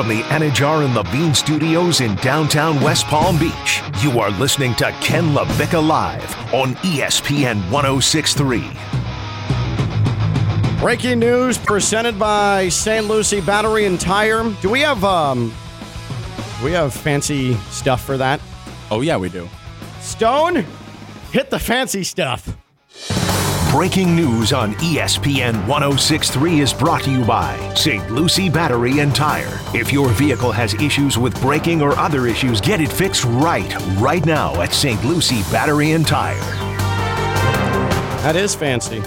From 0.00 0.08
the 0.08 0.22
Anidjar 0.22 0.82
and 0.82 0.94
Levine 0.94 1.34
Studios 1.34 2.00
in 2.00 2.14
downtown 2.16 2.80
West 2.80 3.04
Palm 3.08 3.38
Beach, 3.38 3.82
you 4.00 4.18
are 4.18 4.30
listening 4.30 4.74
to 4.76 4.90
Ken 5.02 5.34
LaVicka 5.34 5.86
Live 5.86 6.54
on 6.54 6.74
ESPN 6.76 7.56
1063. 7.70 8.64
Breaking 10.80 11.18
news 11.18 11.58
presented 11.58 12.18
by 12.18 12.70
St. 12.70 13.08
Lucie 13.08 13.42
Battery 13.42 13.84
and 13.84 14.00
Tire. 14.00 14.50
Do 14.62 14.70
we 14.70 14.80
have 14.80 15.04
um 15.04 15.52
we 16.64 16.72
have 16.72 16.94
fancy 16.94 17.52
stuff 17.68 18.02
for 18.02 18.16
that? 18.16 18.40
Oh, 18.90 19.02
yeah, 19.02 19.18
we 19.18 19.28
do. 19.28 19.50
Stone, 20.00 20.64
hit 21.30 21.50
the 21.50 21.58
fancy 21.58 22.04
stuff. 22.04 22.56
Breaking 23.70 24.16
news 24.16 24.52
on 24.52 24.74
ESPN 24.74 25.54
1063 25.68 26.58
is 26.58 26.72
brought 26.74 27.04
to 27.04 27.10
you 27.12 27.24
by 27.24 27.56
St. 27.74 28.10
Lucie 28.10 28.50
Battery 28.50 28.98
and 28.98 29.14
Tire. 29.14 29.60
If 29.72 29.92
your 29.92 30.08
vehicle 30.08 30.50
has 30.50 30.74
issues 30.74 31.16
with 31.16 31.40
braking 31.40 31.80
or 31.80 31.96
other 31.96 32.26
issues, 32.26 32.60
get 32.60 32.80
it 32.80 32.90
fixed 32.90 33.22
right, 33.24 33.72
right 33.98 34.26
now 34.26 34.60
at 34.60 34.74
St. 34.74 35.02
Lucie 35.04 35.42
Battery 35.52 35.92
and 35.92 36.04
Tire. 36.04 36.34
That 38.24 38.34
is 38.34 38.56
fancy. 38.56 38.98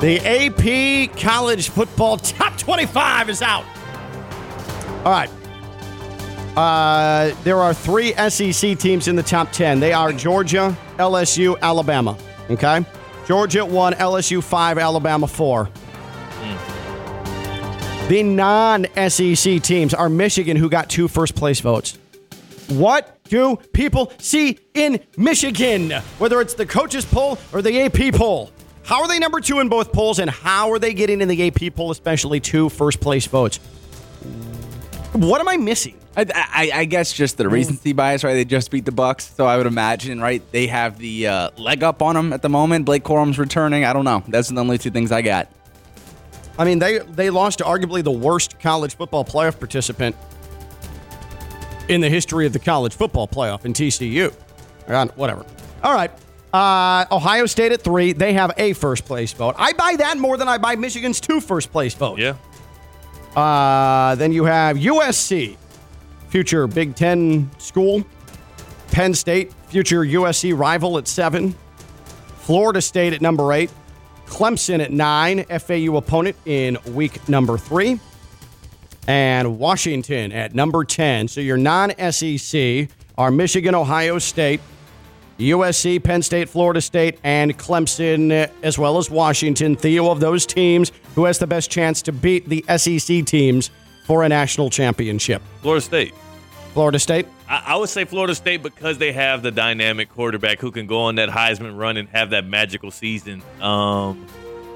The 0.00 0.18
AP 0.26 1.16
College 1.16 1.68
Football 1.68 2.16
Top 2.16 2.58
25 2.58 3.30
is 3.30 3.42
out. 3.42 3.64
All 5.04 5.12
right. 5.12 5.30
Uh, 6.56 7.32
there 7.44 7.58
are 7.58 7.72
three 7.72 8.12
SEC 8.28 8.76
teams 8.76 9.06
in 9.06 9.14
the 9.14 9.22
top 9.22 9.52
10. 9.52 9.78
They 9.78 9.92
are 9.92 10.12
Georgia, 10.12 10.76
LSU, 10.98 11.56
Alabama. 11.60 12.18
Okay? 12.50 12.84
Georgia 13.26 13.64
1, 13.64 13.94
LSU 13.94 14.42
5, 14.42 14.78
Alabama 14.78 15.26
4. 15.26 15.68
The 18.08 18.22
non 18.24 18.86
SEC 19.08 19.62
teams 19.62 19.94
are 19.94 20.08
Michigan, 20.08 20.56
who 20.56 20.68
got 20.68 20.90
two 20.90 21.06
first 21.06 21.36
place 21.36 21.60
votes. 21.60 21.96
What 22.68 23.22
do 23.24 23.56
people 23.72 24.12
see 24.18 24.58
in 24.74 25.00
Michigan? 25.16 25.92
Whether 26.18 26.40
it's 26.40 26.54
the 26.54 26.66
coaches 26.66 27.04
poll 27.04 27.38
or 27.52 27.62
the 27.62 27.82
AP 27.82 28.14
poll. 28.14 28.50
How 28.84 29.02
are 29.02 29.08
they 29.08 29.20
number 29.20 29.38
two 29.40 29.60
in 29.60 29.68
both 29.68 29.92
polls, 29.92 30.18
and 30.18 30.28
how 30.28 30.72
are 30.72 30.80
they 30.80 30.92
getting 30.94 31.20
in 31.20 31.28
the 31.28 31.46
AP 31.46 31.74
poll, 31.76 31.92
especially 31.92 32.40
two 32.40 32.68
first 32.68 33.00
place 33.00 33.26
votes? 33.26 33.60
What 35.12 35.40
am 35.40 35.48
I 35.48 35.56
missing? 35.56 35.96
I, 36.16 36.26
I, 36.34 36.70
I 36.80 36.84
guess 36.84 37.12
just 37.12 37.36
the 37.36 37.48
recency 37.48 37.92
bias, 37.92 38.24
right? 38.24 38.34
They 38.34 38.44
just 38.44 38.70
beat 38.70 38.84
the 38.84 38.92
Bucks, 38.92 39.32
so 39.34 39.46
I 39.46 39.56
would 39.56 39.66
imagine, 39.66 40.20
right? 40.20 40.42
They 40.52 40.66
have 40.66 40.98
the 40.98 41.26
uh, 41.26 41.50
leg 41.56 41.82
up 41.82 42.02
on 42.02 42.14
them 42.14 42.32
at 42.32 42.42
the 42.42 42.48
moment. 42.48 42.84
Blake 42.84 43.04
Corum's 43.04 43.38
returning. 43.38 43.84
I 43.84 43.92
don't 43.92 44.04
know. 44.04 44.22
That's 44.28 44.48
the 44.48 44.60
only 44.60 44.78
two 44.78 44.90
things 44.90 45.12
I 45.12 45.22
got. 45.22 45.48
I 46.58 46.64
mean, 46.64 46.78
they 46.78 46.98
they 46.98 47.30
lost 47.30 47.58
to 47.58 47.64
arguably 47.64 48.04
the 48.04 48.10
worst 48.10 48.60
college 48.60 48.96
football 48.96 49.24
playoff 49.24 49.58
participant 49.58 50.14
in 51.88 52.00
the 52.00 52.08
history 52.08 52.46
of 52.46 52.52
the 52.52 52.58
college 52.58 52.94
football 52.94 53.26
playoff 53.26 53.64
in 53.64 53.72
TCU. 53.72 54.34
Uh, 54.86 55.06
Whatever. 55.16 55.44
All 55.82 55.94
right. 55.94 56.10
Uh, 56.52 57.06
Ohio 57.12 57.46
State 57.46 57.72
at 57.72 57.80
three. 57.80 58.12
They 58.12 58.32
have 58.32 58.52
a 58.56 58.72
first 58.72 59.04
place 59.04 59.32
vote. 59.32 59.54
I 59.58 59.72
buy 59.72 59.96
that 59.98 60.18
more 60.18 60.36
than 60.36 60.48
I 60.48 60.58
buy 60.58 60.76
Michigan's 60.76 61.20
two 61.20 61.40
first 61.40 61.70
place 61.70 61.94
votes. 61.94 62.20
Yeah. 62.20 62.34
Uh, 63.36 64.14
then 64.16 64.32
you 64.32 64.44
have 64.44 64.76
USC, 64.76 65.56
future 66.28 66.66
Big 66.66 66.94
Ten 66.94 67.50
school. 67.58 68.04
Penn 68.90 69.14
State, 69.14 69.52
future 69.68 70.00
USC 70.00 70.56
rival 70.56 70.98
at 70.98 71.06
seven. 71.06 71.54
Florida 72.38 72.80
State 72.80 73.12
at 73.12 73.20
number 73.20 73.52
eight. 73.52 73.70
Clemson 74.26 74.80
at 74.80 74.92
nine, 74.92 75.44
FAU 75.44 75.96
opponent 75.96 76.36
in 76.46 76.78
week 76.94 77.28
number 77.28 77.58
three. 77.58 78.00
And 79.06 79.58
Washington 79.58 80.30
at 80.32 80.54
number 80.54 80.84
10. 80.84 81.28
So 81.28 81.40
your 81.40 81.56
non 81.56 81.92
SEC 82.12 82.88
are 83.18 83.30
Michigan, 83.30 83.74
Ohio 83.74 84.18
State, 84.18 84.60
USC, 85.38 86.02
Penn 86.02 86.22
State, 86.22 86.48
Florida 86.48 86.80
State, 86.80 87.18
and 87.24 87.58
Clemson, 87.58 88.50
as 88.62 88.78
well 88.78 88.98
as 88.98 89.10
Washington. 89.10 89.74
Theo 89.74 90.10
of 90.10 90.20
those 90.20 90.46
teams, 90.46 90.92
who 91.14 91.24
has 91.24 91.38
the 91.38 91.46
best 91.46 91.70
chance 91.70 92.02
to 92.02 92.12
beat 92.12 92.48
the 92.48 92.64
SEC 92.76 93.24
teams 93.24 93.70
for 94.04 94.24
a 94.24 94.28
national 94.28 94.70
championship? 94.70 95.42
Florida 95.62 95.80
State. 95.80 96.14
Florida 96.72 96.98
State? 96.98 97.26
I, 97.48 97.62
I 97.66 97.76
would 97.76 97.88
say 97.88 98.04
Florida 98.04 98.34
State 98.34 98.62
because 98.62 98.98
they 98.98 99.12
have 99.12 99.42
the 99.42 99.50
dynamic 99.50 100.08
quarterback 100.10 100.60
who 100.60 100.70
can 100.70 100.86
go 100.86 101.00
on 101.02 101.16
that 101.16 101.28
Heisman 101.28 101.76
run 101.76 101.96
and 101.96 102.08
have 102.10 102.30
that 102.30 102.46
magical 102.46 102.90
season. 102.90 103.42
Um, 103.60 104.26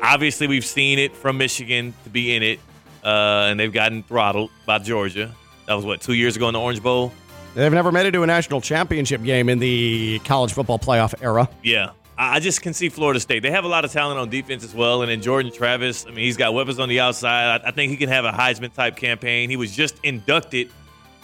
obviously, 0.03 0.47
we've 0.47 0.65
seen 0.65 0.99
it 0.99 1.15
from 1.15 1.39
Michigan 1.39 1.95
to 2.05 2.11
be 2.11 2.35
in 2.35 2.43
it, 2.43 2.61
uh, 3.05 3.49
and 3.49 3.59
they've 3.61 3.73
gotten 3.73 4.03
throttled 4.03 4.51
by 4.67 4.79
Georgia. 4.79 5.33
That 5.67 5.75
was 5.75 5.85
what 5.85 6.01
two 6.01 6.15
years 6.15 6.37
ago 6.37 6.49
in 6.49 6.55
the 6.55 6.61
Orange 6.61 6.83
Bowl. 6.83 7.13
They've 7.55 7.73
never 7.73 7.93
made 7.93 8.07
it 8.07 8.11
to 8.11 8.23
a 8.25 8.27
national 8.27 8.61
championship 8.61 9.23
game 9.23 9.49
in 9.49 9.61
the 9.61 10.19
college 10.25 10.53
football 10.53 10.79
playoff 10.79 11.15
era. 11.23 11.49
Yeah. 11.63 11.91
I 12.17 12.39
just 12.39 12.63
can 12.63 12.75
see 12.75 12.89
Florida 12.89 13.19
State. 13.19 13.43
They 13.43 13.51
have 13.51 13.65
a 13.65 13.69
lot 13.69 13.85
of 13.85 13.93
talent 13.93 14.21
on 14.21 14.31
defense 14.31 14.63
as 14.63 14.75
well. 14.75 15.03
And 15.03 15.11
then 15.11 15.21
Jordan 15.21 15.51
Travis, 15.51 16.07
I 16.07 16.11
mean, 16.11 16.25
he's 16.25 16.37
got 16.37 16.55
weapons 16.55 16.79
on 16.79 16.89
the 16.89 17.01
outside. 17.01 17.61
I, 17.61 17.69
I 17.69 17.71
think 17.73 17.91
he 17.91 17.97
can 17.97 18.09
have 18.09 18.25
a 18.25 18.31
Heisman 18.31 18.73
type 18.73 18.97
campaign. 18.97 19.51
He 19.51 19.57
was 19.57 19.75
just 19.75 19.99
inducted, 20.05 20.71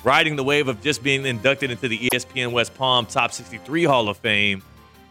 riding 0.03 0.35
the 0.35 0.43
wave 0.43 0.67
of 0.69 0.83
just 0.83 1.03
being 1.03 1.25
inducted 1.25 1.71
into 1.71 1.87
the 1.87 1.99
ESPN 2.11 2.53
West 2.53 2.75
Palm 2.75 3.07
Top 3.07 3.33
63 3.33 3.85
Hall 3.85 4.09
of 4.09 4.17
Fame. 4.17 4.63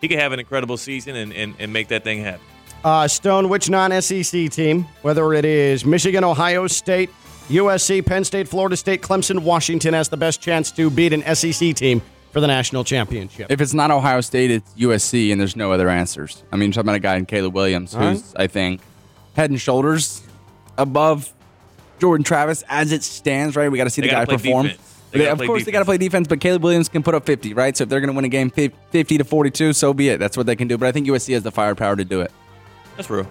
He 0.02 0.08
could 0.08 0.20
have 0.20 0.34
an 0.34 0.40
incredible 0.40 0.78
season 0.78 1.16
and, 1.16 1.34
and, 1.34 1.56
and 1.60 1.72
make 1.72 1.88
that 1.90 2.04
thing 2.04 2.24
happen. 2.24 2.46
Uh, 2.84 3.08
Stone, 3.08 3.50
which 3.50 3.70
non 3.70 4.02
SEC 4.02 4.50
team, 4.50 4.86
whether 5.02 5.34
it 5.34 5.46
is 5.46 5.86
Michigan, 5.86 6.24
Ohio 6.24 6.68
State, 6.68 7.10
USC, 7.50 8.06
Penn 8.06 8.24
State, 8.24 8.48
Florida 8.48 8.78
State, 8.78 9.02
Clemson, 9.02 9.40
Washington, 9.40 9.94
has 9.94 10.08
the 10.08 10.18
best 10.18 10.42
chance 10.42 10.72
to 10.72 10.90
beat 10.90 11.12
an 11.12 11.36
SEC 11.36 11.76
team 11.76 12.02
for 12.32 12.40
the 12.40 12.48
national 12.48 12.84
championship? 12.84 13.48
If 13.52 13.62
it's 13.62 13.74
not 13.74 13.92
Ohio 13.92 14.22
State, 14.22 14.52
it's 14.52 14.72
USC, 14.74 15.32
and 15.32 15.40
there's 15.40 15.56
no 15.56 15.72
other 15.72 15.90
answers. 15.90 16.44
I 16.52 16.56
mean, 16.56 16.70
you're 16.70 16.74
talking 16.74 16.86
about 16.88 16.96
a 16.96 17.00
guy 17.00 17.16
in 17.18 17.26
Caleb 17.26 17.54
Williams, 17.54 17.96
All 17.96 18.02
right. 18.02 18.12
who's, 18.12 18.34
I 18.36 18.48
think, 18.48 18.82
head 19.36 19.50
and 19.50 19.60
shoulders 19.60 20.22
above 20.78 21.34
Jordan 22.00 22.24
Travis 22.24 22.64
as 22.70 22.92
it 22.92 23.04
stands, 23.04 23.56
right? 23.56 23.70
We 23.72 23.78
got 23.78 23.86
to 23.86 23.90
see 23.90 24.02
They 24.02 24.08
the 24.08 24.14
guy 24.14 24.26
perform. 24.26 24.68
defense. 24.68 24.86
They 25.12 25.20
gotta 25.20 25.32
of 25.32 25.38
play 25.40 25.48
course, 25.48 25.66
they 25.66 25.72
got 25.72 25.80
to 25.80 25.86
play 25.86 25.98
defense, 25.98 26.28
but 26.28 26.40
Caleb 26.40 26.64
Williams 26.64 26.88
can 26.88 27.02
put 27.02 27.16
up 27.16 27.26
50, 27.26 27.56
right? 27.56 27.76
So 27.76 27.82
if 27.84 27.90
they're 27.90 28.00
going 28.00 28.12
to 28.12 28.16
win 28.16 28.26
a 28.26 28.30
game 28.30 28.52
50 28.52 29.18
to 29.18 29.24
42, 29.24 29.74
so 29.74 29.92
be 29.92 30.10
it. 30.10 30.20
That's 30.20 30.38
what 30.38 30.46
they 30.46 30.56
can 30.56 30.68
do. 30.68 30.78
But 30.78 30.88
I 30.88 30.92
think 30.92 31.08
USC 31.08 31.34
has 31.34 31.42
the 31.42 31.52
firepower 31.52 31.96
to 31.96 32.06
do 32.06 32.22
it. 32.22 32.32
That's 32.96 33.10
real. 33.10 33.28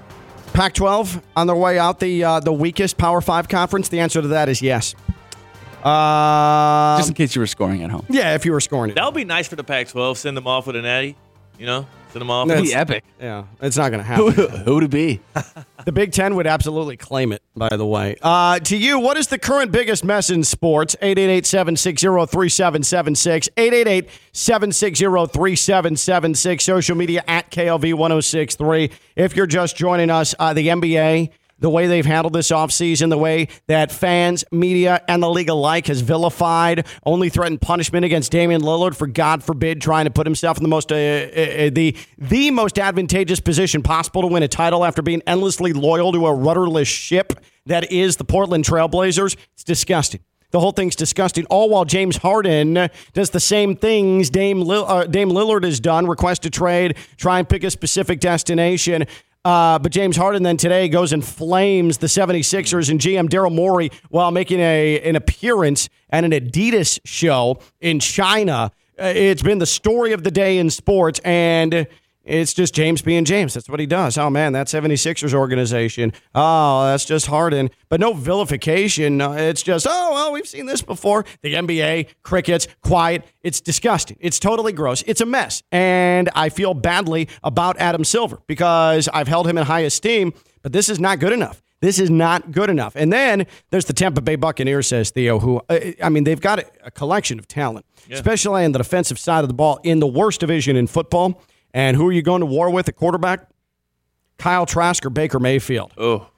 Pac 0.53 0.75
12 0.75 1.23
on 1.37 1.47
their 1.47 1.55
way 1.55 1.79
out, 1.79 2.01
the, 2.01 2.25
uh, 2.25 2.41
the 2.41 2.53
weakest 2.53 2.99
Power 2.99 3.21
5 3.21 3.49
conference? 3.49 3.89
The 3.91 4.01
answer 4.01 4.21
to 4.21 4.29
that 4.29 4.49
is 4.49 4.61
yes. 4.61 4.97
Uh, 5.85 6.97
Just 6.99 7.09
in 7.11 7.15
case 7.15 7.35
you 7.35 7.41
were 7.41 7.47
scoring 7.47 7.83
at 7.83 7.91
home. 7.91 8.05
yeah, 8.09 8.35
if 8.35 8.45
you 8.45 8.53
were 8.53 8.61
scoring. 8.61 8.95
That 8.95 9.05
would 9.05 9.15
be 9.15 9.25
nice 9.25 9.49
for 9.49 9.57
the 9.57 9.65
Pac 9.65 9.89
12. 9.89 10.19
Send 10.19 10.37
them 10.37 10.47
off 10.47 10.67
with 10.67 10.77
a 10.77 10.83
natty, 10.83 11.17
you 11.59 11.67
know? 11.67 11.87
Send 12.13 12.23
them 12.23 12.31
off. 12.31 12.49
That's- 12.49 12.67
with- 12.69 12.75
epic. 12.75 13.05
Yeah, 13.21 13.45
it's 13.61 13.77
not 13.77 13.91
going 13.91 14.01
to 14.01 14.05
happen. 14.05 14.33
Who 14.65 14.75
would 14.77 14.85
it 14.85 14.91
be? 14.91 15.21
The 15.85 15.93
Big 15.93 16.13
Ten 16.13 16.35
would 16.35 16.47
absolutely 16.47 16.99
claim 16.99 17.33
it, 17.33 17.41
by 17.57 17.71
the 17.75 17.87
way. 17.87 18.17
Uh, 18.21 18.59
to 18.59 18.77
you, 18.77 18.99
what 18.99 19.17
is 19.17 19.29
the 19.29 19.39
current 19.39 19.73
biggest 19.73 20.05
mess 20.05 20.29
in 20.29 20.45
sports? 20.45 20.95
888 21.01 21.47
760 21.47 22.07
3776. 22.27 23.49
888 23.57 24.11
760 24.33 25.05
3776. 25.33 26.65
Social 26.65 26.95
media 26.95 27.25
at 27.27 27.51
KLV 27.51 27.95
1063. 27.95 28.91
If 29.17 29.35
you're 29.35 29.47
just 29.47 29.77
joining 29.77 30.11
us, 30.11 30.35
uh, 30.39 30.53
the 30.53 30.67
NBA. 30.69 31.31
The 31.61 31.71
way 31.71 31.89
they've 31.89 32.07
handled 32.07 32.35
this 32.35 32.51
offseason, 32.51 33.11
the 33.11 33.19
way 33.19 33.49
that 33.67 33.91
fans, 33.91 34.45
media, 34.53 35.03
and 35.09 35.23
the 35.23 35.29
league 35.29 35.49
alike 35.49 35.89
has 35.89 36.03
vilified, 36.03 36.87
only 37.05 37.29
threatened 37.29 37.61
punishment 37.61 38.05
against 38.05 38.31
Damian 38.31 38.63
Lillard 38.63 38.95
for 38.95 39.09
God 39.09 39.43
forbid 39.43 39.83
trying 39.83 40.05
to 40.05 40.11
put 40.11 40.27
himself 40.27 40.57
in 40.57 40.63
the 40.63 40.69
most 40.69 40.93
uh, 40.93 40.95
uh, 40.95 41.71
the 41.73 41.97
the 42.17 42.51
most 42.53 42.79
advantageous 42.79 43.41
position 43.41 43.83
possible 43.83 44.23
to 44.23 44.29
win 44.29 44.43
a 44.43 44.49
title 44.49 44.85
after 44.85 45.03
being 45.03 45.23
endlessly 45.27 45.73
loyal 45.73 46.13
to 46.13 46.27
a 46.27 46.35
rudderless 46.35 46.89
ship 46.89 47.33
that 47.67 47.91
is 47.93 48.17
the 48.17 48.25
Portland 48.25 48.65
Trailblazers. 48.65 49.37
It's 49.55 49.65
disgusting. 49.65 50.21
The 50.51 50.61
whole 50.61 50.73
thing's 50.73 50.97
disgusting. 50.97 51.45
All 51.47 51.69
while 51.69 51.85
James 51.85 52.17
Harden 52.17 52.89
does 53.13 53.31
the 53.31 53.41
same 53.41 53.77
things 53.77 54.31
Dame, 54.31 54.69
uh, 54.69 55.05
Dame 55.05 55.29
Lillard 55.29 55.63
has 55.63 55.79
done 55.79 56.07
request 56.07 56.47
a 56.47 56.51
trade, 56.51 56.97
try 57.19 57.39
and 57.39 57.47
pick 57.47 57.65
a 57.65 57.71
specific 57.71 58.19
destination. 58.19 59.05
Uh, 59.45 59.79
but 59.79 59.93
James 59.93 60.17
Harden 60.17 60.43
then 60.43 60.57
today 60.57 60.89
goes 60.89 61.13
and 61.13 61.25
flames 61.25 61.99
the 61.99 62.07
76ers 62.07 62.91
and 62.91 63.01
GM 63.01 63.29
Daryl 63.29 63.55
Morey 63.55 63.91
while 64.11 64.31
making 64.31 64.61
a, 64.61 65.01
an 65.01 65.17
appearance 65.17 65.89
at 66.11 66.25
an 66.25 66.33
Adidas 66.33 66.99
show 67.05 67.59
in 67.81 68.01
China. 68.01 68.73
Uh, 69.01 69.13
it's 69.15 69.43
been 69.43 69.59
the 69.59 69.67
story 69.67 70.13
of 70.13 70.25
the 70.25 70.31
day 70.31 70.59
in 70.59 70.71
sports, 70.71 71.21
and 71.25 71.87
it's 72.29 72.53
just 72.53 72.75
James 72.75 73.03
being 73.03 73.25
James. 73.25 73.55
That's 73.55 73.69
what 73.69 73.81
he 73.81 73.87
does. 73.87 74.19
Oh, 74.19 74.29
man, 74.31 74.53
that 74.53 74.67
76ers 74.67 75.33
organization. 75.35 76.13
Oh, 76.35 76.87
that's 76.87 77.05
just 77.05 77.27
Harden. 77.27 77.71
But 77.89 78.01
no 78.01 78.13
vilification. 78.13 79.21
It's 79.21 79.63
just, 79.63 79.87
oh, 79.89 80.13
well, 80.13 80.33
we've 80.33 80.47
seen 80.47 80.67
this 80.67 80.83
before. 80.83 81.25
The 81.43 81.55
NBA, 81.55 82.09
crickets, 82.23 82.69
quiet. 82.83 83.25
It's 83.43 83.61
disgusting. 83.61 84.19
It's 84.21 84.39
totally 84.39 84.73
gross. 84.73 85.03
It's 85.07 85.21
a 85.21 85.27
mess. 85.27 85.63
And 85.73 86.29
I 86.35 86.51
feel 86.51 86.75
badly 86.75 87.29
about 87.43 87.79
Adam 87.79 88.05
Silver 88.05 88.39
because 88.47 89.09
I've 89.09 89.29
held 89.29 89.49
him 89.49 89.57
in 89.57 89.65
high 89.65 89.81
esteem, 89.81 90.35
but 90.63 90.73
this 90.73 90.89
is 90.89 91.01
not 91.01 91.19
good 91.21 91.33
enough. 91.33 91.63
This 91.81 92.01
is 92.01 92.11
not 92.11 92.51
good 92.51 92.71
enough. 92.71 92.97
And 92.97 93.13
then 93.13 93.47
there's 93.71 93.85
the 93.85 93.93
Tampa 93.93 94.21
Bay 94.21 94.35
Buccaneers, 94.37 94.89
says 94.89 95.11
Theo, 95.11 95.39
who, 95.39 95.61
uh, 95.69 95.79
I 96.03 96.09
mean, 96.09 96.25
they've 96.25 96.41
got 96.41 96.59
a, 96.59 96.67
a 96.85 96.91
collection 96.91 97.39
of 97.39 97.47
talent, 97.47 97.87
especially 98.11 98.65
on 98.65 98.73
the 98.73 98.79
defensive 98.79 99.19
side 99.19 99.45
of 99.45 99.49
the 99.49 99.55
ball 99.55 99.79
in 99.85 100.01
the 100.01 100.07
worst 100.07 100.41
division 100.41 100.75
in 100.77 100.89
football. 100.89 101.41
And 101.75 101.97
who 101.97 102.09
are 102.09 102.13
you 102.13 102.23
going 102.23 102.41
to 102.41 102.47
war 102.47 102.71
with 102.71 102.89
at 102.89 102.97
quarterback? 102.97 103.49
Kyle 104.39 104.65
Trask 104.67 105.05
or 105.05 105.11
Baker 105.11 105.41
Mayfield? 105.41 105.93
Oh. 105.99 106.29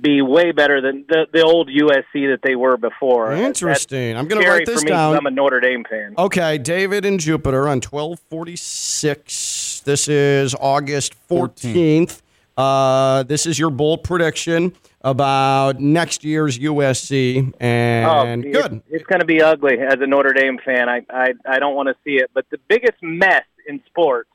be 0.00 0.22
way 0.22 0.52
better 0.52 0.80
than 0.80 1.04
the, 1.08 1.26
the 1.32 1.42
old 1.42 1.68
USC 1.68 2.32
that 2.32 2.40
they 2.42 2.56
were 2.56 2.76
before. 2.76 3.32
Interesting. 3.32 4.14
That's 4.14 4.22
I'm 4.22 4.28
going 4.28 4.42
to 4.42 4.48
write 4.48 4.66
this 4.66 4.82
for 4.82 4.88
down. 4.88 5.16
I'm 5.16 5.26
a 5.26 5.30
Notre 5.30 5.60
Dame 5.60 5.84
fan. 5.88 6.14
Okay, 6.18 6.58
David 6.58 7.04
and 7.04 7.20
Jupiter 7.20 7.68
on 7.68 7.80
1246. 7.80 9.82
This 9.84 10.08
is 10.08 10.56
August 10.58 11.14
14th. 11.28 12.22
Uh, 12.56 13.22
this 13.24 13.46
is 13.46 13.58
your 13.58 13.70
bold 13.70 14.04
prediction 14.04 14.72
about 15.04 15.78
next 15.78 16.24
year's 16.24 16.58
USC. 16.58 17.52
And 17.60 18.44
Oh, 18.44 18.50
good. 18.50 18.72
It's, 18.72 18.84
it's 18.90 19.04
going 19.04 19.20
to 19.20 19.26
be 19.26 19.40
ugly 19.42 19.78
as 19.78 19.94
a 20.00 20.06
Notre 20.06 20.32
Dame 20.32 20.58
fan. 20.64 20.88
I 20.88 21.02
I, 21.10 21.34
I 21.46 21.58
don't 21.60 21.74
want 21.76 21.88
to 21.88 21.94
see 22.04 22.16
it. 22.16 22.30
But 22.34 22.46
the 22.50 22.58
biggest 22.68 23.00
mess 23.02 23.44
in 23.68 23.80
sports. 23.86 24.28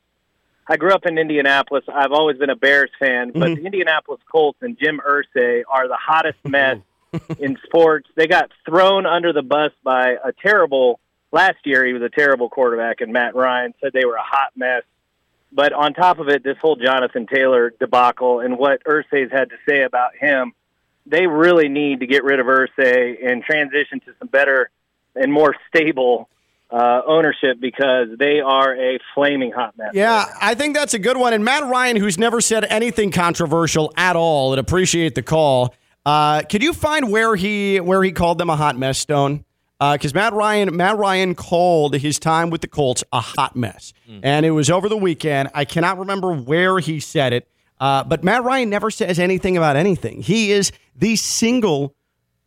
I 0.72 0.78
grew 0.78 0.91
up 0.91 1.05
in 1.07 1.17
Indianapolis. 1.17 1.84
I've 1.91 2.11
always 2.11 2.38
been 2.38 2.51
a 2.51 2.55
Bears 2.55 2.91
fan, 2.99 3.32
but 3.34 3.41
Mm-hmm. 3.41 3.55
the 3.55 3.65
Indianapolis 3.65 4.22
Colts 4.32 4.59
and 4.61 4.78
Jim 4.80 5.01
Irsay 5.05 5.63
are 5.67 5.88
the 5.88 5.97
hottest 5.99 6.38
mess 6.45 6.78
in 7.39 7.57
sports. 7.65 8.07
They 8.15 8.28
got 8.28 8.51
thrown 8.67 9.07
under 9.07 9.34
the 9.34 9.41
bus 9.41 9.72
by 9.84 10.17
a 10.24 10.32
terrible 10.32 10.99
last 11.32 11.57
year 11.65 11.84
he 11.86 11.93
was 11.93 12.03
a 12.03 12.09
terrible 12.09 12.49
quarterback, 12.49 13.01
and 13.01 13.11
Matt 13.11 13.34
Ryan 13.36 13.74
said 13.82 13.93
they 13.93 14.05
were 14.05 14.15
a 14.15 14.22
hot 14.24 14.51
mess. 14.55 14.84
But 15.51 15.74
on 15.74 15.95
top 15.95 16.20
of 16.20 16.28
it, 16.30 16.43
this 16.43 16.57
whole 16.61 16.76
Jonathan 16.76 17.26
Taylor 17.26 17.74
debacle 17.80 18.39
and 18.39 18.59
what 18.59 18.84
Irsay's 18.84 19.32
had 19.32 19.49
to 19.49 19.55
say 19.67 19.82
about 19.82 20.11
him, 20.20 20.53
they 21.06 21.28
really 21.28 21.70
need 21.70 22.02
to 22.02 22.08
get 22.08 22.24
rid 22.24 22.39
of 22.39 22.45
Irsay 22.45 23.26
and 23.26 23.43
transition 23.43 24.00
to 24.02 24.14
some 24.20 24.28
better 24.28 24.70
and 25.16 25.32
more 25.34 25.56
stable 25.68 26.30
uh, 26.72 27.02
ownership 27.08 27.60
because 27.60 28.10
they 28.18 28.39
are 28.41 28.76
a 28.76 29.00
flaming 29.16 29.52
hot 29.52 29.78
mess. 29.78 29.91
Yeah, 29.93 30.26
I 30.39 30.54
think 30.54 30.76
that's 30.76 30.93
a 30.93 31.00
good 31.00 31.18
one. 31.18 31.34
And 31.34 31.43
Matt 31.43 31.64
Ryan, 31.64 31.95
who's 31.97 32.18
never 32.18 32.41
said 32.41 32.64
anything 32.66 33.12
controversial 33.12 33.91
at 33.97 34.16
all, 34.16 34.54
and 34.54 34.60
appreciate 34.60 35.16
the 35.16 35.24
call. 35.24 35.74
Uh, 36.06 36.43
could 36.43 36.62
you 36.64 36.74
find 36.74 37.12
where 37.12 37.36
he 37.36 37.80
where 37.80 38.04
he 38.04 38.12
called 38.12 38.38
them 38.38 38.50
a 38.50 38.56
hot 38.56 38.78
mess, 38.78 39.00
Stone? 39.00 39.45
Because 39.80 40.14
Matt 40.14 40.34
Ryan 40.34 40.76
Matt 40.76 40.97
Ryan 40.97 41.36
called 41.36 41.95
his 41.95 42.20
time 42.20 42.50
with 42.50 42.62
the 42.62 42.68
Colts 42.68 43.04
a 43.14 43.22
hot 43.22 43.56
mess, 43.56 43.93
and 44.22 44.45
it 44.45 44.52
was 44.52 44.70
over 44.70 44.89
the 44.89 44.97
weekend. 44.97 45.50
I 45.54 45.66
cannot 45.66 45.97
remember 45.97 46.34
where 46.34 46.80
he 46.80 47.00
said 47.00 47.32
it, 47.34 47.47
uh, 47.80 48.03
but 48.03 48.23
Matt 48.23 48.43
Ryan 48.43 48.69
never 48.69 48.89
says 48.91 49.19
anything 49.19 49.57
about 49.57 49.75
anything. 49.75 50.21
He 50.21 50.51
is 50.51 50.71
the 50.95 51.15
single 51.15 51.95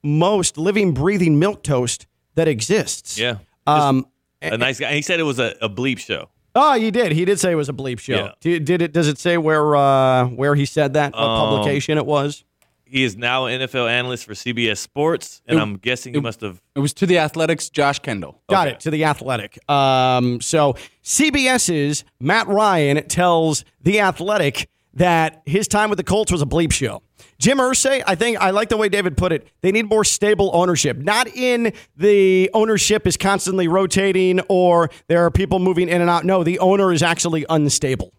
most 0.02 0.58
living, 0.58 0.92
breathing 0.94 1.38
milk 1.38 1.62
toast 1.62 2.06
that 2.34 2.48
exists. 2.48 3.18
Yeah. 3.18 3.36
Um, 3.66 4.06
A 4.40 4.56
nice 4.58 4.80
guy. 4.80 4.94
He 4.94 5.02
said 5.02 5.20
it 5.20 5.24
was 5.24 5.38
a, 5.38 5.54
a 5.60 5.68
bleep 5.68 5.98
show. 5.98 6.28
Oh, 6.54 6.74
he 6.78 6.90
did. 6.90 7.12
He 7.12 7.24
did 7.24 7.40
say 7.40 7.52
it 7.52 7.54
was 7.54 7.68
a 7.68 7.72
bleep 7.72 7.98
show. 7.98 8.14
Yeah. 8.14 8.32
Did, 8.40 8.64
did 8.64 8.82
it? 8.82 8.92
Does 8.92 9.08
it 9.08 9.18
say 9.18 9.38
where 9.38 9.74
uh, 9.74 10.26
where 10.26 10.54
he 10.54 10.66
said 10.66 10.94
that? 10.94 11.12
What 11.14 11.22
Um, 11.22 11.48
publication 11.48 11.96
it 11.98 12.04
was? 12.04 12.44
He 12.84 13.04
is 13.04 13.16
now 13.16 13.46
an 13.46 13.58
NFL 13.62 13.88
analyst 13.88 14.26
for 14.26 14.34
CBS 14.34 14.76
Sports, 14.76 15.40
and 15.46 15.58
I'm 15.58 15.78
guessing 15.78 16.12
he 16.12 16.20
must 16.20 16.42
have. 16.42 16.60
It 16.74 16.80
was 16.80 16.92
to 16.94 17.06
the 17.06 17.16
Athletics, 17.20 17.70
Josh 17.70 18.00
Kendall. 18.00 18.42
Got 18.50 18.68
it 18.68 18.80
to 18.80 18.90
the 18.90 19.04
Athletic. 19.04 19.58
Um, 19.70 20.42
so 20.42 20.74
CBS's 21.02 22.04
Matt 22.20 22.48
Ryan 22.48 23.06
tells 23.08 23.64
the 23.80 24.00
Athletic 24.00 24.68
that 24.94 25.42
his 25.46 25.68
time 25.68 25.88
with 25.90 25.96
the 25.96 26.04
Colts 26.04 26.30
was 26.30 26.42
a 26.42 26.46
bleep 26.46 26.72
show. 26.72 27.02
Jim 27.38 27.58
Irsay, 27.58 28.02
I 28.06 28.14
think 28.14 28.38
I 28.40 28.50
like 28.50 28.68
the 28.68 28.76
way 28.76 28.88
David 28.88 29.16
put 29.16 29.32
it. 29.32 29.48
They 29.62 29.72
need 29.72 29.88
more 29.88 30.04
stable 30.04 30.50
ownership, 30.54 30.96
not 30.98 31.26
in 31.28 31.72
the 31.96 32.50
ownership 32.54 33.06
is 33.06 33.16
constantly 33.16 33.68
rotating 33.68 34.40
or 34.48 34.90
there 35.08 35.24
are 35.24 35.30
people 35.30 35.58
moving 35.58 35.88
in 35.88 36.00
and 36.00 36.10
out. 36.10 36.24
No, 36.24 36.44
the 36.44 36.58
owner 36.58 36.92
is 36.92 37.02
actually 37.02 37.44
unstable. 37.48 38.12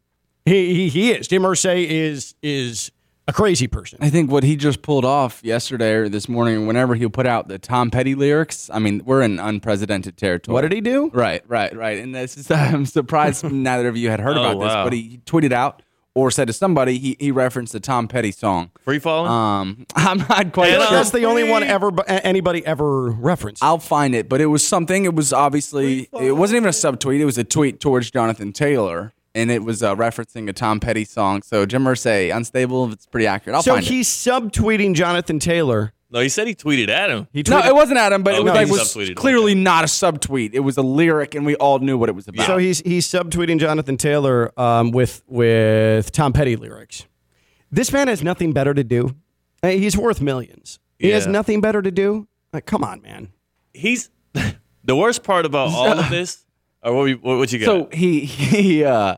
He 0.45 0.73
he, 0.75 0.89
he 0.89 1.11
is. 1.11 1.27
Jim 1.27 1.43
Irsay 1.43 1.85
is 1.87 2.35
is 2.43 2.91
a 3.25 3.31
crazy 3.31 3.67
person. 3.67 3.99
I 4.01 4.09
think 4.09 4.29
what 4.29 4.43
he 4.43 4.57
just 4.57 4.81
pulled 4.81 5.05
off 5.05 5.39
yesterday 5.41 5.93
or 5.93 6.09
this 6.09 6.27
morning, 6.27 6.67
whenever 6.67 6.93
he 6.95 7.07
put 7.07 7.25
out 7.25 7.47
the 7.47 7.57
Tom 7.57 7.89
Petty 7.91 8.15
lyrics, 8.15 8.69
I 8.73 8.79
mean, 8.79 9.01
we're 9.05 9.21
in 9.21 9.39
unprecedented 9.39 10.17
territory. 10.17 10.53
What 10.53 10.61
did 10.63 10.73
he 10.73 10.81
do? 10.81 11.09
Right, 11.13 11.41
right, 11.47 11.73
right. 11.73 11.99
And 11.99 12.13
this 12.13 12.35
is, 12.35 12.51
I'm 12.51 12.85
surprised 12.85 13.43
neither 13.49 13.87
of 13.87 13.95
you 13.95 14.09
had 14.09 14.19
heard 14.19 14.35
Oh, 14.35 14.41
about 14.41 14.59
this, 14.59 14.73
wow. 14.73 14.83
but 14.83 14.91
he 14.91 15.21
tweeted 15.25 15.53
out 15.53 15.82
or 16.15 16.29
said 16.31 16.47
to 16.47 16.53
somebody, 16.53 16.97
he, 16.99 17.15
he 17.19 17.31
referenced 17.31 17.73
the 17.73 17.79
Tom 17.79 18.07
Petty 18.07 18.31
song. 18.31 18.71
Free 18.83 18.99
falling? 18.99 19.31
Um, 19.31 19.85
I'm 19.95 20.19
not 20.19 20.53
quite 20.53 20.71
sure. 20.71 20.79
That's 20.79 21.11
the 21.11 21.23
only 21.23 21.43
one 21.49 21.63
ever 21.63 21.91
anybody 22.07 22.65
ever 22.65 23.09
referenced. 23.09 23.63
I'll 23.63 23.79
find 23.79 24.13
it, 24.13 24.29
but 24.29 24.41
it 24.41 24.47
was 24.47 24.65
something. 24.65 25.05
It 25.05 25.15
was 25.15 25.33
obviously 25.33 26.09
it 26.19 26.35
wasn't 26.35 26.57
even 26.57 26.69
a 26.69 26.71
subtweet. 26.71 27.19
It 27.19 27.25
was 27.25 27.37
a 27.37 27.43
tweet 27.43 27.79
towards 27.79 28.11
Jonathan 28.11 28.53
Taylor, 28.53 29.13
and 29.33 29.49
it 29.49 29.63
was 29.63 29.81
uh, 29.81 29.95
referencing 29.95 30.47
a 30.49 30.53
Tom 30.53 30.79
Petty 30.79 31.05
song. 31.05 31.41
So 31.41 31.65
Jim 31.65 31.83
Irsay, 31.85 32.35
unstable. 32.35 32.91
It's 32.91 33.05
pretty 33.07 33.27
accurate. 33.27 33.55
I'll 33.55 33.63
so 33.63 33.73
find 33.73 33.85
it. 33.85 33.89
he's 33.89 34.07
subtweeting 34.09 34.93
Jonathan 34.93 35.39
Taylor. 35.39 35.92
No, 36.13 36.19
he 36.19 36.29
said 36.29 36.47
he 36.47 36.53
tweeted 36.55 36.89
at 36.89 37.09
him. 37.09 37.27
He 37.33 37.43
No, 37.47 37.57
it 37.59 37.73
wasn't 37.73 37.97
Adam, 37.97 38.21
but 38.21 38.35
Oh, 38.35 38.37
it 38.37 38.43
was 38.43 38.53
no, 38.53 38.59
like 38.59 38.69
was 38.69 38.81
subtweeted. 38.81 39.15
clearly 39.15 39.55
not 39.55 39.83
a 39.83 39.87
subtweet. 39.87 40.51
It 40.53 40.59
was 40.59 40.77
a 40.77 40.83
lyric, 40.83 41.33
and 41.33 41.45
we 41.45 41.55
all 41.55 41.79
knew 41.79 41.97
what 41.97 42.07
it 42.07 42.13
was 42.15 42.27
about. 42.27 42.45
So 42.45 42.57
he's 42.57 42.79
he's 42.81 43.07
subtweeting 43.07 43.59
Jonathan 43.59 43.97
Taylor 43.97 44.57
um, 44.59 44.91
with 44.91 45.23
with 45.27 46.11
Tom 46.11 46.31
Petty 46.31 46.55
lyrics. 46.55 47.05
This 47.71 47.91
man 47.91 48.07
has 48.07 48.21
nothing 48.23 48.53
better 48.53 48.73
to 48.75 48.83
do. 48.83 49.15
He's 49.63 49.97
worth 49.97 50.21
millions. 50.21 50.79
He 50.99 51.09
has 51.09 51.25
nothing 51.25 51.59
better 51.59 51.81
to 51.81 51.91
do. 51.91 52.27
Like, 52.53 52.65
come 52.67 52.83
on, 52.83 53.01
man. 53.01 53.29
He's 53.73 54.11
the 54.83 54.95
worst 54.95 55.23
part 55.23 55.45
about 55.45 55.69
all 55.69 55.99
of 55.99 56.09
this. 56.11 56.45
Or 56.83 56.93
what, 56.93 57.23
what, 57.23 57.37
what 57.39 57.51
you 57.51 57.59
got? 57.59 57.65
So 57.65 57.89
he 57.91 58.19
he 58.25 58.83
uh, 58.83 59.15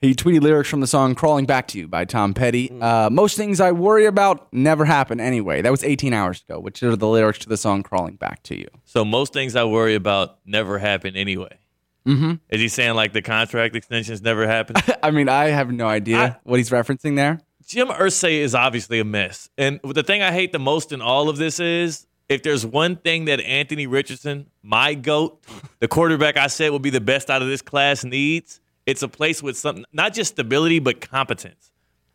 he 0.00 0.14
tweeted 0.14 0.40
lyrics 0.42 0.68
from 0.68 0.80
the 0.80 0.86
song 0.86 1.14
"Crawling 1.14 1.46
Back 1.46 1.68
to 1.68 1.78
You" 1.78 1.88
by 1.88 2.04
Tom 2.04 2.34
Petty. 2.34 2.68
Mm. 2.68 2.82
Uh, 2.82 3.10
Most 3.10 3.36
things 3.36 3.60
I 3.60 3.72
worry 3.72 4.06
about 4.06 4.52
never 4.52 4.84
happen 4.84 5.20
anyway. 5.20 5.62
That 5.62 5.70
was 5.70 5.84
18 5.84 6.12
hours 6.12 6.42
ago, 6.48 6.58
which 6.60 6.82
are 6.82 6.96
the 6.96 7.06
lyrics 7.08 7.38
to 7.40 7.48
the 7.48 7.56
song 7.56 7.82
"Crawling 7.82 8.16
Back 8.16 8.42
to 8.44 8.58
You." 8.58 8.68
So 8.84 9.04
most 9.04 9.32
things 9.32 9.56
I 9.56 9.64
worry 9.64 9.94
about 9.94 10.38
never 10.46 10.78
happen 10.78 11.16
anyway. 11.16 11.58
Mm-hmm. 12.06 12.34
Is 12.48 12.60
he 12.60 12.68
saying 12.68 12.94
like 12.94 13.12
the 13.12 13.22
contract 13.22 13.76
extensions 13.76 14.22
never 14.22 14.46
happen? 14.46 14.76
I 15.02 15.10
mean, 15.10 15.28
I 15.28 15.48
have 15.48 15.70
no 15.70 15.86
idea 15.86 16.18
I- 16.18 16.36
what 16.44 16.56
he's 16.58 16.70
referencing 16.70 17.16
there. 17.16 17.40
Jim 17.66 17.86
Irsay 17.88 18.38
is 18.40 18.52
obviously 18.54 18.98
a 18.98 19.04
mess. 19.04 19.48
And 19.56 19.78
the 19.84 20.02
thing 20.02 20.22
I 20.22 20.32
hate 20.32 20.50
the 20.50 20.58
most 20.58 20.90
in 20.90 21.00
all 21.00 21.28
of 21.28 21.36
this 21.36 21.60
is 21.60 22.06
if 22.28 22.42
there's 22.42 22.66
one 22.66 22.96
thing 22.96 23.26
that 23.26 23.38
Anthony 23.40 23.86
Richardson, 23.86 24.46
my 24.62 24.94
GOAT, 24.94 25.38
the 25.78 25.86
quarterback 25.86 26.36
I 26.36 26.48
said 26.48 26.72
would 26.72 26.82
be 26.82 26.90
the 26.90 27.00
best 27.00 27.30
out 27.30 27.42
of 27.42 27.48
this 27.48 27.62
class, 27.62 28.02
needs, 28.04 28.60
it's 28.90 29.02
a 29.04 29.08
place 29.08 29.40
with 29.40 29.56
something, 29.56 29.84
not 29.92 30.12
just 30.12 30.32
stability, 30.32 30.80
but 30.80 31.00
competence. 31.00 31.70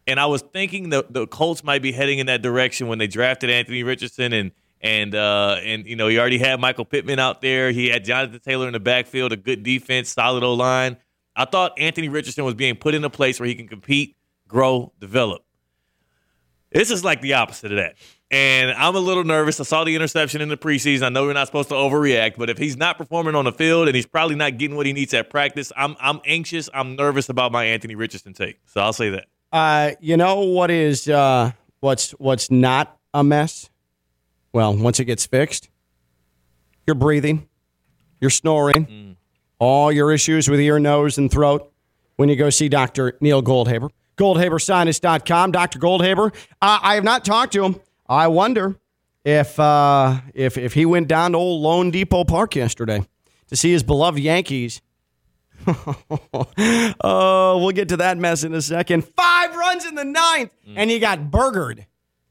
And 0.08 0.20
I 0.20 0.26
was 0.26 0.42
thinking 0.42 0.90
the, 0.90 1.06
the 1.10 1.26
Colts 1.26 1.64
might 1.64 1.82
be 1.82 1.94
heading 1.94 2.20
in 2.20 2.26
that 2.26 2.42
direction 2.42 2.90
when 2.90 3.00
they 3.00 3.08
drafted 3.08 3.50
Anthony 3.50 3.82
Richardson 3.84 4.34
and 4.34 4.52
and 4.82 5.16
uh, 5.16 5.56
and 5.64 5.88
you 5.88 5.96
know 5.96 6.10
he 6.10 6.20
already 6.20 6.38
had 6.38 6.60
Michael 6.60 6.84
Pittman 6.84 7.18
out 7.18 7.42
there. 7.42 7.72
He 7.72 7.88
had 7.88 8.04
Jonathan 8.04 8.42
Taylor 8.42 8.68
in 8.68 8.74
the 8.74 8.82
backfield, 8.82 9.32
a 9.32 9.38
good 9.38 9.64
defense, 9.64 10.10
solid 10.10 10.44
O 10.44 10.54
line. 10.54 10.98
I 11.34 11.46
thought 11.46 11.80
Anthony 11.80 12.10
Richardson 12.10 12.44
was 12.44 12.56
being 12.56 12.76
put 12.76 12.94
in 12.94 13.06
a 13.06 13.10
place 13.10 13.40
where 13.40 13.48
he 13.48 13.56
can 13.56 13.70
compete, 13.70 14.18
grow, 14.50 14.92
develop. 15.00 15.44
This 16.74 16.92
is 16.92 17.06
like 17.06 17.22
the 17.22 17.36
opposite 17.36 17.72
of 17.72 17.78
that. 17.78 17.96
And 18.36 18.72
I'm 18.72 18.94
a 18.98 19.00
little 19.00 19.24
nervous. 19.24 19.62
I 19.62 19.64
saw 19.64 19.86
the 19.86 19.96
interception 19.96 20.42
in 20.42 20.50
the 20.50 20.58
preseason. 20.58 21.04
I 21.04 21.10
know 21.10 21.24
we're 21.24 21.32
not 21.32 21.48
supposed 21.48 21.70
to 21.70 21.76
overreact, 21.76 22.36
but 22.38 22.50
if 22.50 22.58
he's 22.58 22.76
not 22.76 22.98
performing 22.98 23.34
on 23.34 23.46
the 23.46 23.54
field 23.54 23.88
and 23.88 23.96
he's 23.96 24.06
probably 24.06 24.36
not 24.36 24.58
getting 24.58 24.76
what 24.76 24.86
he 24.86 24.92
needs 24.92 25.14
at 25.14 25.30
practice, 25.30 25.72
I'm 25.78 25.96
I'm 26.02 26.20
anxious. 26.26 26.70
I'm 26.74 26.98
nervous 26.98 27.30
about 27.30 27.54
my 27.54 27.64
Anthony 27.64 27.96
Richardson 27.96 28.34
take. 28.34 28.60
So 28.66 28.82
I'll 28.82 28.92
say 28.92 29.12
that. 29.12 29.28
Uh, 29.54 29.92
you 30.02 30.18
know 30.18 30.42
what 30.42 30.70
is 30.70 31.08
uh, 31.08 31.54
what's 31.80 32.12
what's 32.12 32.52
not 32.52 32.98
a 33.14 33.24
mess? 33.24 33.70
Well, 34.52 34.76
once 34.76 35.00
it 35.00 35.06
gets 35.06 35.26
fixed, 35.26 35.70
you're 36.86 36.96
breathing, 36.96 37.48
you're 38.20 38.30
snoring, 38.30 39.16
all 39.60 39.94
your 39.94 40.12
issues 40.12 40.50
with 40.50 40.60
ear, 40.60 40.78
nose, 40.78 41.18
and 41.18 41.32
throat. 41.32 41.72
When 42.18 42.28
you 42.28 42.36
go 42.36 42.50
see 42.50 42.68
Dr. 42.68 43.18
Neil 43.22 43.42
Goldhaber, 43.42 43.92
GoldhaberSinus.com. 44.18 45.52
Dr. 45.52 45.80
Goldhaber, 45.80 46.34
uh, 46.62 46.80
I 46.82 46.96
have 46.96 47.06
not 47.06 47.24
talked 47.24 47.54
to 47.54 47.64
him. 47.64 47.80
I 48.08 48.28
wonder 48.28 48.78
if 49.24 49.60
uh, 49.60 50.20
if 50.34 50.58
if 50.58 50.74
he 50.74 50.86
went 50.86 51.08
down 51.08 51.32
to 51.32 51.38
old 51.38 51.64
loanDepot 51.64 52.28
Park 52.28 52.56
yesterday 52.56 53.06
to 53.48 53.56
see 53.56 53.72
his 53.72 53.84
beloved 53.84 54.20
Yankees. 54.20 54.82
oh, 55.68 57.58
we'll 57.60 57.72
get 57.72 57.90
to 57.90 57.98
that 57.98 58.18
mess 58.18 58.44
in 58.44 58.54
a 58.54 58.62
second. 58.62 59.04
Five 59.04 59.56
runs 59.56 59.86
in 59.86 59.96
the 59.96 60.06
ninth, 60.06 60.52
and 60.76 60.92
he 60.92 61.00
got 61.00 61.32
burgered 61.32 61.88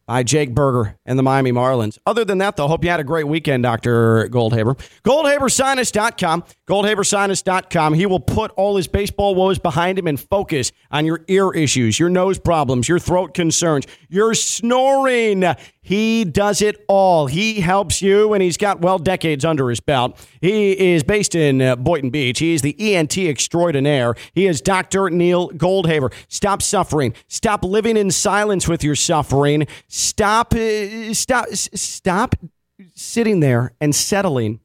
by 0.06 0.22
Jake 0.22 0.54
Burger 0.54 0.98
and 1.06 1.18
the 1.18 1.22
Miami 1.22 1.52
Marlins. 1.52 1.98
Other 2.06 2.24
than 2.24 2.38
that, 2.38 2.56
though, 2.56 2.68
hope 2.68 2.84
you 2.84 2.90
had 2.90 3.00
a 3.00 3.04
great 3.04 3.26
weekend, 3.26 3.62
Dr. 3.62 4.28
Goldhaber. 4.28 4.78
GoldhaberSinus.com. 5.04 6.44
GoldhaberSinus.com. 6.68 7.94
He 7.94 8.06
will 8.06 8.20
put 8.20 8.50
all 8.52 8.76
his 8.76 8.88
baseball 8.88 9.34
woes 9.34 9.58
behind 9.58 9.98
him 9.98 10.06
and 10.06 10.20
focus 10.20 10.72
on 10.90 11.06
your 11.06 11.24
ear 11.28 11.52
issues, 11.52 11.98
your 11.98 12.10
nose 12.10 12.38
problems, 12.38 12.88
your 12.88 12.98
throat 12.98 13.34
concerns, 13.34 13.86
your 14.08 14.34
snoring. 14.34 15.44
He 15.84 16.24
does 16.24 16.62
it 16.62 16.82
all. 16.88 17.26
He 17.26 17.60
helps 17.60 18.00
you, 18.00 18.32
and 18.32 18.42
he's 18.42 18.56
got, 18.56 18.80
well, 18.80 18.98
decades 18.98 19.44
under 19.44 19.68
his 19.68 19.80
belt. 19.80 20.18
He 20.40 20.72
is 20.94 21.02
based 21.02 21.34
in 21.34 21.60
uh, 21.60 21.76
Boynton 21.76 22.08
Beach. 22.08 22.38
He 22.38 22.54
is 22.54 22.62
the 22.62 22.74
ENT 22.94 23.18
extraordinaire. 23.18 24.14
He 24.32 24.46
is 24.46 24.62
Dr. 24.62 25.10
Neil 25.10 25.50
Goldhaber. 25.50 26.10
Stop 26.28 26.62
suffering. 26.62 27.12
Stop 27.28 27.62
living 27.62 27.98
in 27.98 28.10
silence 28.10 28.66
with 28.66 28.82
your 28.82 28.94
suffering. 28.94 29.66
Stop, 29.86 30.54
uh, 30.54 31.12
stop, 31.12 31.48
stop 31.50 32.34
sitting 32.94 33.40
there 33.40 33.74
and 33.78 33.94
settling 33.94 34.60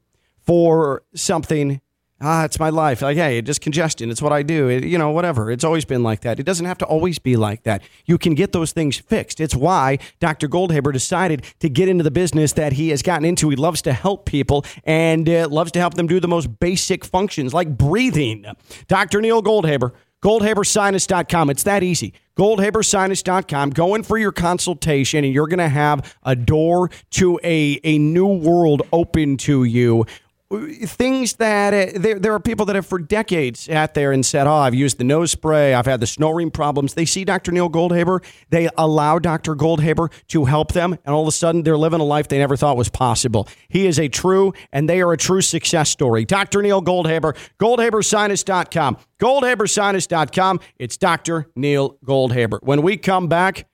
for 0.46 1.02
something. 1.14 1.82
Ah, 2.22 2.44
it's 2.44 2.60
my 2.60 2.68
life. 2.68 3.00
Like, 3.00 3.16
hey, 3.16 3.38
it's 3.38 3.46
just 3.46 3.62
congestion. 3.62 4.10
It's 4.10 4.20
what 4.20 4.30
I 4.32 4.42
do. 4.42 4.68
It- 4.68 4.84
you 4.84 4.98
know, 4.98 5.10
whatever. 5.10 5.50
It's 5.50 5.64
always 5.64 5.86
been 5.86 6.02
like 6.02 6.20
that. 6.20 6.38
It 6.38 6.42
doesn't 6.44 6.66
have 6.66 6.76
to 6.78 6.84
always 6.84 7.18
be 7.18 7.34
like 7.36 7.62
that. 7.62 7.82
You 8.04 8.18
can 8.18 8.34
get 8.34 8.52
those 8.52 8.72
things 8.72 8.98
fixed. 8.98 9.40
It's 9.40 9.54
why 9.54 9.98
Dr. 10.20 10.46
Goldhaber 10.46 10.92
decided 10.92 11.44
to 11.60 11.70
get 11.70 11.88
into 11.88 12.04
the 12.04 12.10
business 12.10 12.52
that 12.52 12.74
he 12.74 12.90
has 12.90 13.00
gotten 13.00 13.24
into. 13.24 13.48
He 13.48 13.56
loves 13.56 13.80
to 13.82 13.94
help 13.94 14.26
people 14.26 14.66
and 14.84 15.28
uh, 15.30 15.48
loves 15.50 15.72
to 15.72 15.78
help 15.78 15.94
them 15.94 16.06
do 16.06 16.20
the 16.20 16.28
most 16.28 16.60
basic 16.60 17.06
functions 17.06 17.54
like 17.54 17.78
breathing. 17.78 18.44
Dr. 18.86 19.22
Neil 19.22 19.42
Goldhaber, 19.42 19.92
goldhabersinus.com. 20.22 21.48
It's 21.48 21.62
that 21.62 21.82
easy. 21.82 22.12
Goldhabersinus.com. 22.36 23.70
Go 23.70 23.94
in 23.94 24.02
for 24.02 24.18
your 24.18 24.32
consultation, 24.32 25.24
and 25.24 25.32
you're 25.32 25.46
going 25.48 25.58
to 25.58 25.68
have 25.68 26.16
a 26.22 26.36
door 26.36 26.90
to 27.12 27.40
a, 27.42 27.80
a 27.84 27.98
new 27.98 28.26
world 28.26 28.82
open 28.92 29.36
to 29.38 29.64
you 29.64 30.04
things 30.50 31.34
that 31.34 31.72
uh, 31.72 31.98
there, 31.98 32.18
there 32.18 32.34
are 32.34 32.40
people 32.40 32.66
that 32.66 32.74
have 32.74 32.86
for 32.86 32.98
decades 32.98 33.60
sat 33.60 33.94
there 33.94 34.10
and 34.10 34.26
said, 34.26 34.46
"Oh, 34.46 34.54
I've 34.54 34.74
used 34.74 34.98
the 34.98 35.04
nose 35.04 35.30
spray. 35.30 35.74
I've 35.74 35.86
had 35.86 36.00
the 36.00 36.06
snoring 36.06 36.50
problems." 36.50 36.94
They 36.94 37.04
see 37.04 37.24
Dr. 37.24 37.52
Neil 37.52 37.70
Goldhaber. 37.70 38.22
They 38.50 38.68
allow 38.76 39.20
Dr. 39.20 39.54
Goldhaber 39.54 40.10
to 40.28 40.46
help 40.46 40.72
them, 40.72 40.98
and 41.04 41.14
all 41.14 41.22
of 41.22 41.28
a 41.28 41.32
sudden, 41.32 41.62
they're 41.62 41.78
living 41.78 42.00
a 42.00 42.04
life 42.04 42.28
they 42.28 42.38
never 42.38 42.56
thought 42.56 42.76
was 42.76 42.88
possible. 42.88 43.48
He 43.68 43.86
is 43.86 44.00
a 44.00 44.08
true, 44.08 44.52
and 44.72 44.88
they 44.88 45.00
are 45.00 45.12
a 45.12 45.16
true 45.16 45.40
success 45.40 45.88
story. 45.88 46.24
Dr. 46.24 46.62
Neil 46.62 46.82
Goldhaber, 46.82 47.36
GoldhaberSinus.com, 47.60 48.96
GoldhaberSinus.com. 49.20 50.60
It's 50.78 50.96
Dr. 50.96 51.48
Neil 51.54 51.96
Goldhaber. 52.04 52.58
When 52.62 52.82
we 52.82 52.96
come 52.96 53.28
back, 53.28 53.68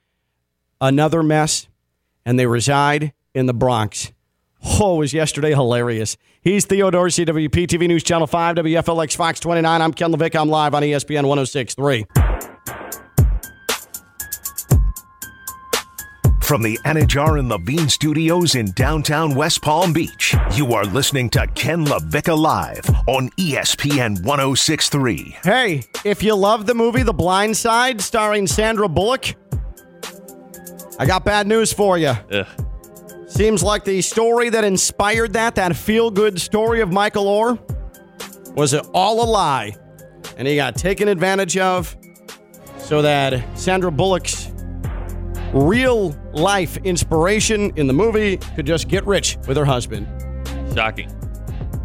another 0.79 1.23
mess, 1.23 1.67
and 2.23 2.37
they 2.37 2.45
reside 2.45 3.13
in 3.33 3.47
the 3.47 3.53
Bronx. 3.53 4.11
Oh, 4.63 4.95
was 4.95 5.13
yesterday 5.13 5.51
hilarious. 5.51 6.17
He's 6.41 6.65
Theo 6.65 6.89
Dorsey, 6.91 7.25
WPTV 7.25 7.87
News 7.87 8.03
Channel 8.03 8.27
5, 8.27 8.57
WFLX 8.57 9.15
Fox 9.15 9.39
29. 9.39 9.81
I'm 9.81 9.93
Ken 9.93 10.11
LaVicka. 10.13 10.39
I'm 10.39 10.49
live 10.49 10.73
on 10.73 10.83
ESPN 10.83 11.25
1063. 11.27 12.05
From 16.41 16.61
the 16.63 16.79
Anidjar 16.85 17.39
and 17.39 17.49
Levine 17.49 17.89
Studios 17.89 18.55
in 18.55 18.71
downtown 18.71 19.35
West 19.35 19.61
Palm 19.61 19.91
Beach, 19.91 20.33
you 20.53 20.73
are 20.73 20.85
listening 20.85 21.29
to 21.31 21.45
Ken 21.47 21.85
LaVicka 21.85 22.37
Live 22.37 22.89
on 23.07 23.29
ESPN 23.31 24.23
1063. 24.23 25.37
Hey, 25.43 25.83
if 26.05 26.23
you 26.23 26.33
love 26.35 26.65
the 26.65 26.73
movie 26.73 27.03
The 27.03 27.13
Blind 27.13 27.57
Side 27.57 27.99
starring 27.99 28.47
Sandra 28.47 28.87
Bullock, 28.87 29.35
I 30.97 31.05
got 31.05 31.25
bad 31.25 31.47
news 31.47 31.73
for 31.73 31.97
you. 31.97 32.13
Ugh. 32.31 32.47
Seems 33.27 33.61
like 33.61 33.83
the 33.83 34.01
story 34.01 34.49
that 34.49 34.63
inspired 34.63 35.33
that, 35.33 35.55
that 35.55 35.75
feel 35.75 36.09
good 36.09 36.39
story 36.39 36.81
of 36.81 36.91
Michael 36.91 37.25
Oher, 37.25 38.55
was 38.55 38.73
it 38.73 38.85
all 38.93 39.23
a 39.23 39.27
lie? 39.29 39.75
And 40.37 40.47
he 40.47 40.55
got 40.55 40.75
taken 40.75 41.07
advantage 41.07 41.57
of 41.57 41.95
so 42.77 43.01
that 43.01 43.43
Sandra 43.57 43.91
Bullock's 43.91 44.51
real 45.53 46.11
life 46.31 46.77
inspiration 46.77 47.71
in 47.75 47.87
the 47.87 47.93
movie 47.93 48.37
could 48.55 48.65
just 48.65 48.87
get 48.87 49.05
rich 49.05 49.37
with 49.47 49.57
her 49.57 49.65
husband. 49.65 50.07
Shocking. 50.73 51.16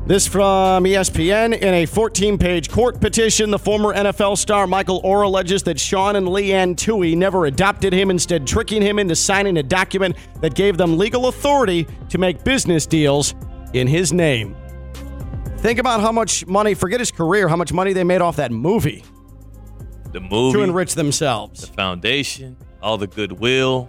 This 0.05 0.26
from 0.26 0.82
ESPN. 0.82 1.57
In 1.57 1.74
a 1.74 1.86
14 1.86 2.36
page 2.36 2.68
court 2.68 3.00
petition, 3.00 3.50
the 3.50 3.59
former 3.59 3.94
NFL 3.94 4.36
star 4.36 4.66
Michael 4.66 5.00
Oher 5.03 5.24
alleges 5.24 5.62
that 5.62 5.78
Sean 5.78 6.16
and 6.16 6.28
Leigh 6.28 6.53
Anne 6.53 6.74
Tuohy 6.74 7.16
never 7.16 7.46
adopted 7.46 7.92
him, 7.92 8.11
instead, 8.11 8.44
tricking 8.44 8.82
him 8.82 8.98
into 8.98 9.14
signing 9.14 9.59
a 9.59 9.62
document 9.62 10.16
that 10.40 10.57
gave 10.57 10.76
them 10.76 10.98
legal 10.98 11.28
authority 11.28 11.86
to 12.09 12.18
make 12.18 12.42
business 12.42 12.84
deals 12.84 13.36
in 13.74 13.86
his 13.86 14.12
name. 14.12 14.57
Think 15.59 15.78
about 15.78 16.00
how 16.00 16.11
much 16.11 16.44
money, 16.48 16.74
forget 16.74 16.98
his 16.98 17.12
career, 17.12 17.46
how 17.46 17.57
much 17.57 17.72
money 17.72 17.92
they 17.92 18.03
made 18.03 18.20
off 18.20 18.34
that 18.36 18.50
movie 18.50 19.05
The 20.11 20.18
movie, 20.18 20.59
to 20.59 20.62
enrich 20.64 20.96
themselves. 20.96 21.68
The 21.68 21.74
foundation, 21.74 22.57
all 22.82 22.98
the 22.98 23.07
goodwill. 23.07 23.88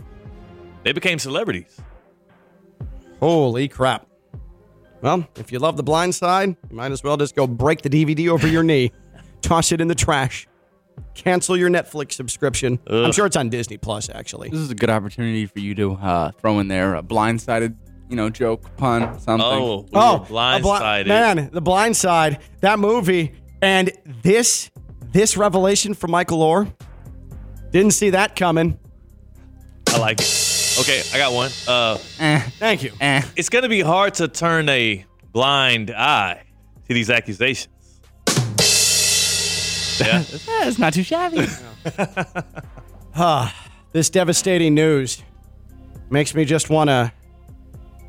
They 0.84 0.92
became 0.92 1.18
celebrities. 1.18 1.82
Holy 3.20 3.68
crap. 3.68 4.06
Well, 5.04 5.28
if 5.36 5.52
you 5.52 5.60
love 5.60 5.76
The 5.76 5.84
Blind 5.84 6.16
Side, 6.16 6.56
you 6.70 6.76
might 6.76 6.94
as 6.94 7.04
well 7.04 7.18
just 7.18 7.36
go 7.36 7.46
break 7.46 7.82
the 7.82 7.90
DVD 7.90 8.30
over 8.30 8.48
your 8.48 8.64
knee, 8.64 8.94
toss 9.42 9.74
it 9.74 9.82
in 9.82 9.90
the 9.90 9.96
trash, 9.96 10.48
cancel 11.14 11.58
your 11.58 11.70
Netflix 11.70 12.14
subscription. 12.14 12.80
I'm 12.88 13.12
sure 13.12 13.26
it's 13.26 13.36
on 13.36 13.50
Disney 13.50 13.76
Plus, 13.76 14.10
actually. 14.10 14.50
This 14.50 14.62
is 14.62 14.72
a 14.72 14.76
good 14.76 14.90
opportunity 14.90 15.46
for 15.46 15.60
you 15.60 15.76
to 15.76 15.92
uh, 15.96 16.32
throw 16.32 16.60
in 16.60 16.70
there 16.70 16.96
a 16.96 17.04
blindsided, 17.04 17.76
you 18.10 18.16
know, 18.16 18.30
joke, 18.30 18.78
pun, 18.78 19.20
something. 19.20 19.46
Oh, 19.46 19.82
we 19.82 19.90
Oh, 19.94 20.26
blindsided. 20.30 21.02
a 21.02 21.04
bli- 21.04 21.10
man, 21.10 21.50
The 21.52 21.62
Blind 21.62 21.98
Side, 21.98 22.40
that 22.62 22.80
movie, 22.80 23.34
and 23.62 23.92
this 24.22 24.72
this 25.12 25.36
revelation 25.38 25.94
from 25.94 26.12
Michael 26.12 26.40
Oher. 26.40 26.74
Didn't 27.72 27.92
see 27.92 28.12
that 28.12 28.36
coming. 28.38 28.80
I 29.90 29.98
like 30.00 30.22
it. 30.22 30.26
Okay, 30.80 31.02
I 31.14 31.18
got 31.18 31.34
one. 31.34 31.52
Uh, 31.68 31.98
Eh, 32.20 32.40
Thank 32.60 32.84
you. 32.84 32.92
eh. 33.00 33.22
it's 33.36 33.50
going 33.50 33.62
to 33.64 33.70
be 33.70 33.82
hard 33.82 34.16
to 34.16 34.28
turn 34.28 34.68
a 34.70 35.06
blind 35.32 35.92
eye 35.92 36.44
to 36.88 36.94
these 36.94 37.10
accusations. 37.10 37.70
Yeah. 40.00 40.24
Eh, 40.24 40.68
it's 40.68 40.80
not 40.80 40.94
too 40.94 41.04
shabby. 41.04 41.46
This 43.94 44.10
devastating 44.10 44.74
news 44.74 45.22
makes 46.10 46.34
me 46.34 46.46
just 46.46 46.72
want 46.72 46.90
to 46.90 47.12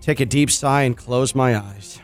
take 0.01 0.19
a 0.21 0.25
deep 0.25 0.51
sigh 0.51 0.85
and 0.85 0.97
close 0.97 1.35
my 1.35 1.59
eyes. 1.59 2.01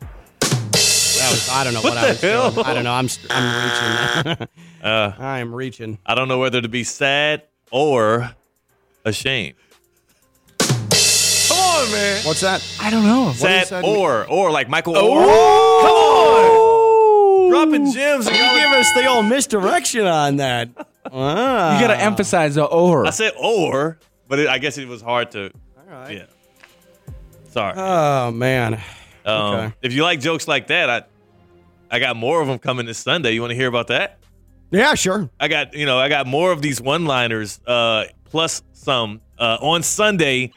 That 0.00 1.30
was, 1.30 1.48
I 1.48 1.62
don't 1.62 1.74
know 1.74 1.80
what, 1.80 1.94
What 1.94 1.98
I 1.98 2.06
the 2.06 2.08
was 2.08 2.20
hell? 2.20 2.50
doing. 2.50 2.66
I 2.66 2.74
don't 2.74 2.82
know. 2.82 2.92
I'm, 2.92 3.08
I'm 3.30 4.26
reaching. 4.26 4.48
Uh, 4.84 5.12
I 5.16 5.38
am 5.38 5.54
reaching. 5.54 5.96
I 6.04 6.14
don't 6.16 6.26
know 6.28 6.38
whether 6.40 6.60
to 6.60 6.68
be 6.68 6.82
sad 6.84 7.44
or 7.70 8.34
ashamed. 9.06 9.54
Come 11.74 11.86
on, 11.86 11.92
man. 11.92 12.24
What's 12.24 12.40
that? 12.40 12.76
I 12.80 12.90
don't 12.90 13.04
know. 13.04 13.32
Sad 13.34 13.66
that 13.68 13.84
or 13.84 14.24
or 14.28 14.50
like 14.52 14.68
Michael 14.68 14.94
Oh! 14.96 15.10
Oher. 15.10 15.24
Come 15.82 17.44
on, 17.44 17.50
dropping 17.50 17.92
gems. 17.92 18.26
You 18.26 18.32
And 18.32 18.60
give 18.72 18.72
us 18.80 18.92
the 18.94 19.06
old 19.06 19.26
misdirection 19.26 20.06
on 20.06 20.36
that. 20.36 20.68
Ah. 21.12 21.74
You 21.78 21.86
got 21.86 21.94
to 21.94 22.00
emphasize 22.00 22.54
the 22.54 22.64
or. 22.64 23.06
I 23.06 23.10
said 23.10 23.34
or, 23.38 23.98
but 24.26 24.38
it, 24.38 24.48
I 24.48 24.56
guess 24.56 24.78
it 24.78 24.88
was 24.88 25.02
hard 25.02 25.30
to. 25.32 25.50
right. 25.86 26.16
Yeah. 26.16 27.12
Sorry. 27.50 27.74
Oh 27.76 28.30
man. 28.30 28.80
Um, 29.26 29.54
okay. 29.54 29.74
If 29.82 29.92
you 29.92 30.02
like 30.02 30.20
jokes 30.20 30.48
like 30.48 30.68
that, 30.68 30.88
I 30.88 31.02
I 31.90 31.98
got 31.98 32.16
more 32.16 32.40
of 32.40 32.48
them 32.48 32.58
coming 32.58 32.86
this 32.86 32.96
Sunday. 32.98 33.32
You 33.32 33.42
want 33.42 33.50
to 33.50 33.54
hear 33.54 33.68
about 33.68 33.88
that? 33.88 34.18
Yeah, 34.70 34.94
sure. 34.94 35.28
I 35.38 35.48
got 35.48 35.74
you 35.74 35.84
know 35.84 35.98
I 35.98 36.08
got 36.08 36.26
more 36.26 36.50
of 36.52 36.62
these 36.62 36.80
one-liners 36.80 37.60
uh, 37.66 38.04
plus 38.24 38.62
some 38.72 39.20
uh, 39.38 39.58
on 39.60 39.82
Sunday 39.82 40.52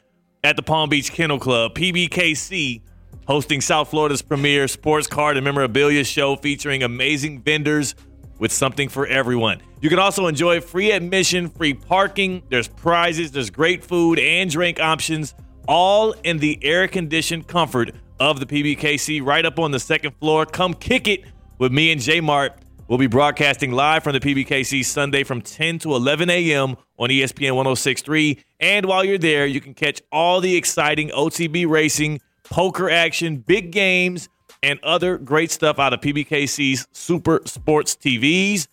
at 0.48 0.56
the 0.56 0.64
Palm 0.64 0.88
Beach 0.88 1.12
Kennel 1.12 1.40
Club. 1.40 1.76
PBKC 1.76 2.80
hosting 3.28 3.60
South 3.60 3.90
Florida's 3.90 4.22
premier 4.22 4.70
sports 4.70 5.06
card 5.06 5.36
and 5.36 5.44
memorabilia 5.44 6.06
show 6.06 6.38
featuring 6.38 6.84
amazing 6.84 7.42
vendors 7.42 7.96
with 8.40 8.54
something 8.54 8.88
for 8.88 9.06
everyone. 9.08 9.62
You 9.82 9.90
can 9.90 10.00
also 10.00 10.28
enjoy 10.28 10.62
free 10.62 10.92
admission, 10.92 11.50
free 11.50 11.74
parking. 11.74 12.44
There's 12.50 12.70
prizes, 12.70 13.34
there's 13.34 13.50
great 13.50 13.84
food 13.84 14.20
and 14.20 14.50
drink 14.50 14.80
options, 14.80 15.36
all 15.68 16.14
in 16.24 16.38
the 16.38 16.58
air-conditioned 16.62 17.50
comfort 17.50 17.92
of 18.18 18.40
the 18.40 18.46
PBKC 18.46 19.22
right 19.22 19.46
up 19.46 19.60
on 19.60 19.72
the 19.72 19.82
second 19.82 20.16
floor. 20.22 20.46
Come 20.46 20.74
kick 20.74 21.10
it 21.10 21.26
with 21.58 21.74
me 21.74 21.92
and 21.92 22.00
J 22.00 22.22
Mart. 22.22 22.54
We'll 22.88 22.98
be 22.98 23.08
broadcasting 23.08 23.72
live 23.72 24.04
from 24.04 24.14
the 24.14 24.22
PBKC 24.22 24.86
Sunday 24.86 25.26
from 25.26 25.42
10 25.42 25.80
to 25.80 25.94
11 25.94 26.30
a.m. 26.30 26.78
on 26.98 27.10
ESPN 27.10 27.54
1063. 27.56 28.42
And 28.62 28.86
while 28.86 29.04
you're 29.04 29.18
there, 29.18 29.46
you 29.46 29.60
can 29.60 29.74
catch 29.74 30.02
all 30.10 30.40
the 30.40 30.56
exciting 30.56 31.10
OTB 31.10 31.68
racing, 31.68 32.22
poker 32.46 32.90
action, 32.90 33.38
big 33.38 33.72
games, 33.72 34.30
and 34.64 34.80
other 34.84 35.18
great 35.18 35.52
stuff 35.52 35.80
out 35.80 35.92
of 35.92 36.00
PBKC's 36.00 36.88
Super 36.94 37.42
Sports 37.44 37.98
TVs. 37.98 38.68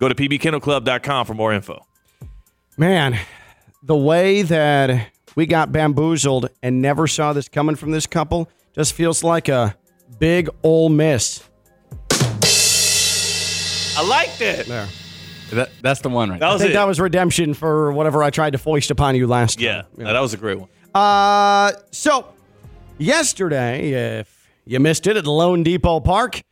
Go 0.00 0.08
to 0.08 0.14
pbkennelclub.com 0.14 1.26
for 1.26 1.34
more 1.34 1.52
info. 1.52 1.84
Man, 2.78 3.18
the 3.82 3.94
way 3.94 4.40
that 4.40 5.10
we 5.36 5.44
got 5.44 5.70
bamboozled 5.70 6.48
and 6.62 6.80
never 6.80 7.06
saw 7.06 7.34
this 7.34 7.50
coming 7.50 7.76
from 7.76 7.90
this 7.90 8.06
couple 8.06 8.48
just 8.74 8.94
feels 8.94 9.22
like 9.22 9.48
a 9.48 9.76
big 10.18 10.48
ol' 10.62 10.88
miss. 10.88 11.42
I 13.96 14.06
liked 14.06 14.40
it. 14.40 14.66
There. 14.66 14.88
That, 15.52 15.70
that's 15.82 16.00
the 16.00 16.08
one 16.08 16.30
right 16.30 16.40
That 16.40 16.48
I 16.48 16.52
was 16.52 16.62
think 16.62 16.70
it. 16.70 16.74
that 16.74 16.86
was 16.86 16.98
redemption 16.98 17.54
for 17.54 17.92
whatever 17.92 18.22
I 18.22 18.30
tried 18.30 18.50
to 18.50 18.58
foist 18.58 18.90
upon 18.90 19.14
you 19.14 19.26
last 19.26 19.60
yeah, 19.60 19.82
time. 19.82 19.86
no, 19.98 20.12
that 20.12 20.20
was 20.20 20.34
a 20.34 20.36
great 20.36 20.58
one. 20.58 20.68
Uh, 20.94 21.72
so 21.92 22.26
yesterday, 22.98 24.18
if 24.20 24.48
you 24.64 24.80
missed 24.80 25.06
it 25.06 25.16
at 25.16 25.24
the 25.24 25.30
loanDepot 25.30 26.04
Park, 26.04 26.42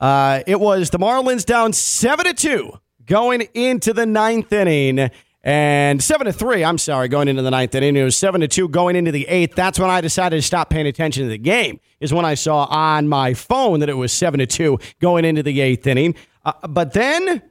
uh, 0.00 0.42
it 0.46 0.60
was 0.60 0.90
the 0.90 0.98
Marlins 0.98 1.44
down 1.44 1.72
seven 1.72 2.26
to 2.26 2.34
two 2.34 2.78
going 3.06 3.42
into 3.54 3.92
the 3.92 4.06
ninth 4.06 4.52
inning, 4.52 5.10
and 5.42 6.02
seven 6.02 6.26
to 6.26 6.32
three. 6.32 6.64
I'm 6.64 6.78
sorry, 6.78 7.08
going 7.08 7.26
into 7.28 7.42
the 7.42 7.50
ninth 7.50 7.74
inning. 7.74 7.96
It 7.96 8.04
was 8.04 8.16
seven 8.16 8.40
to 8.42 8.48
two 8.48 8.68
going 8.68 8.94
into 8.96 9.10
the 9.10 9.26
eighth. 9.26 9.54
That's 9.56 9.78
when 9.78 9.90
I 9.90 10.00
decided 10.00 10.36
to 10.36 10.42
stop 10.42 10.70
paying 10.70 10.86
attention 10.86 11.24
to 11.24 11.28
the 11.28 11.38
game. 11.38 11.80
Is 12.00 12.12
when 12.12 12.24
I 12.24 12.34
saw 12.34 12.64
on 12.64 13.08
my 13.08 13.34
phone 13.34 13.80
that 13.80 13.88
it 13.88 13.94
was 13.94 14.12
seven 14.12 14.38
to 14.38 14.46
two 14.46 14.78
going 15.00 15.24
into 15.24 15.42
the 15.42 15.60
eighth 15.60 15.86
inning. 15.86 16.14
Uh, 16.44 16.52
but 16.68 16.92
then 16.92 17.42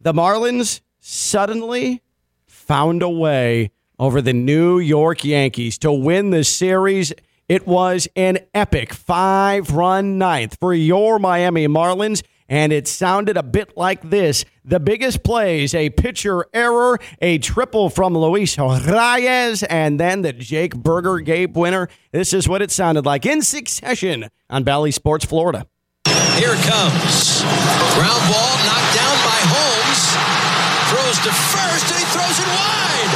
the 0.00 0.12
Marlins 0.12 0.80
suddenly 1.00 2.02
found 2.46 3.02
a 3.02 3.08
way 3.08 3.70
over 3.98 4.20
the 4.20 4.32
New 4.32 4.78
York 4.78 5.24
Yankees 5.24 5.78
to 5.78 5.92
win 5.92 6.30
the 6.30 6.44
series. 6.44 7.12
It 7.48 7.66
was 7.66 8.08
an 8.16 8.38
epic 8.54 8.92
five 8.92 9.70
run 9.70 10.18
ninth 10.18 10.56
for 10.60 10.74
your 10.74 11.18
Miami 11.18 11.66
Marlins. 11.68 12.22
and 12.48 12.72
it 12.72 12.86
sounded 12.86 13.36
a 13.36 13.42
bit 13.42 13.76
like 13.76 14.08
this. 14.08 14.44
The 14.64 14.78
biggest 14.78 15.24
plays, 15.24 15.74
a 15.74 15.90
pitcher 15.90 16.46
error, 16.54 16.98
a 17.20 17.38
triple 17.38 17.90
from 17.90 18.16
Luis 18.16 18.56
Arraez, 18.56 19.64
and 19.68 19.98
then 19.98 20.22
the 20.22 20.32
Jake 20.32 20.76
Burger 20.76 21.18
game 21.18 21.52
winner. 21.54 21.88
This 22.12 22.32
is 22.32 22.48
what 22.48 22.62
it 22.62 22.70
sounded 22.70 23.04
like 23.04 23.26
in 23.26 23.42
succession 23.42 24.28
on 24.48 24.62
Bally 24.62 24.92
Sports 24.92 25.24
Florida. 25.24 25.66
Here 26.38 26.54
it 26.54 26.62
comes. 26.62 27.42
Ground 27.98 28.22
ball 28.30 28.54
knocked 28.62 28.92
down 28.94 29.16
by 29.26 29.40
Holmes. 29.50 30.02
Throws 30.92 31.18
to 31.26 31.32
first, 31.32 31.90
and 31.90 31.98
he 31.98 32.06
throws 32.14 32.38
it 32.38 32.46
wide. 32.46 33.12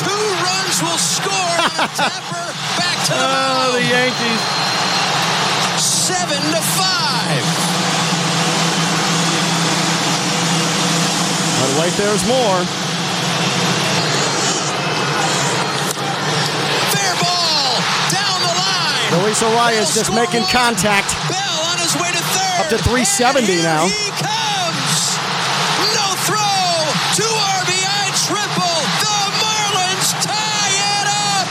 Two 0.00 0.24
runs 0.40 0.80
will 0.80 0.96
score. 0.96 1.58
Tapper 1.98 2.48
back 2.78 2.96
to 3.04 3.12
the 3.12 3.20
oh, 3.20 3.28
mound. 3.28 3.58
Oh, 3.60 3.72
the 3.76 3.84
Yankees. 3.84 4.42
Seven 5.82 6.40
to 6.54 6.62
five. 6.78 7.44
But 11.60 11.70
wait, 11.82 11.92
there's 11.98 12.24
more. 12.24 12.62
Fair 16.94 17.14
ball 17.18 17.82
down 18.14 18.38
the 18.46 18.54
line. 18.54 19.26
Luis 19.26 19.42
Arraez 19.42 19.92
just 19.92 20.14
making 20.14 20.44
contact. 20.46 21.17
Up 22.68 22.76
to 22.76 22.84
370 22.84 23.64
now. 23.64 23.88
He 23.88 24.12
comes. 24.20 25.16
No 25.96 26.12
throw. 26.20 26.36
Two 27.16 27.24
RBI 27.64 28.12
triple. 28.28 28.76
The 29.00 29.18
Marlins 29.40 30.12
tie 30.20 30.76
it 30.76 31.08
up. 31.08 31.48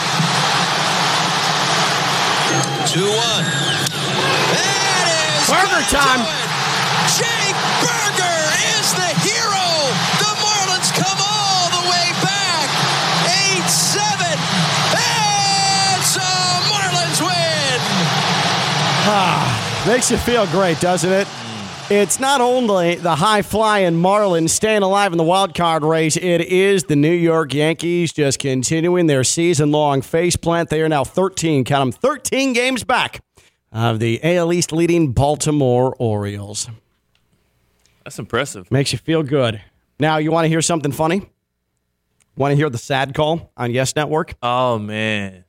Two 2.85 3.09
one. 3.09 3.49
That 4.53 5.09
is 5.09 5.49
Burger 5.49 5.81
time. 5.89 6.21
Jake 7.17 7.57
Burger 7.81 8.37
is 8.77 8.93
the 8.93 9.09
hero. 9.25 9.89
The 10.21 10.37
Marlins 10.37 10.93
come 10.93 11.17
all 11.17 11.65
the 11.73 11.81
way 11.89 12.13
back. 12.21 12.69
Eight 13.25 13.65
seven. 13.65 14.37
It's 15.97 16.13
a 16.13 16.61
Marlins 16.69 17.25
win. 17.25 17.81
Ah, 19.09 19.56
makes 19.87 20.11
you 20.11 20.17
feel 20.17 20.45
great, 20.47 20.77
doesn't 20.81 21.13
it? 21.13 21.25
It's 21.89 22.19
not 22.19 22.41
only 22.41 22.95
the 22.95 23.15
high 23.15 23.41
flying 23.41 23.93
Marlins 23.93 24.49
staying 24.49 24.81
alive 24.81 25.13
in 25.13 25.17
the 25.17 25.23
wild 25.23 25.55
card 25.55 25.85
race, 25.85 26.17
it 26.17 26.41
is 26.41 26.83
the 26.83 26.97
New 26.97 27.13
York 27.13 27.53
Yankees 27.53 28.11
just 28.11 28.37
continuing 28.39 29.07
their 29.07 29.23
season 29.23 29.71
long 29.71 30.01
faceplant. 30.01 30.67
They 30.67 30.81
are 30.81 30.89
now 30.89 31.05
13, 31.05 31.63
count 31.63 31.93
them, 31.93 32.01
13 32.01 32.51
games 32.51 32.83
back 32.83 33.23
of 33.71 33.99
the 33.99 34.19
AL 34.21 34.51
East 34.51 34.73
leading 34.73 35.13
Baltimore 35.13 35.95
Orioles. 35.97 36.69
That's 38.03 38.19
impressive. 38.19 38.69
Makes 38.69 38.91
you 38.91 38.99
feel 38.99 39.23
good. 39.23 39.61
Now, 40.01 40.17
you 40.17 40.33
want 40.33 40.43
to 40.43 40.49
hear 40.49 40.61
something 40.61 40.91
funny? 40.91 41.21
Want 42.35 42.51
to 42.51 42.57
hear 42.57 42.69
the 42.69 42.77
sad 42.77 43.15
call 43.15 43.53
on 43.55 43.71
Yes 43.71 43.95
Network? 43.95 44.35
Oh 44.43 44.77
man. 44.77 45.45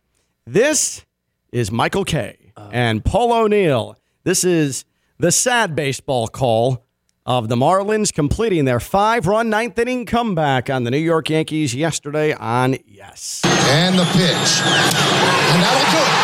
This 0.46 1.04
is 1.50 1.72
Michael 1.72 2.04
Kay 2.04 2.52
and 2.70 3.04
Paul 3.04 3.32
O'Neill. 3.32 3.97
This 4.28 4.44
is 4.44 4.84
the 5.16 5.32
sad 5.32 5.74
baseball 5.74 6.28
call 6.28 6.84
of 7.24 7.48
the 7.48 7.56
Marlins 7.56 8.12
completing 8.12 8.66
their 8.66 8.78
five 8.78 9.26
run 9.26 9.48
ninth 9.48 9.78
inning 9.78 10.04
comeback 10.04 10.68
on 10.68 10.84
the 10.84 10.90
New 10.90 11.00
York 11.00 11.30
Yankees 11.30 11.74
yesterday 11.74 12.34
on 12.34 12.76
Yes. 12.84 13.40
And 13.72 13.96
the 13.96 14.04
pitch. 14.04 14.52
And 14.60 15.60
that'll 15.64 15.88
do 15.88 16.02
it. 16.04 16.16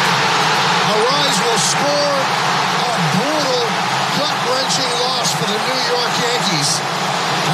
Arraez 0.93 1.37
will 1.49 1.63
score 1.65 2.17
a 2.85 2.93
brutal, 3.17 3.65
gut 4.21 4.37
wrenching 4.53 4.93
loss 5.09 5.33
for 5.41 5.49
the 5.49 5.57
New 5.65 5.83
York 5.89 6.13
Yankees 6.29 6.71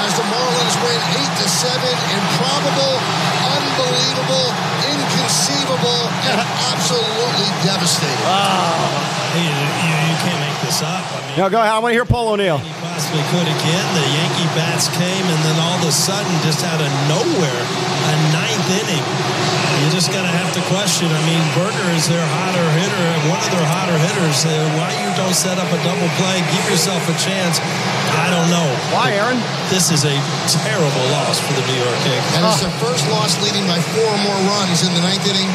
as 0.02 0.18
the 0.18 0.26
Marlins 0.34 0.76
win 0.82 0.98
8 1.14 1.30
to 1.30 1.46
7. 1.46 1.78
Improbable, 1.78 2.96
unbelievable, 3.54 4.50
inconceivable, 4.82 6.02
and 6.26 6.42
absolutely 6.74 7.50
devastating. 7.62 8.26
Ah, 8.26 8.98
you, 9.38 10.09
this 10.70 10.86
up. 10.86 11.02
I 11.02 11.18
mean, 11.26 11.34
Now, 11.34 11.50
go 11.50 11.58
ahead. 11.58 11.74
I 11.74 11.78
want 11.82 11.90
to 11.90 11.98
hear 11.98 12.06
Paul 12.06 12.38
O'Neill. 12.38 12.62
He 12.62 12.70
possibly 12.78 13.26
could 13.34 13.48
again. 13.50 13.86
The 13.98 14.06
Yankee 14.06 14.50
bats 14.54 14.86
came, 14.94 15.26
and 15.26 15.40
then 15.42 15.58
all 15.58 15.74
of 15.74 15.82
a 15.82 15.90
sudden, 15.90 16.30
just 16.46 16.62
out 16.62 16.78
of 16.78 16.90
nowhere, 17.10 17.62
a 18.06 18.14
ninth 18.30 18.70
inning. 18.78 19.04
You 19.82 19.88
just 19.90 20.14
got 20.14 20.22
to 20.22 20.30
have 20.30 20.52
to 20.54 20.62
question. 20.70 21.10
I 21.10 21.20
mean, 21.26 21.42
Burger 21.58 21.88
is 21.98 22.06
their 22.06 22.22
hotter 22.22 22.62
hitter, 22.78 23.06
one 23.32 23.40
of 23.42 23.50
their 23.50 23.66
hotter 23.66 23.98
hitters. 23.98 24.46
Uh, 24.46 24.52
why 24.78 24.94
you 24.94 25.10
don't 25.18 25.34
set 25.34 25.58
up 25.58 25.66
a 25.74 25.80
double 25.82 26.06
play, 26.20 26.38
give 26.54 26.62
yourself 26.70 27.02
a 27.10 27.16
chance? 27.18 27.58
I 28.14 28.30
don't 28.30 28.46
know. 28.52 28.68
Why, 28.94 29.16
Aaron? 29.16 29.40
This 29.72 29.90
is 29.90 30.04
a 30.06 30.14
terrible 30.46 31.04
loss 31.16 31.40
for 31.40 31.56
the 31.56 31.64
New 31.66 31.80
York 31.80 31.98
Yankees. 32.06 32.36
And 32.36 32.44
it's 32.46 32.60
their 32.62 32.76
first 32.78 33.08
loss 33.10 33.40
leading 33.42 33.64
by 33.66 33.80
four 33.96 34.06
or 34.06 34.20
more 34.22 34.38
runs 34.54 34.84
in 34.86 34.92
the 34.94 35.02
ninth 35.02 35.24
inning 35.26 35.48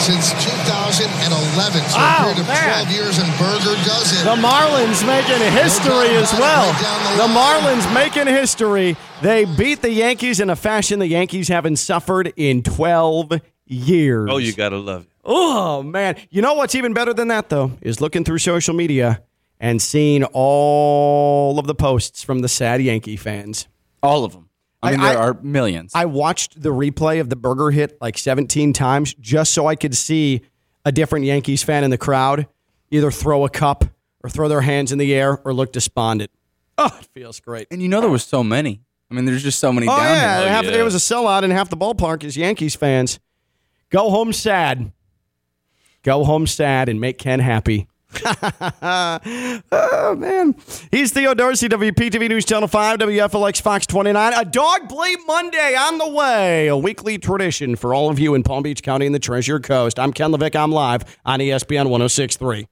since 0.00 0.32
2011. 0.32 1.80
So 1.88 1.96
Oh, 1.98 2.30
a 2.30 2.34
period 2.34 2.38
of 2.40 2.46
man. 2.48 2.84
12 2.84 2.90
years, 2.90 3.18
and 3.18 3.28
Burger 3.38 3.76
does 3.84 4.12
it. 4.20 4.24
The 4.24 4.36
Marlins 4.36 5.06
making 5.06 5.40
history 5.52 6.16
as 6.16 6.32
well. 6.32 6.72
The 7.16 7.32
Marlins 7.32 7.92
making 7.94 8.26
history. 8.26 8.96
They 9.22 9.44
beat 9.44 9.82
the 9.82 9.90
Yankees 9.90 10.40
in 10.40 10.50
a 10.50 10.56
fashion 10.56 10.98
the 10.98 11.06
Yankees 11.06 11.48
haven't 11.48 11.76
suffered 11.76 12.32
in 12.36 12.62
12 12.62 13.40
years. 13.66 14.28
Oh, 14.30 14.36
you 14.38 14.52
gotta 14.52 14.76
love 14.78 15.02
it. 15.02 15.08
Oh 15.24 15.82
man, 15.82 16.16
you 16.30 16.42
know 16.42 16.54
what's 16.54 16.74
even 16.74 16.92
better 16.92 17.14
than 17.14 17.28
that 17.28 17.48
though 17.48 17.72
is 17.80 18.00
looking 18.00 18.24
through 18.24 18.38
social 18.38 18.74
media 18.74 19.22
and 19.58 19.80
seeing 19.80 20.22
all 20.24 21.58
of 21.58 21.66
the 21.66 21.74
posts 21.74 22.22
from 22.22 22.40
the 22.40 22.48
sad 22.48 22.82
Yankee 22.82 23.16
fans. 23.16 23.66
All 24.02 24.24
of 24.24 24.32
them. 24.32 24.50
I 24.84 24.90
mean, 24.92 25.00
there 25.00 25.18
I- 25.18 25.22
are 25.28 25.38
millions. 25.42 25.92
I 25.94 26.04
watched 26.06 26.60
the 26.62 26.70
replay 26.70 27.20
of 27.20 27.28
the 27.30 27.36
burger 27.36 27.70
hit 27.70 27.96
like 28.00 28.16
17 28.18 28.72
times 28.72 29.14
just 29.14 29.52
so 29.52 29.66
I 29.66 29.74
could 29.76 29.96
see 29.96 30.42
a 30.84 30.92
different 30.92 31.24
Yankees 31.24 31.62
fan 31.62 31.84
in 31.84 31.90
the 31.90 31.98
crowd 31.98 32.46
either 32.90 33.10
throw 33.10 33.44
a 33.44 33.50
cup 33.50 33.84
or 34.22 34.30
throw 34.30 34.48
their 34.48 34.60
hands 34.60 34.92
in 34.92 34.98
the 34.98 35.14
air 35.14 35.38
or 35.44 35.52
look 35.54 35.72
despondent. 35.72 36.30
Oh, 36.78 36.90
it 37.00 37.06
feels 37.14 37.40
great. 37.40 37.66
and 37.70 37.82
you 37.82 37.88
know 37.88 38.00
there 38.00 38.10
was 38.10 38.24
so 38.24 38.44
many. 38.44 38.80
I 39.10 39.14
mean, 39.14 39.24
there's 39.26 39.42
just 39.42 39.60
so 39.60 39.72
many 39.72 39.86
Oh 39.86 39.90
down 39.96 40.00
yeah, 40.06 40.40
here. 40.40 40.48
half, 40.48 40.64
it 40.64 40.82
was 40.82 40.94
a 40.94 40.98
sellout, 40.98 41.42
and 41.44 41.52
half 41.52 41.68
the 41.70 41.76
ballpark 41.76 42.24
is 42.24 42.36
Yankees 42.36 42.74
fans. 42.74 43.20
Go 43.90 44.10
home 44.10 44.32
sad. 44.32 44.90
Go 46.02 46.24
home 46.24 46.46
sad 46.46 46.88
and 46.88 47.00
make 47.00 47.18
Ken 47.18 47.40
happy. 47.40 47.86
Oh 49.72 50.14
man, 50.16 50.54
he's 50.90 51.12
Theo 51.12 51.34
Dorsey, 51.34 51.68
WPTV 51.68 52.28
News 52.28 52.44
Channel 52.44 52.68
Five, 52.68 52.98
WFLX 52.98 53.60
Fox 53.60 53.86
29. 53.86 54.32
A 54.32 54.44
dog 54.44 54.88
bleep 54.88 55.16
Monday 55.26 55.74
on 55.76 55.98
the 55.98 56.08
way, 56.08 56.68
a 56.68 56.76
weekly 56.76 57.18
tradition 57.18 57.76
for 57.76 57.94
all 57.94 58.10
of 58.10 58.18
you 58.18 58.34
in 58.34 58.42
Palm 58.42 58.62
Beach 58.62 58.82
County 58.82 59.06
and 59.06 59.14
the 59.14 59.18
Treasure 59.18 59.60
Coast. 59.60 59.98
I'm 59.98 60.12
Ken 60.12 60.30
LaVicka. 60.30 60.56
I'm 60.56 60.70
live 60.72 61.18
on 61.24 61.40
ESPN 61.40 61.86
106.3. 61.86 62.62